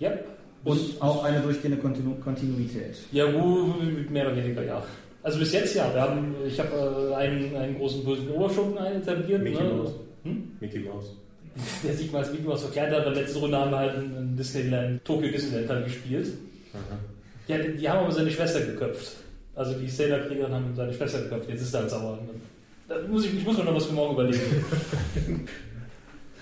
ja, 0.00 0.12
Und 0.64 0.80
auch 1.00 1.22
eine 1.24 1.40
durchgehende 1.40 1.78
Kontinu 1.78 2.14
Kontinuität. 2.24 2.96
Ja, 3.12 3.26
mehr 3.28 4.26
oder 4.26 4.36
weniger, 4.36 4.64
ja. 4.64 4.82
Also 5.28 5.40
bis 5.40 5.52
jetzt 5.52 5.74
ja. 5.74 5.92
Wir 5.92 6.00
haben, 6.00 6.34
ich 6.46 6.58
habe 6.58 7.12
äh, 7.12 7.14
einen, 7.16 7.54
einen 7.54 7.76
großen 7.76 8.02
bösen 8.02 8.30
Oberschuppen 8.30 8.78
etabliert. 8.78 9.42
Mickey 9.42 9.62
ne? 9.62 9.74
Mouse. 9.74 9.92
Hm? 10.22 10.52
Mickey 10.58 10.78
Mouse. 10.78 11.12
Der 11.84 11.92
sich 11.92 12.10
mal 12.10 12.20
als 12.20 12.32
Mickey 12.32 12.44
Mouse 12.44 12.62
verkleidet 12.62 12.94
hat. 12.94 13.06
In 13.08 13.12
der 13.12 13.22
letzten 13.22 13.38
Runde 13.40 13.58
haben 13.58 13.70
wir 13.70 13.78
halt 13.78 13.94
ein 13.98 14.34
Disneyland, 14.38 15.04
Tokyo 15.04 15.30
Disneyland 15.30 15.68
halt 15.68 15.84
gespielt. 15.84 16.28
Ja, 17.46 17.58
die, 17.58 17.76
die 17.76 17.86
haben 17.86 18.04
aber 18.04 18.12
seine 18.12 18.30
Schwester 18.30 18.60
geköpft. 18.60 19.16
Also 19.54 19.74
die 19.74 19.86
Sailor-Krieger 19.86 20.48
haben 20.50 20.74
seine 20.74 20.94
Schwester 20.94 21.20
geköpft. 21.20 21.50
Jetzt 21.50 21.60
ist 21.60 21.74
er 21.74 21.80
halt 21.80 21.90
sauer. 21.90 22.18
Da 22.88 22.94
muss 23.06 23.26
ich, 23.26 23.34
ich 23.34 23.44
muss 23.44 23.58
mir 23.58 23.64
noch 23.64 23.76
was 23.76 23.84
für 23.84 23.92
morgen 23.92 24.14
überlegen. 24.14 24.64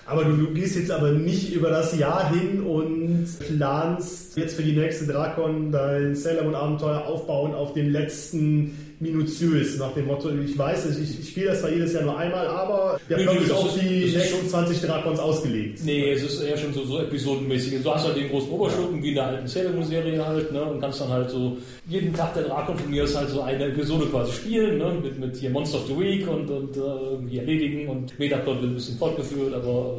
Aber 0.07 0.23
du, 0.23 0.37
du 0.37 0.53
gehst 0.53 0.77
jetzt 0.77 0.89
aber 0.89 1.11
nicht 1.11 1.53
über 1.53 1.69
das 1.69 1.97
Jahr 1.97 2.31
hin 2.33 2.61
und 2.61 3.27
planst 3.39 4.37
jetzt 4.37 4.55
für 4.55 4.63
die 4.63 4.71
nächste 4.71 5.05
Drakon 5.05 5.69
dein 5.69 6.15
Sailor 6.15 6.45
Moon 6.45 6.55
Abenteuer 6.55 7.05
aufbauen 7.05 7.53
auf 7.53 7.73
den 7.73 7.91
letzten 7.91 8.86
minutiös 8.99 9.77
nach 9.77 9.93
dem 9.93 10.07
Motto, 10.07 10.29
ich 10.43 10.57
weiß, 10.57 10.97
ich, 10.97 11.19
ich 11.19 11.29
spiele 11.29 11.47
das 11.51 11.59
zwar 11.61 11.69
jedes 11.71 11.93
Jahr 11.93 12.03
nur 12.03 12.17
einmal, 12.17 12.47
aber 12.47 12.99
der 13.09 13.17
Nee, 13.17 13.25
nee, 13.25 13.37
ist 13.41 13.51
das 13.51 13.57
auf 13.57 13.67
ist- 13.67 13.81
die 13.83 14.01
das 14.01 14.09
ist 14.09 14.15
nächsten 14.17 14.37
schon- 14.39 14.49
20 14.49 14.81
Drakons 14.81 15.19
ausgelegt. 15.19 15.79
Nee, 15.85 16.11
es 16.13 16.23
ist 16.23 16.41
eher 16.41 16.57
schon 16.57 16.73
so, 16.73 16.83
so 16.83 16.99
episodenmäßig. 17.01 17.83
Du 17.83 17.93
hast 17.93 18.05
halt 18.07 18.17
den 18.17 18.27
großen 18.29 18.49
Oberschurken 18.49 19.03
wie 19.03 19.09
in 19.09 19.15
der 19.15 19.27
alten 19.27 19.47
Sailor 19.47 19.71
Moon 19.73 19.83
Serie 19.85 20.25
halt, 20.25 20.51
ne, 20.51 20.63
und 20.63 20.81
kannst 20.81 20.99
dann 21.01 21.09
halt 21.09 21.29
so 21.29 21.57
jeden 21.87 22.11
Tag 22.13 22.33
der 22.33 22.43
Drakon 22.43 22.75
von 22.77 22.89
mir 22.89 23.03
aus 23.03 23.15
halt 23.15 23.29
so 23.29 23.41
eine 23.41 23.65
Episode 23.65 24.07
quasi 24.07 24.31
spielen, 24.33 24.79
ne, 24.79 24.93
mit, 25.03 25.19
mit 25.19 25.35
hier 25.35 25.51
Monster 25.51 25.77
of 25.77 25.87
the 25.87 25.99
Week 25.99 26.27
und, 26.27 26.49
und 26.49 26.75
äh, 26.75 26.79
irgendwie 26.79 27.37
erledigen 27.37 27.87
und 27.89 28.17
Metaplot 28.17 28.61
wird 28.61 28.71
ein 28.71 28.75
bisschen 28.75 28.97
fortgeführt, 28.97 29.53
aber 29.53 29.97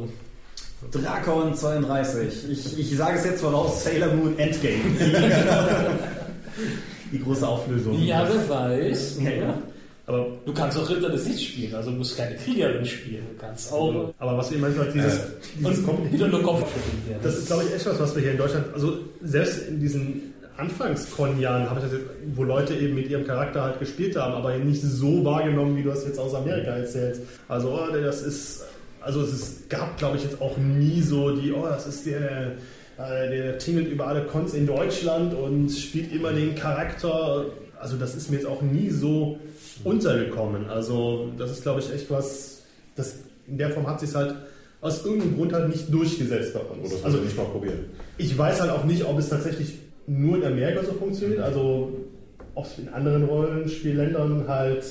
Drakon 0.91 1.53
32. 1.55 2.49
Ich, 2.51 2.79
ich 2.79 2.97
sage 2.97 3.17
es 3.17 3.25
jetzt 3.25 3.41
voraus, 3.41 3.83
Sailor 3.83 4.13
Moon 4.13 4.37
Endgame. 4.37 4.75
Die 7.11 7.21
große 7.21 7.47
Auflösung. 7.47 7.99
äh, 7.99 8.05
ja, 8.05 8.27
wer 8.27 8.49
weiß. 8.49 9.19
Ja, 9.23 9.29
ja. 9.31 9.57
Aber, 10.05 10.27
Du 10.43 10.53
kannst 10.53 10.77
auch 10.77 10.89
Ritter 10.89 11.09
des 11.09 11.27
Lichts 11.27 11.43
spielen, 11.43 11.75
also 11.75 11.91
du 11.91 11.97
musst 11.97 12.17
keine 12.17 12.35
Kriegerin 12.35 12.83
spielen. 12.85 13.23
Du 13.31 13.45
kannst 13.45 13.71
auch 13.71 14.11
aber 14.17 14.37
was 14.37 14.49
wir 14.49 14.57
immer 14.57 14.67
halt 14.75 14.93
dieses, 14.93 15.19
dieses 15.59 15.79
und 15.85 16.11
wieder 16.11 16.27
nur 16.27 16.41
Kopfschütteln 16.41 17.03
hier. 17.07 17.17
Das 17.21 17.37
ist, 17.37 17.47
glaube 17.47 17.63
ich, 17.65 17.75
echt 17.75 17.85
was, 17.85 17.99
was 17.99 18.15
wir 18.15 18.23
hier 18.23 18.31
in 18.31 18.37
Deutschland, 18.37 18.65
also 18.73 18.97
selbst 19.21 19.67
in 19.67 19.79
diesen 19.79 20.33
Anfangs-Con-Jahren 20.57 21.69
habe 21.69 21.79
ich 21.79 21.85
das 21.85 21.93
jetzt, 21.93 22.05
wo 22.35 22.43
Leute 22.43 22.73
eben 22.75 22.95
mit 22.95 23.09
ihrem 23.09 23.25
Charakter 23.25 23.63
halt 23.63 23.79
gespielt 23.79 24.15
haben, 24.15 24.33
aber 24.33 24.57
nicht 24.57 24.81
so 24.81 25.23
wahrgenommen, 25.23 25.77
wie 25.77 25.83
du 25.83 25.89
das 25.89 26.03
jetzt 26.05 26.19
aus 26.19 26.33
Amerika 26.33 26.71
erzählst. 26.71 27.21
Also, 27.47 27.69
oh, 27.71 27.93
das 27.95 28.21
ist, 28.21 28.63
also 29.01 29.21
es 29.21 29.31
ist, 29.33 29.69
gab, 29.69 29.97
glaube 29.97 30.17
ich, 30.17 30.23
jetzt 30.23 30.41
auch 30.41 30.57
nie 30.57 31.01
so 31.01 31.35
die, 31.35 31.51
oh, 31.53 31.65
das 31.67 31.87
ist 31.87 32.05
der, 32.05 32.53
äh, 32.99 33.29
der 33.29 33.57
tingelt 33.57 33.87
über 33.87 34.07
alle 34.07 34.25
Cons 34.25 34.53
in 34.53 34.67
Deutschland 34.67 35.33
und 35.33 35.69
spielt 35.69 36.13
immer 36.13 36.33
den 36.33 36.55
Charakter. 36.55 37.45
Also, 37.79 37.95
das 37.95 38.15
ist 38.15 38.29
mir 38.29 38.37
jetzt 38.37 38.47
auch 38.47 38.61
nie 38.61 38.89
so 38.89 39.39
untergekommen. 39.83 40.69
Also, 40.69 41.31
das 41.37 41.51
ist, 41.51 41.63
glaube 41.63 41.79
ich, 41.79 41.93
echt 41.93 42.11
was, 42.11 42.63
das 42.95 43.15
in 43.47 43.57
der 43.57 43.69
Form 43.69 43.87
hat 43.87 43.99
sich 44.01 44.13
halt 44.13 44.35
aus 44.81 45.05
irgendeinem 45.05 45.35
Grund 45.35 45.53
halt 45.53 45.69
nicht 45.69 45.93
durchgesetzt 45.93 46.53
bei 46.53 46.59
uns. 46.59 46.87
Oder 46.87 47.05
also, 47.05 47.05
also 47.05 47.17
nicht 47.19 47.37
mal 47.37 47.45
probieren. 47.45 47.85
ich 48.17 48.37
weiß 48.37 48.61
halt 48.61 48.71
auch 48.71 48.83
nicht, 48.83 49.05
ob 49.05 49.17
es 49.17 49.29
tatsächlich 49.29 49.79
nur 50.07 50.37
in 50.37 50.43
Amerika 50.43 50.83
so 50.83 50.93
funktioniert, 50.93 51.39
also 51.41 51.97
ob 52.55 52.65
es 52.65 52.79
in 52.79 52.89
anderen 52.89 53.25
Rollenspielländern 53.25 54.47
halt. 54.47 54.85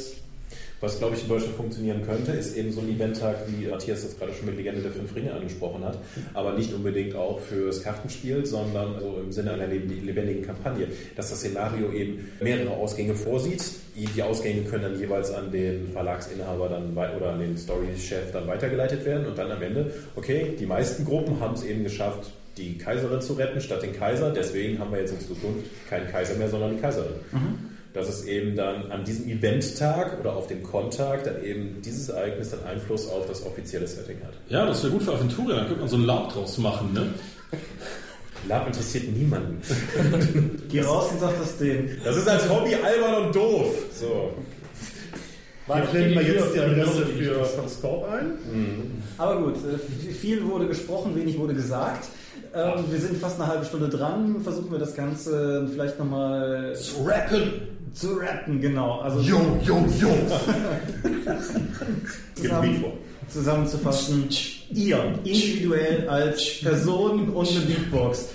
Was, 0.81 0.99
glaube 0.99 1.17
ich, 1.17 1.23
in 1.23 1.29
Deutschland 1.29 1.57
funktionieren 1.57 2.03
könnte, 2.07 2.31
ist 2.33 2.57
eben 2.57 2.71
so 2.71 2.81
ein 2.81 2.89
Eventtag, 2.89 3.37
wie 3.49 3.67
Matthias 3.67 4.03
das 4.03 4.17
gerade 4.17 4.33
schon 4.33 4.47
mit 4.47 4.57
Legende 4.57 4.81
der 4.81 4.93
Fünf 4.93 5.13
Ringe 5.15 5.33
angesprochen 5.33 5.85
hat, 5.85 5.99
aber 6.35 6.53
nicht 6.53 6.73
unbedingt 6.73 7.17
auch 7.17 7.41
fürs 7.41 7.83
Kartenspiel, 7.83 8.47
sondern 8.47 9.01
so 9.01 9.19
im 9.21 9.33
Sinne 9.33 9.55
einer 9.55 9.67
leb- 9.67 10.05
lebendigen 10.05 10.43
Kampagne, 10.43 10.87
dass 11.17 11.31
das 11.31 11.41
Szenario 11.41 11.91
eben 11.93 12.31
mehrere 12.41 12.71
Ausgänge 12.71 13.17
vorsieht. 13.17 13.65
Die 13.97 14.23
Ausgänge 14.23 14.63
können 14.63 14.85
dann 14.85 15.01
jeweils 15.01 15.33
an 15.33 15.51
den 15.51 15.89
Verlagsinhaber 15.93 16.69
dann 16.69 16.93
oder 16.93 17.33
an 17.33 17.41
den 17.41 17.57
Storychef 17.57 18.31
dann 18.33 18.47
weitergeleitet 18.47 19.05
werden. 19.05 19.27
Und 19.27 19.37
dann 19.37 19.51
am 19.51 19.61
Ende, 19.61 19.93
okay, 20.15 20.53
die 20.59 20.67
meisten 20.67 21.05
Gruppen 21.05 21.41
haben 21.41 21.55
es 21.55 21.65
eben 21.65 21.83
geschafft, 21.83 22.31
die 22.57 22.79
Kaiserin 22.79 23.21
zu 23.21 23.33
retten 23.35 23.61
statt 23.61 23.83
den 23.83 23.93
Kaiser, 23.93 24.33
deswegen 24.33 24.79
haben 24.79 24.93
wir 24.93 25.01
jetzt 25.01 25.13
in 25.13 25.21
Zukunft 25.21 25.65
keinen 25.89 26.09
Kaiser 26.09 26.35
mehr, 26.35 26.49
sondern 26.49 26.77
die 26.77 26.81
Kaiserin 26.81 27.15
dass 27.93 28.09
es 28.09 28.25
eben 28.25 28.55
dann 28.55 28.91
an 28.93 29.05
diesem 29.05 29.29
Eventtag 29.29 30.21
oder 30.21 30.37
auf 30.37 30.47
dem 30.47 30.63
Kontag 30.63 31.25
dann 31.25 31.43
eben 31.43 31.81
dieses 31.83 32.09
Ereignis 32.09 32.51
dann 32.51 32.65
Einfluss 32.65 33.09
auf 33.09 33.27
das 33.27 33.45
offizielle 33.45 33.87
Setting 33.87 34.19
hat. 34.23 34.35
Ja, 34.49 34.67
das 34.67 34.83
wäre 34.83 34.93
gut 34.93 35.03
für 35.03 35.15
Aventuria, 35.15 35.57
dann 35.57 35.67
könnte 35.67 35.81
man 35.81 35.89
so 35.89 35.97
ein 35.97 36.05
Lab 36.05 36.33
draus 36.33 36.59
machen, 36.59 36.93
ne? 36.93 37.07
Lab 38.47 38.67
interessiert 38.67 39.09
niemanden. 39.09 39.61
Geh 40.69 40.81
raus 40.83 41.11
und 41.13 41.21
sag 41.21 41.39
das 41.39 41.59
denen. 41.59 42.01
Das 42.05 42.17
ist 42.17 42.29
als 42.29 42.49
Hobby 42.49 42.75
albern 42.75 43.27
und 43.27 43.35
doof. 43.35 43.75
So. 43.93 44.33
Wir 45.67 45.83
blenden 45.83 46.15
mal 46.15 46.25
jetzt 46.25 46.55
die 46.55 46.59
für 46.59 46.65
Adresse 46.65 47.07
für 47.07 47.69
Scorp 47.69 48.11
ein. 48.11 49.03
Aber 49.19 49.43
gut, 49.43 49.57
äh, 49.57 50.13
viel 50.13 50.45
wurde 50.47 50.67
gesprochen, 50.67 51.15
wenig 51.15 51.39
wurde 51.39 51.53
gesagt. 51.53 52.09
Ähm, 52.55 52.85
wir 52.89 52.99
sind 52.99 53.19
fast 53.19 53.39
eine 53.39 53.49
halbe 53.51 53.65
Stunde 53.65 53.89
dran. 53.89 54.41
Versuchen 54.41 54.71
wir 54.71 54.79
das 54.79 54.95
Ganze 54.95 55.69
vielleicht 55.71 55.99
nochmal 55.99 56.75
Zu 56.75 57.05
rappen! 57.05 57.68
Zu 57.95 58.15
rappen, 58.15 58.61
genau. 58.61 59.01
Also 59.01 59.21
yo, 59.21 59.41
yo! 59.65 59.77
Beat 62.35 62.35
zusammen, 62.35 62.81
vor. 62.81 62.93
zusammenzufassen, 63.29 64.29
ihr 64.71 65.19
individuell 65.25 66.09
als 66.09 66.61
Person 66.61 67.31
und 67.31 67.49
eine 67.49 67.61
Beatbox. 67.61 68.29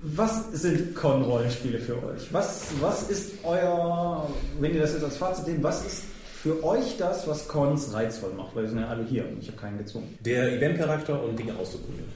Was 0.00 0.52
sind 0.52 0.94
Con-Rollenspiele 0.94 1.78
für 1.78 1.94
euch? 1.94 2.32
Was, 2.32 2.68
was 2.80 3.10
ist 3.10 3.32
euer, 3.42 4.28
wenn 4.60 4.74
ihr 4.74 4.80
das 4.80 4.92
jetzt 4.92 5.04
als 5.04 5.16
Fazit 5.16 5.48
nehmt, 5.48 5.62
was 5.62 5.84
ist 5.84 6.02
für 6.40 6.62
euch 6.62 6.96
das, 6.98 7.26
was 7.26 7.48
Cons 7.48 7.92
reizvoll 7.92 8.32
macht? 8.36 8.54
Weil 8.54 8.64
wir 8.64 8.70
sind 8.70 8.78
ja 8.78 8.86
alle 8.86 9.04
hier 9.04 9.24
und 9.28 9.42
ich 9.42 9.48
habe 9.48 9.58
keinen 9.58 9.78
gezwungen. 9.78 10.16
Der 10.24 10.52
Eventcharakter 10.52 11.20
und 11.22 11.36
Dinge 11.36 11.52
auszuprobieren. 11.56 12.06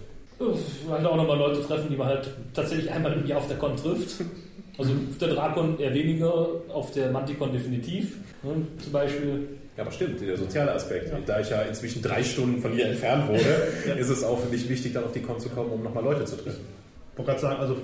halt 0.88 1.06
auch 1.06 1.16
nochmal 1.16 1.38
Leute 1.38 1.62
treffen, 1.62 1.88
die 1.90 1.96
man 1.96 2.08
halt 2.08 2.30
tatsächlich 2.54 2.90
einmal 2.90 3.12
im 3.14 3.26
Jahr 3.26 3.38
auf 3.38 3.48
der 3.48 3.58
Con 3.58 3.76
trifft. 3.76 4.24
Also 4.78 4.92
auf 4.92 5.18
der 5.18 5.28
Drakon 5.28 5.78
eher 5.78 5.92
weniger, 5.94 6.32
auf 6.68 6.92
der 6.92 7.10
Manticon 7.10 7.52
definitiv. 7.52 8.16
Ne, 8.42 8.66
zum 8.82 8.92
Beispiel. 8.92 9.48
Ja, 9.76 9.84
aber 9.84 9.92
stimmt, 9.92 10.20
der 10.20 10.36
soziale 10.36 10.72
Aspekt. 10.72 11.12
Da 11.26 11.40
ich 11.40 11.50
ja 11.50 11.62
inzwischen 11.62 12.02
drei 12.02 12.22
Stunden 12.22 12.60
von 12.60 12.72
hier 12.72 12.86
entfernt 12.86 13.28
wurde, 13.28 13.98
ist 13.98 14.08
es 14.08 14.24
auch 14.24 14.38
für 14.40 14.48
mich 14.48 14.68
wichtig, 14.68 14.92
dann 14.92 15.04
auf 15.04 15.12
die 15.12 15.22
Con 15.22 15.38
zu 15.40 15.48
kommen, 15.48 15.70
um 15.70 15.82
nochmal 15.82 16.04
Leute 16.04 16.24
zu 16.24 16.36
treffen. 16.36 16.60
Ich 17.12 17.18
wollte 17.18 17.30
gerade 17.30 17.40
sagen, 17.40 17.60
also 17.60 17.76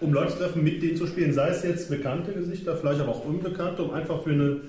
um 0.00 0.12
Leute 0.12 0.32
zu 0.32 0.38
treffen, 0.38 0.62
mit 0.62 0.82
denen 0.82 0.96
zu 0.96 1.06
spielen, 1.06 1.32
sei 1.32 1.48
es 1.48 1.62
jetzt 1.62 1.90
bekannte 1.90 2.32
Gesichter, 2.32 2.76
vielleicht 2.76 3.00
aber 3.00 3.12
auch 3.12 3.24
unbekannte, 3.24 3.82
um 3.82 3.92
einfach 3.92 4.22
für 4.22 4.30
einen 4.30 4.60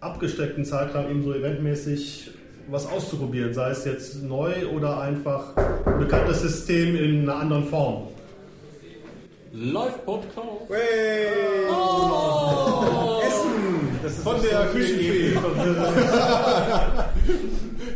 abgesteckten 0.00 0.64
Zeitraum 0.64 1.10
eben 1.10 1.22
so 1.22 1.32
eventmäßig 1.32 2.30
was 2.68 2.86
auszuprobieren, 2.86 3.54
sei 3.54 3.70
es 3.70 3.84
jetzt 3.84 4.22
neu 4.22 4.68
oder 4.74 5.00
einfach 5.00 5.56
ein 5.56 5.98
bekanntes 5.98 6.42
System 6.42 6.96
in 6.96 7.22
einer 7.22 7.40
anderen 7.40 7.64
Form. 7.64 8.08
Live-Podcast! 9.52 10.32
Das 14.02 14.12
ist 14.12 14.22
Von 14.24 14.36
der 14.42 14.66
Küchenfee. 14.72 15.36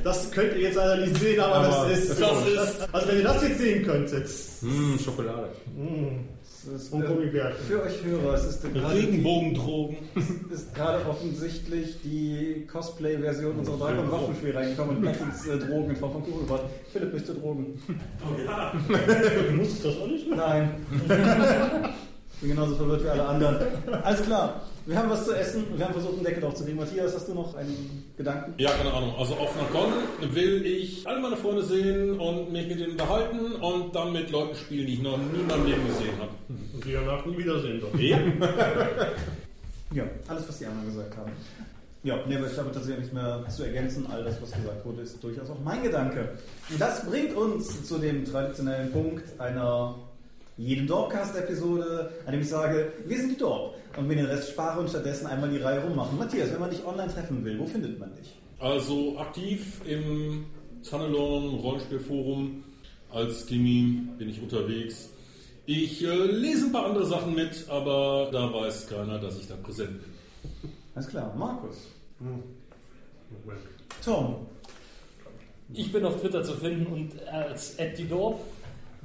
Das 0.04 0.30
könnt 0.30 0.52
ihr 0.54 0.60
jetzt 0.62 0.76
leider 0.76 0.96
nicht 0.98 1.16
sehen, 1.18 1.40
aber, 1.40 1.54
Aber 1.56 1.88
das 1.88 1.98
ist. 1.98 2.20
das 2.20 2.46
ist- 2.46 2.88
also 2.92 3.08
wenn 3.08 3.18
ihr 3.18 3.24
das 3.24 3.42
jetzt 3.42 3.58
sehen 3.58 3.84
könntet, 3.86 4.28
Mmh, 4.62 4.98
Schokolade. 5.02 5.48
Das 5.48 6.35
ist, 6.68 6.92
äh, 6.92 7.52
für 7.68 7.82
euch 7.82 8.04
Hörer, 8.04 8.34
es 8.34 8.44
ist 8.44 8.62
gerade 8.62 8.94
Regenbogendrogen. 8.94 9.96
ist 10.50 10.74
gerade 10.74 11.06
offensichtlich 11.08 11.96
die 12.02 12.66
Cosplay-Version 12.70 13.56
unserer 13.56 13.78
Dragon 13.78 14.10
Waffelspiel 14.10 14.56
reingekommen 14.56 14.96
und 14.96 15.04
packt 15.04 15.20
uns 15.20 15.46
äh, 15.46 15.58
Drogen 15.58 15.90
in 15.90 15.96
Form 15.96 16.12
von 16.12 16.24
Kugelbart. 16.24 16.62
Philipp, 16.92 17.12
möchtest 17.12 17.36
du 17.36 17.40
Drogen? 17.40 17.82
du 19.48 19.52
musst 19.56 19.84
das 19.84 19.96
auch 19.96 20.06
nicht 20.06 20.28
mehr. 20.28 20.36
Nein. 20.36 20.70
Ich 22.36 22.42
bin 22.42 22.50
genauso 22.50 22.74
verwirrt 22.74 23.02
wie 23.02 23.08
alle 23.08 23.24
anderen. 23.24 23.56
Alles 24.02 24.22
klar. 24.22 24.60
Wir 24.86 24.96
haben 24.96 25.10
was 25.10 25.24
zu 25.24 25.34
essen. 25.34 25.64
Wir 25.76 25.84
haben 25.84 25.94
versucht, 25.94 26.14
einen 26.14 26.24
Deckel 26.24 26.42
drauf 26.42 26.54
zu 26.54 26.64
legen. 26.64 26.78
Matthias, 26.78 27.12
hast 27.12 27.26
du 27.26 27.34
noch 27.34 27.56
einen 27.56 28.04
Gedanken? 28.16 28.54
Ja, 28.56 28.70
keine 28.70 28.92
Ahnung. 28.92 29.14
Also 29.18 29.34
auf 29.34 29.52
Con 29.72 29.92
will 30.32 30.64
ich 30.64 31.04
alle 31.06 31.20
meine 31.20 31.36
Freunde 31.36 31.64
sehen 31.64 32.20
und 32.20 32.52
mich 32.52 32.68
mit 32.68 32.78
denen 32.78 32.92
unterhalten 32.92 33.56
und 33.56 33.94
dann 33.96 34.12
mit 34.12 34.30
Leuten 34.30 34.54
spielen, 34.54 34.86
die 34.86 34.94
ich 34.94 35.02
noch 35.02 35.18
nie 35.18 35.40
in 35.40 35.46
meinem 35.48 35.66
Leben 35.66 35.86
gesehen 35.88 36.16
habe. 36.20 36.30
Und 36.48 36.84
die 36.84 36.92
danach 36.92 37.26
nie 37.26 37.36
wiedersehen 37.36 37.80
doch. 37.80 37.98
Ja. 37.98 38.18
Ja, 39.92 40.04
alles, 40.28 40.48
was 40.48 40.58
die 40.58 40.66
anderen 40.66 40.86
gesagt 40.86 41.16
haben. 41.16 41.32
Ja, 42.04 42.20
nee, 42.28 42.36
aber 42.36 42.46
ich 42.46 42.56
habe 42.56 42.70
tatsächlich 42.70 42.98
nichts 42.98 43.12
mehr 43.12 43.44
zu 43.48 43.64
ergänzen. 43.64 44.06
All 44.08 44.22
das, 44.22 44.40
was 44.40 44.52
gesagt 44.52 44.84
wurde, 44.84 45.02
ist 45.02 45.22
durchaus 45.22 45.50
auch 45.50 45.58
mein 45.64 45.82
Gedanke. 45.82 46.28
Das 46.78 47.04
bringt 47.04 47.34
uns 47.34 47.84
zu 47.88 47.98
dem 47.98 48.24
traditionellen 48.24 48.92
Punkt 48.92 49.24
einer 49.40 49.96
jeden 50.56 50.86
Dorpcast-Episode, 50.86 52.10
an 52.24 52.32
dem 52.32 52.40
ich 52.40 52.48
sage, 52.48 52.92
wir 53.04 53.16
sind 53.16 53.30
die 53.32 53.36
Dorp 53.36 53.74
und 53.96 54.08
wir 54.08 54.16
den 54.16 54.26
Rest 54.26 54.50
sparen 54.50 54.80
und 54.80 54.88
stattdessen 54.88 55.26
einmal 55.26 55.50
die 55.50 55.58
Reihe 55.58 55.82
rummachen. 55.82 56.18
Matthias, 56.18 56.52
wenn 56.52 56.60
man 56.60 56.70
dich 56.70 56.84
online 56.84 57.12
treffen 57.12 57.44
will, 57.44 57.58
wo 57.58 57.66
findet 57.66 57.98
man 57.98 58.14
dich? 58.14 58.34
Also 58.58 59.18
aktiv 59.18 59.82
im 59.86 60.46
Tunnelon 60.88 61.60
Rollenspielforum 61.60 62.64
als 63.12 63.46
Gimmie 63.46 64.08
bin 64.18 64.30
ich 64.30 64.40
unterwegs. 64.40 65.10
Ich 65.66 66.04
äh, 66.04 66.14
lese 66.14 66.66
ein 66.66 66.72
paar 66.72 66.86
andere 66.86 67.06
Sachen 67.06 67.34
mit, 67.34 67.68
aber 67.68 68.28
da 68.32 68.52
weiß 68.52 68.88
keiner, 68.88 69.18
dass 69.18 69.38
ich 69.38 69.48
da 69.48 69.56
präsent 69.56 70.00
bin. 70.00 70.70
Alles 70.94 71.08
klar, 71.08 71.34
Markus. 71.36 71.88
Tom. 74.04 74.46
Ich 75.74 75.90
bin 75.92 76.04
auf 76.04 76.20
Twitter 76.20 76.44
zu 76.44 76.52
finden 76.54 76.86
und 76.86 77.28
als 77.28 77.76
@didorp, 77.76 78.40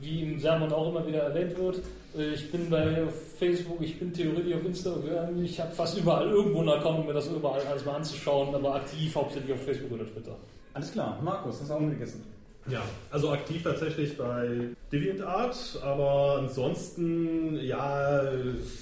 wie 0.02 0.24
im 0.24 0.40
Sermon 0.40 0.72
auch 0.74 0.90
immer 0.90 1.06
wieder 1.08 1.20
erwähnt 1.20 1.58
wird. 1.58 1.78
Äh, 2.18 2.34
Ich 2.34 2.52
bin 2.52 2.70
bei 2.70 3.08
Facebook, 3.38 3.80
ich 3.82 3.98
bin 4.00 4.12
theoretisch 4.14 4.54
auf 4.56 4.66
Instagram, 4.66 5.44
ich 5.44 5.60
habe 5.60 5.72
fast 5.72 5.98
überall 5.98 6.28
irgendwo 6.30 6.60
einen 6.60 6.70
Account, 6.70 7.00
um 7.00 7.06
mir 7.06 7.14
das 7.14 7.28
überall 7.28 7.62
alles 7.62 7.86
mal 7.86 7.96
anzuschauen, 7.96 8.54
aber 8.54 8.76
aktiv 8.76 9.16
hauptsächlich 9.16 9.54
auf 9.54 9.64
Facebook 9.64 9.92
oder 9.92 10.06
Twitter. 10.06 10.36
Alles 10.74 10.92
klar, 10.92 11.20
Markus, 11.24 11.60
hast 11.62 11.70
du 11.70 11.74
auch 11.74 11.80
gegessen? 11.80 12.24
Ja, 12.68 12.84
also 13.10 13.32
aktiv 13.32 13.64
tatsächlich 13.64 14.16
bei 14.18 14.70
DeviantArt, 14.92 15.80
aber 15.84 16.38
ansonsten, 16.40 17.60
ja, 17.60 18.22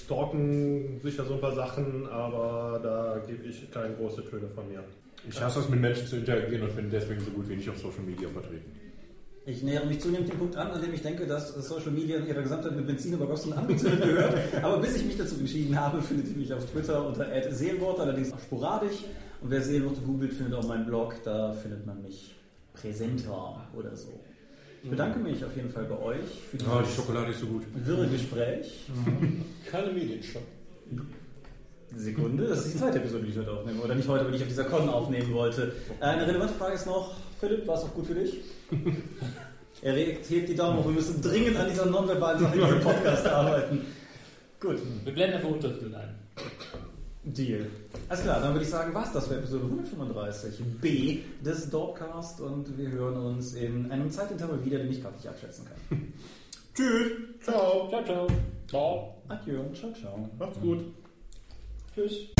stalken 0.04 1.00
sicher 1.02 1.24
so 1.24 1.34
ein 1.34 1.40
paar 1.40 1.54
Sachen, 1.54 2.06
aber 2.08 2.78
da 2.82 3.22
gebe 3.26 3.46
ich 3.48 3.70
keine 3.70 3.94
große 3.94 4.28
Töne 4.28 4.48
von 4.48 4.68
mir. 4.68 4.84
Ich 5.28 5.40
hasse 5.40 5.60
es, 5.60 5.68
mit 5.68 5.80
Menschen 5.80 6.06
zu 6.06 6.16
interagieren 6.16 6.62
und 6.62 6.76
bin 6.76 6.90
deswegen 6.90 7.20
so 7.20 7.30
gut 7.30 7.48
wie 7.48 7.56
nicht 7.56 7.68
auf 7.70 7.78
Social 7.78 8.02
Media 8.06 8.28
vertreten. 8.28 8.70
Ich 9.50 9.62
nähere 9.62 9.86
mich 9.86 10.00
zunehmend 10.00 10.30
dem 10.30 10.38
Punkt 10.38 10.56
an, 10.56 10.68
an 10.70 10.80
dem 10.80 10.94
ich 10.94 11.02
denke, 11.02 11.26
dass 11.26 11.52
Social 11.54 11.90
Media 11.90 12.18
in 12.18 12.26
ihrer 12.26 12.42
Gesamtheit 12.42 12.76
mit 12.76 12.86
Benzin 12.86 13.14
übergossen 13.14 13.52
und 13.52 13.58
angezündet 13.58 14.02
gehört. 14.02 14.34
Aber 14.62 14.78
bis 14.78 14.96
ich 14.96 15.04
mich 15.04 15.16
dazu 15.18 15.34
entschieden 15.36 15.78
habe, 15.78 16.00
findet 16.02 16.28
ihr 16.30 16.36
mich 16.36 16.52
auf 16.52 16.64
Twitter 16.70 17.04
unter 17.06 17.26
@seelenwort, 17.50 17.98
allerdings 18.00 18.32
auch 18.32 18.40
sporadisch. 18.40 19.04
Und 19.40 19.50
wer 19.50 19.60
Seelenworte 19.60 20.00
googelt, 20.02 20.32
findet 20.34 20.54
auch 20.54 20.66
meinen 20.68 20.86
Blog, 20.86 21.14
da 21.24 21.52
findet 21.52 21.84
man 21.86 22.00
mich 22.02 22.34
präsenter 22.74 23.66
oder 23.76 23.96
so. 23.96 24.20
Ich 24.82 24.88
bedanke 24.90 25.18
mich 25.18 25.44
auf 25.44 25.54
jeden 25.56 25.68
Fall 25.70 25.84
bei 25.84 25.98
euch 25.98 26.24
für 26.50 26.56
Ah, 26.66 26.78
die 26.78 26.84
dieses 26.84 26.94
Schokolade 26.96 27.32
ist 27.32 27.40
so 27.40 27.46
gut. 27.46 27.62
wirre 27.74 28.06
Gespräch. 28.08 28.86
Keine 29.70 29.92
Medienschau. 29.92 30.40
Sekunde, 31.96 32.46
das 32.46 32.66
ist 32.66 32.74
die 32.74 32.78
zweite 32.78 32.98
Episode, 32.98 33.24
die 33.24 33.30
ich 33.30 33.38
heute 33.38 33.52
aufnehme. 33.52 33.80
Oder 33.82 33.94
nicht 33.94 34.08
heute, 34.08 34.24
weil 34.26 34.34
ich 34.34 34.42
auf 34.42 34.48
dieser 34.48 34.64
Con 34.64 34.88
aufnehmen 34.88 35.32
wollte. 35.32 35.72
Äh, 36.00 36.04
Eine 36.04 36.26
relevante 36.26 36.54
Frage 36.54 36.74
ist 36.74 36.86
noch, 36.86 37.14
Philipp, 37.38 37.66
war 37.66 37.76
es 37.76 37.82
auch 37.84 37.94
gut 37.94 38.06
für 38.06 38.14
dich? 38.14 38.36
er 39.82 39.92
hebt 39.94 40.28
die 40.30 40.54
Daumen 40.54 40.78
hoch, 40.78 40.84
wir 40.86 40.92
müssen 40.92 41.20
dringend 41.20 41.56
an 41.56 41.68
dieser 41.68 41.86
nonverbalen 41.86 42.40
Sache 42.40 42.54
in 42.58 42.64
diesem 42.64 42.80
Podcast 42.80 43.26
arbeiten. 43.26 43.80
Gut, 44.60 44.78
Wir 45.04 45.12
blenden 45.14 45.36
einfach 45.36 45.50
Untertitel 45.50 45.94
ein. 45.94 46.14
Deal. 47.22 47.66
Alles 48.08 48.22
klar, 48.22 48.40
dann 48.40 48.52
würde 48.54 48.64
ich 48.64 48.70
sagen, 48.70 48.94
was 48.94 49.12
das 49.12 49.26
für 49.28 49.36
Episode 49.36 49.64
135 49.64 50.58
B 50.80 51.18
des 51.44 51.68
Dorpcast 51.68 52.40
und 52.40 52.78
wir 52.78 52.90
hören 52.90 53.16
uns 53.16 53.54
in 53.54 53.90
einem 53.90 54.10
Zeitintervall 54.10 54.64
wieder, 54.64 54.78
den 54.78 54.90
ich 54.90 55.02
gerade 55.02 55.16
nicht 55.16 55.26
abschätzen 55.28 55.66
kann. 55.66 56.12
Tschüss, 56.74 57.12
ciao, 57.42 57.88
Ciao, 57.90 58.04
ciao. 58.04 58.26
Ciao. 58.68 59.14
Adieu 59.28 59.60
und 59.60 59.76
ciao, 59.76 59.92
ciao. 59.92 60.28
macht's 60.38 60.58
gut. 60.60 60.78
Tschüss. 61.94 62.30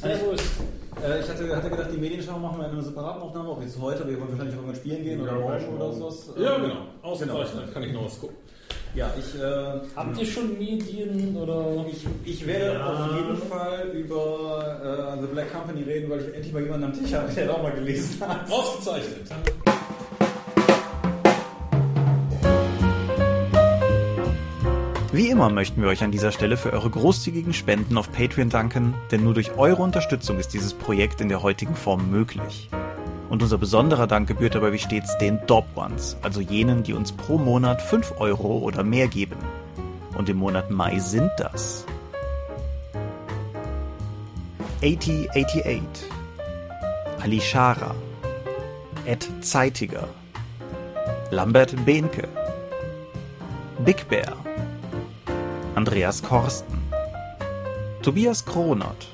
Servus. 0.00 0.40
Äh, 1.04 1.20
ich 1.20 1.28
hatte, 1.28 1.56
hatte 1.56 1.70
gedacht, 1.70 1.88
die 1.92 1.96
Medienschau 1.98 2.38
machen 2.38 2.58
wir 2.60 2.66
in 2.66 2.72
einer 2.72 2.82
separaten 2.82 3.22
Aufnahme, 3.22 3.50
ob 3.50 3.62
jetzt 3.62 3.78
heute, 3.80 4.06
wir 4.06 4.18
wollen 4.20 4.30
wahrscheinlich 4.30 4.54
irgendwann 4.54 4.76
spielen 4.76 5.02
gehen 5.02 5.20
oder 5.20 5.32
morgen 5.32 5.68
oder 5.76 5.92
sowas. 5.92 6.30
Ja, 6.36 6.56
Äh, 6.56 6.60
genau. 6.60 6.76
Ausgezeichnet. 7.02 7.72
Kann 7.72 7.82
ich 7.82 7.92
noch 7.92 8.04
was 8.06 8.20
gucken. 8.20 8.36
Ja, 8.94 9.10
ich, 9.18 9.40
äh, 9.40 9.80
Habt 9.96 10.18
ihr 10.18 10.26
schon 10.26 10.58
Medien 10.58 11.34
oder 11.34 11.86
ich, 11.90 12.06
ich 12.26 12.46
werde 12.46 12.84
auf 12.84 13.16
jeden 13.16 13.38
Fall 13.48 13.88
über 13.94 15.16
äh, 15.16 15.20
The 15.22 15.28
Black 15.28 15.50
Company 15.50 15.82
reden, 15.82 16.10
weil 16.10 16.20
ich 16.20 16.34
endlich 16.34 16.52
mal 16.52 16.62
jemanden 16.62 16.84
am 16.84 16.92
Tisch 16.92 17.14
habe, 17.14 17.32
der 17.32 17.46
das 17.46 17.56
auch 17.56 17.62
mal 17.62 17.72
gelesen 17.72 18.20
hat. 18.20 18.50
Ausgezeichnet. 18.50 19.30
Wie 25.10 25.28
immer 25.28 25.48
möchten 25.48 25.80
wir 25.80 25.88
euch 25.88 26.02
an 26.02 26.10
dieser 26.10 26.32
Stelle 26.32 26.58
für 26.58 26.72
eure 26.74 26.90
großzügigen 26.90 27.54
Spenden 27.54 27.96
auf 27.96 28.12
Patreon 28.12 28.50
danken, 28.50 28.94
denn 29.10 29.24
nur 29.24 29.32
durch 29.32 29.56
eure 29.56 29.82
Unterstützung 29.82 30.38
ist 30.38 30.52
dieses 30.52 30.74
Projekt 30.74 31.22
in 31.22 31.30
der 31.30 31.42
heutigen 31.42 31.74
Form 31.74 32.10
möglich. 32.10 32.68
Und 33.32 33.42
unser 33.42 33.56
besonderer 33.56 34.06
Dank 34.06 34.28
gebührt 34.28 34.56
dabei 34.56 34.74
wie 34.74 34.78
stets 34.78 35.16
den 35.16 35.40
Dob 35.46 35.64
Ones, 35.74 36.18
also 36.20 36.42
jenen, 36.42 36.82
die 36.82 36.92
uns 36.92 37.12
pro 37.12 37.38
Monat 37.38 37.80
5 37.80 38.16
Euro 38.18 38.58
oder 38.58 38.84
mehr 38.84 39.08
geben. 39.08 39.38
Und 40.14 40.28
im 40.28 40.36
Monat 40.36 40.70
Mai 40.70 40.98
sind 40.98 41.30
das 41.38 41.86
8088, 44.82 46.10
Ali 47.22 47.40
Schara, 47.40 47.94
Ed 49.06 49.26
Zeitiger, 49.40 50.08
Lambert 51.30 51.74
Behnke, 51.86 52.28
Big 53.82 54.06
Bear, 54.10 54.36
Andreas 55.74 56.22
Korsten, 56.22 56.76
Tobias 58.02 58.44
Kronert, 58.44 59.08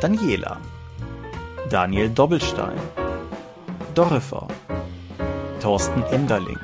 Daniela, 0.00 0.58
Daniel 1.72 2.10
Doppelstein, 2.10 2.78
Dorifer, 3.94 4.46
Thorsten 5.58 6.02
Enderling, 6.12 6.60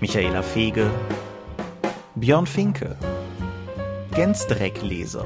Michaela 0.00 0.42
Fege, 0.42 0.90
Björn 2.14 2.44
Finke, 2.44 2.96
Gensdreckleser, 4.14 5.24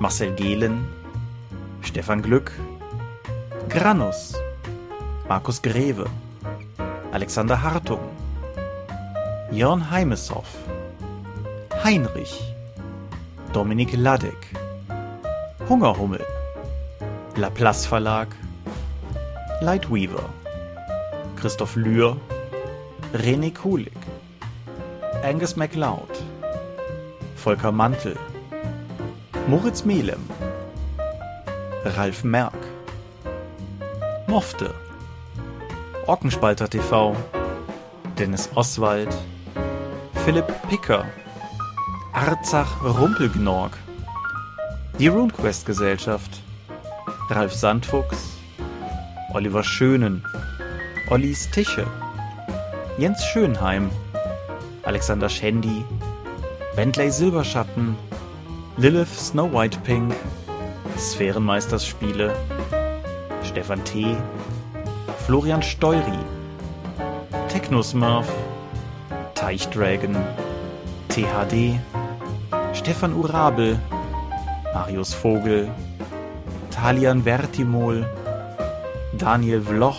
Marcel 0.00 0.32
Gehlen, 0.32 0.86
Stefan 1.82 2.22
Glück, 2.22 2.52
Granus, 3.68 4.32
Markus 5.28 5.60
Greve, 5.60 6.06
Alexander 7.12 7.62
Hartung, 7.62 8.00
Jörn 9.50 9.90
Heimeshoff, 9.90 10.56
Heinrich, 11.84 12.54
Dominik 13.52 13.94
Ladek, 13.94 14.54
Hungerhummel, 15.68 16.24
Laplace 17.36 17.84
Verlag, 17.84 18.28
Lightweaver, 19.60 20.24
Christoph 21.36 21.76
Lühr, 21.76 22.16
René 23.12 23.52
Kulig, 23.52 23.92
Angus 25.22 25.54
MacLeod, 25.54 26.08
Volker 27.36 27.72
Mantel, 27.72 28.16
Moritz 29.48 29.84
Melem, 29.84 30.30
Ralf 31.84 32.24
Merck, 32.24 32.56
Mofte, 34.28 34.72
Ockenspalter 36.06 36.70
TV, 36.70 37.14
Dennis 38.18 38.48
Oswald, 38.54 39.14
Philipp 40.24 40.50
Picker, 40.70 41.04
Arzach 42.14 42.82
Rumpelgnorg, 42.82 43.76
die 44.98 45.08
RuneQuest 45.08 45.66
Gesellschaft, 45.66 46.45
Ralf 47.28 47.52
Sandfuchs, 47.52 48.36
Oliver 49.34 49.64
Schönen, 49.64 50.22
Ollis 51.10 51.50
Tische, 51.50 51.84
Jens 52.98 53.24
Schönheim, 53.26 53.90
Alexander 54.84 55.28
Schendi, 55.28 55.84
Bentley 56.76 57.10
Silberschatten, 57.10 57.96
Lilith 58.76 59.12
Snow 59.18 59.52
White 59.52 59.78
Pink, 59.82 60.14
Sphärenmeisterspiele, 60.96 62.32
Stefan 63.42 63.82
T., 63.84 64.16
Florian 65.26 65.62
Steury, 65.62 66.18
Technosmurf, 67.48 68.28
Teichdragon, 69.34 70.14
THD, 71.08 71.80
Stefan 72.72 73.12
Urabel, 73.14 73.80
Marius 74.72 75.12
Vogel, 75.12 75.68
Talian 76.76 77.22
Vertimol, 77.22 78.04
Daniel 79.16 79.62
Vloch, 79.62 79.96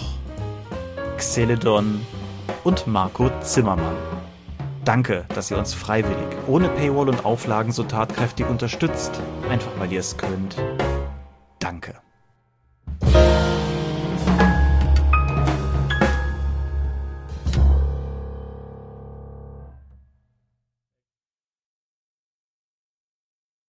Xeledon 1.18 2.06
und 2.64 2.86
Marco 2.86 3.32
Zimmermann. 3.42 3.96
Danke, 4.86 5.26
dass 5.34 5.50
ihr 5.50 5.58
uns 5.58 5.74
freiwillig, 5.74 6.38
ohne 6.46 6.70
Paywall 6.70 7.10
und 7.10 7.26
Auflagen 7.26 7.72
so 7.72 7.82
tatkräftig 7.82 8.46
unterstützt, 8.46 9.20
einfach 9.50 9.72
weil 9.80 9.92
ihr 9.92 10.02
es 10.02 10.18
könnt. 10.18 10.56
Danke. 11.58 11.96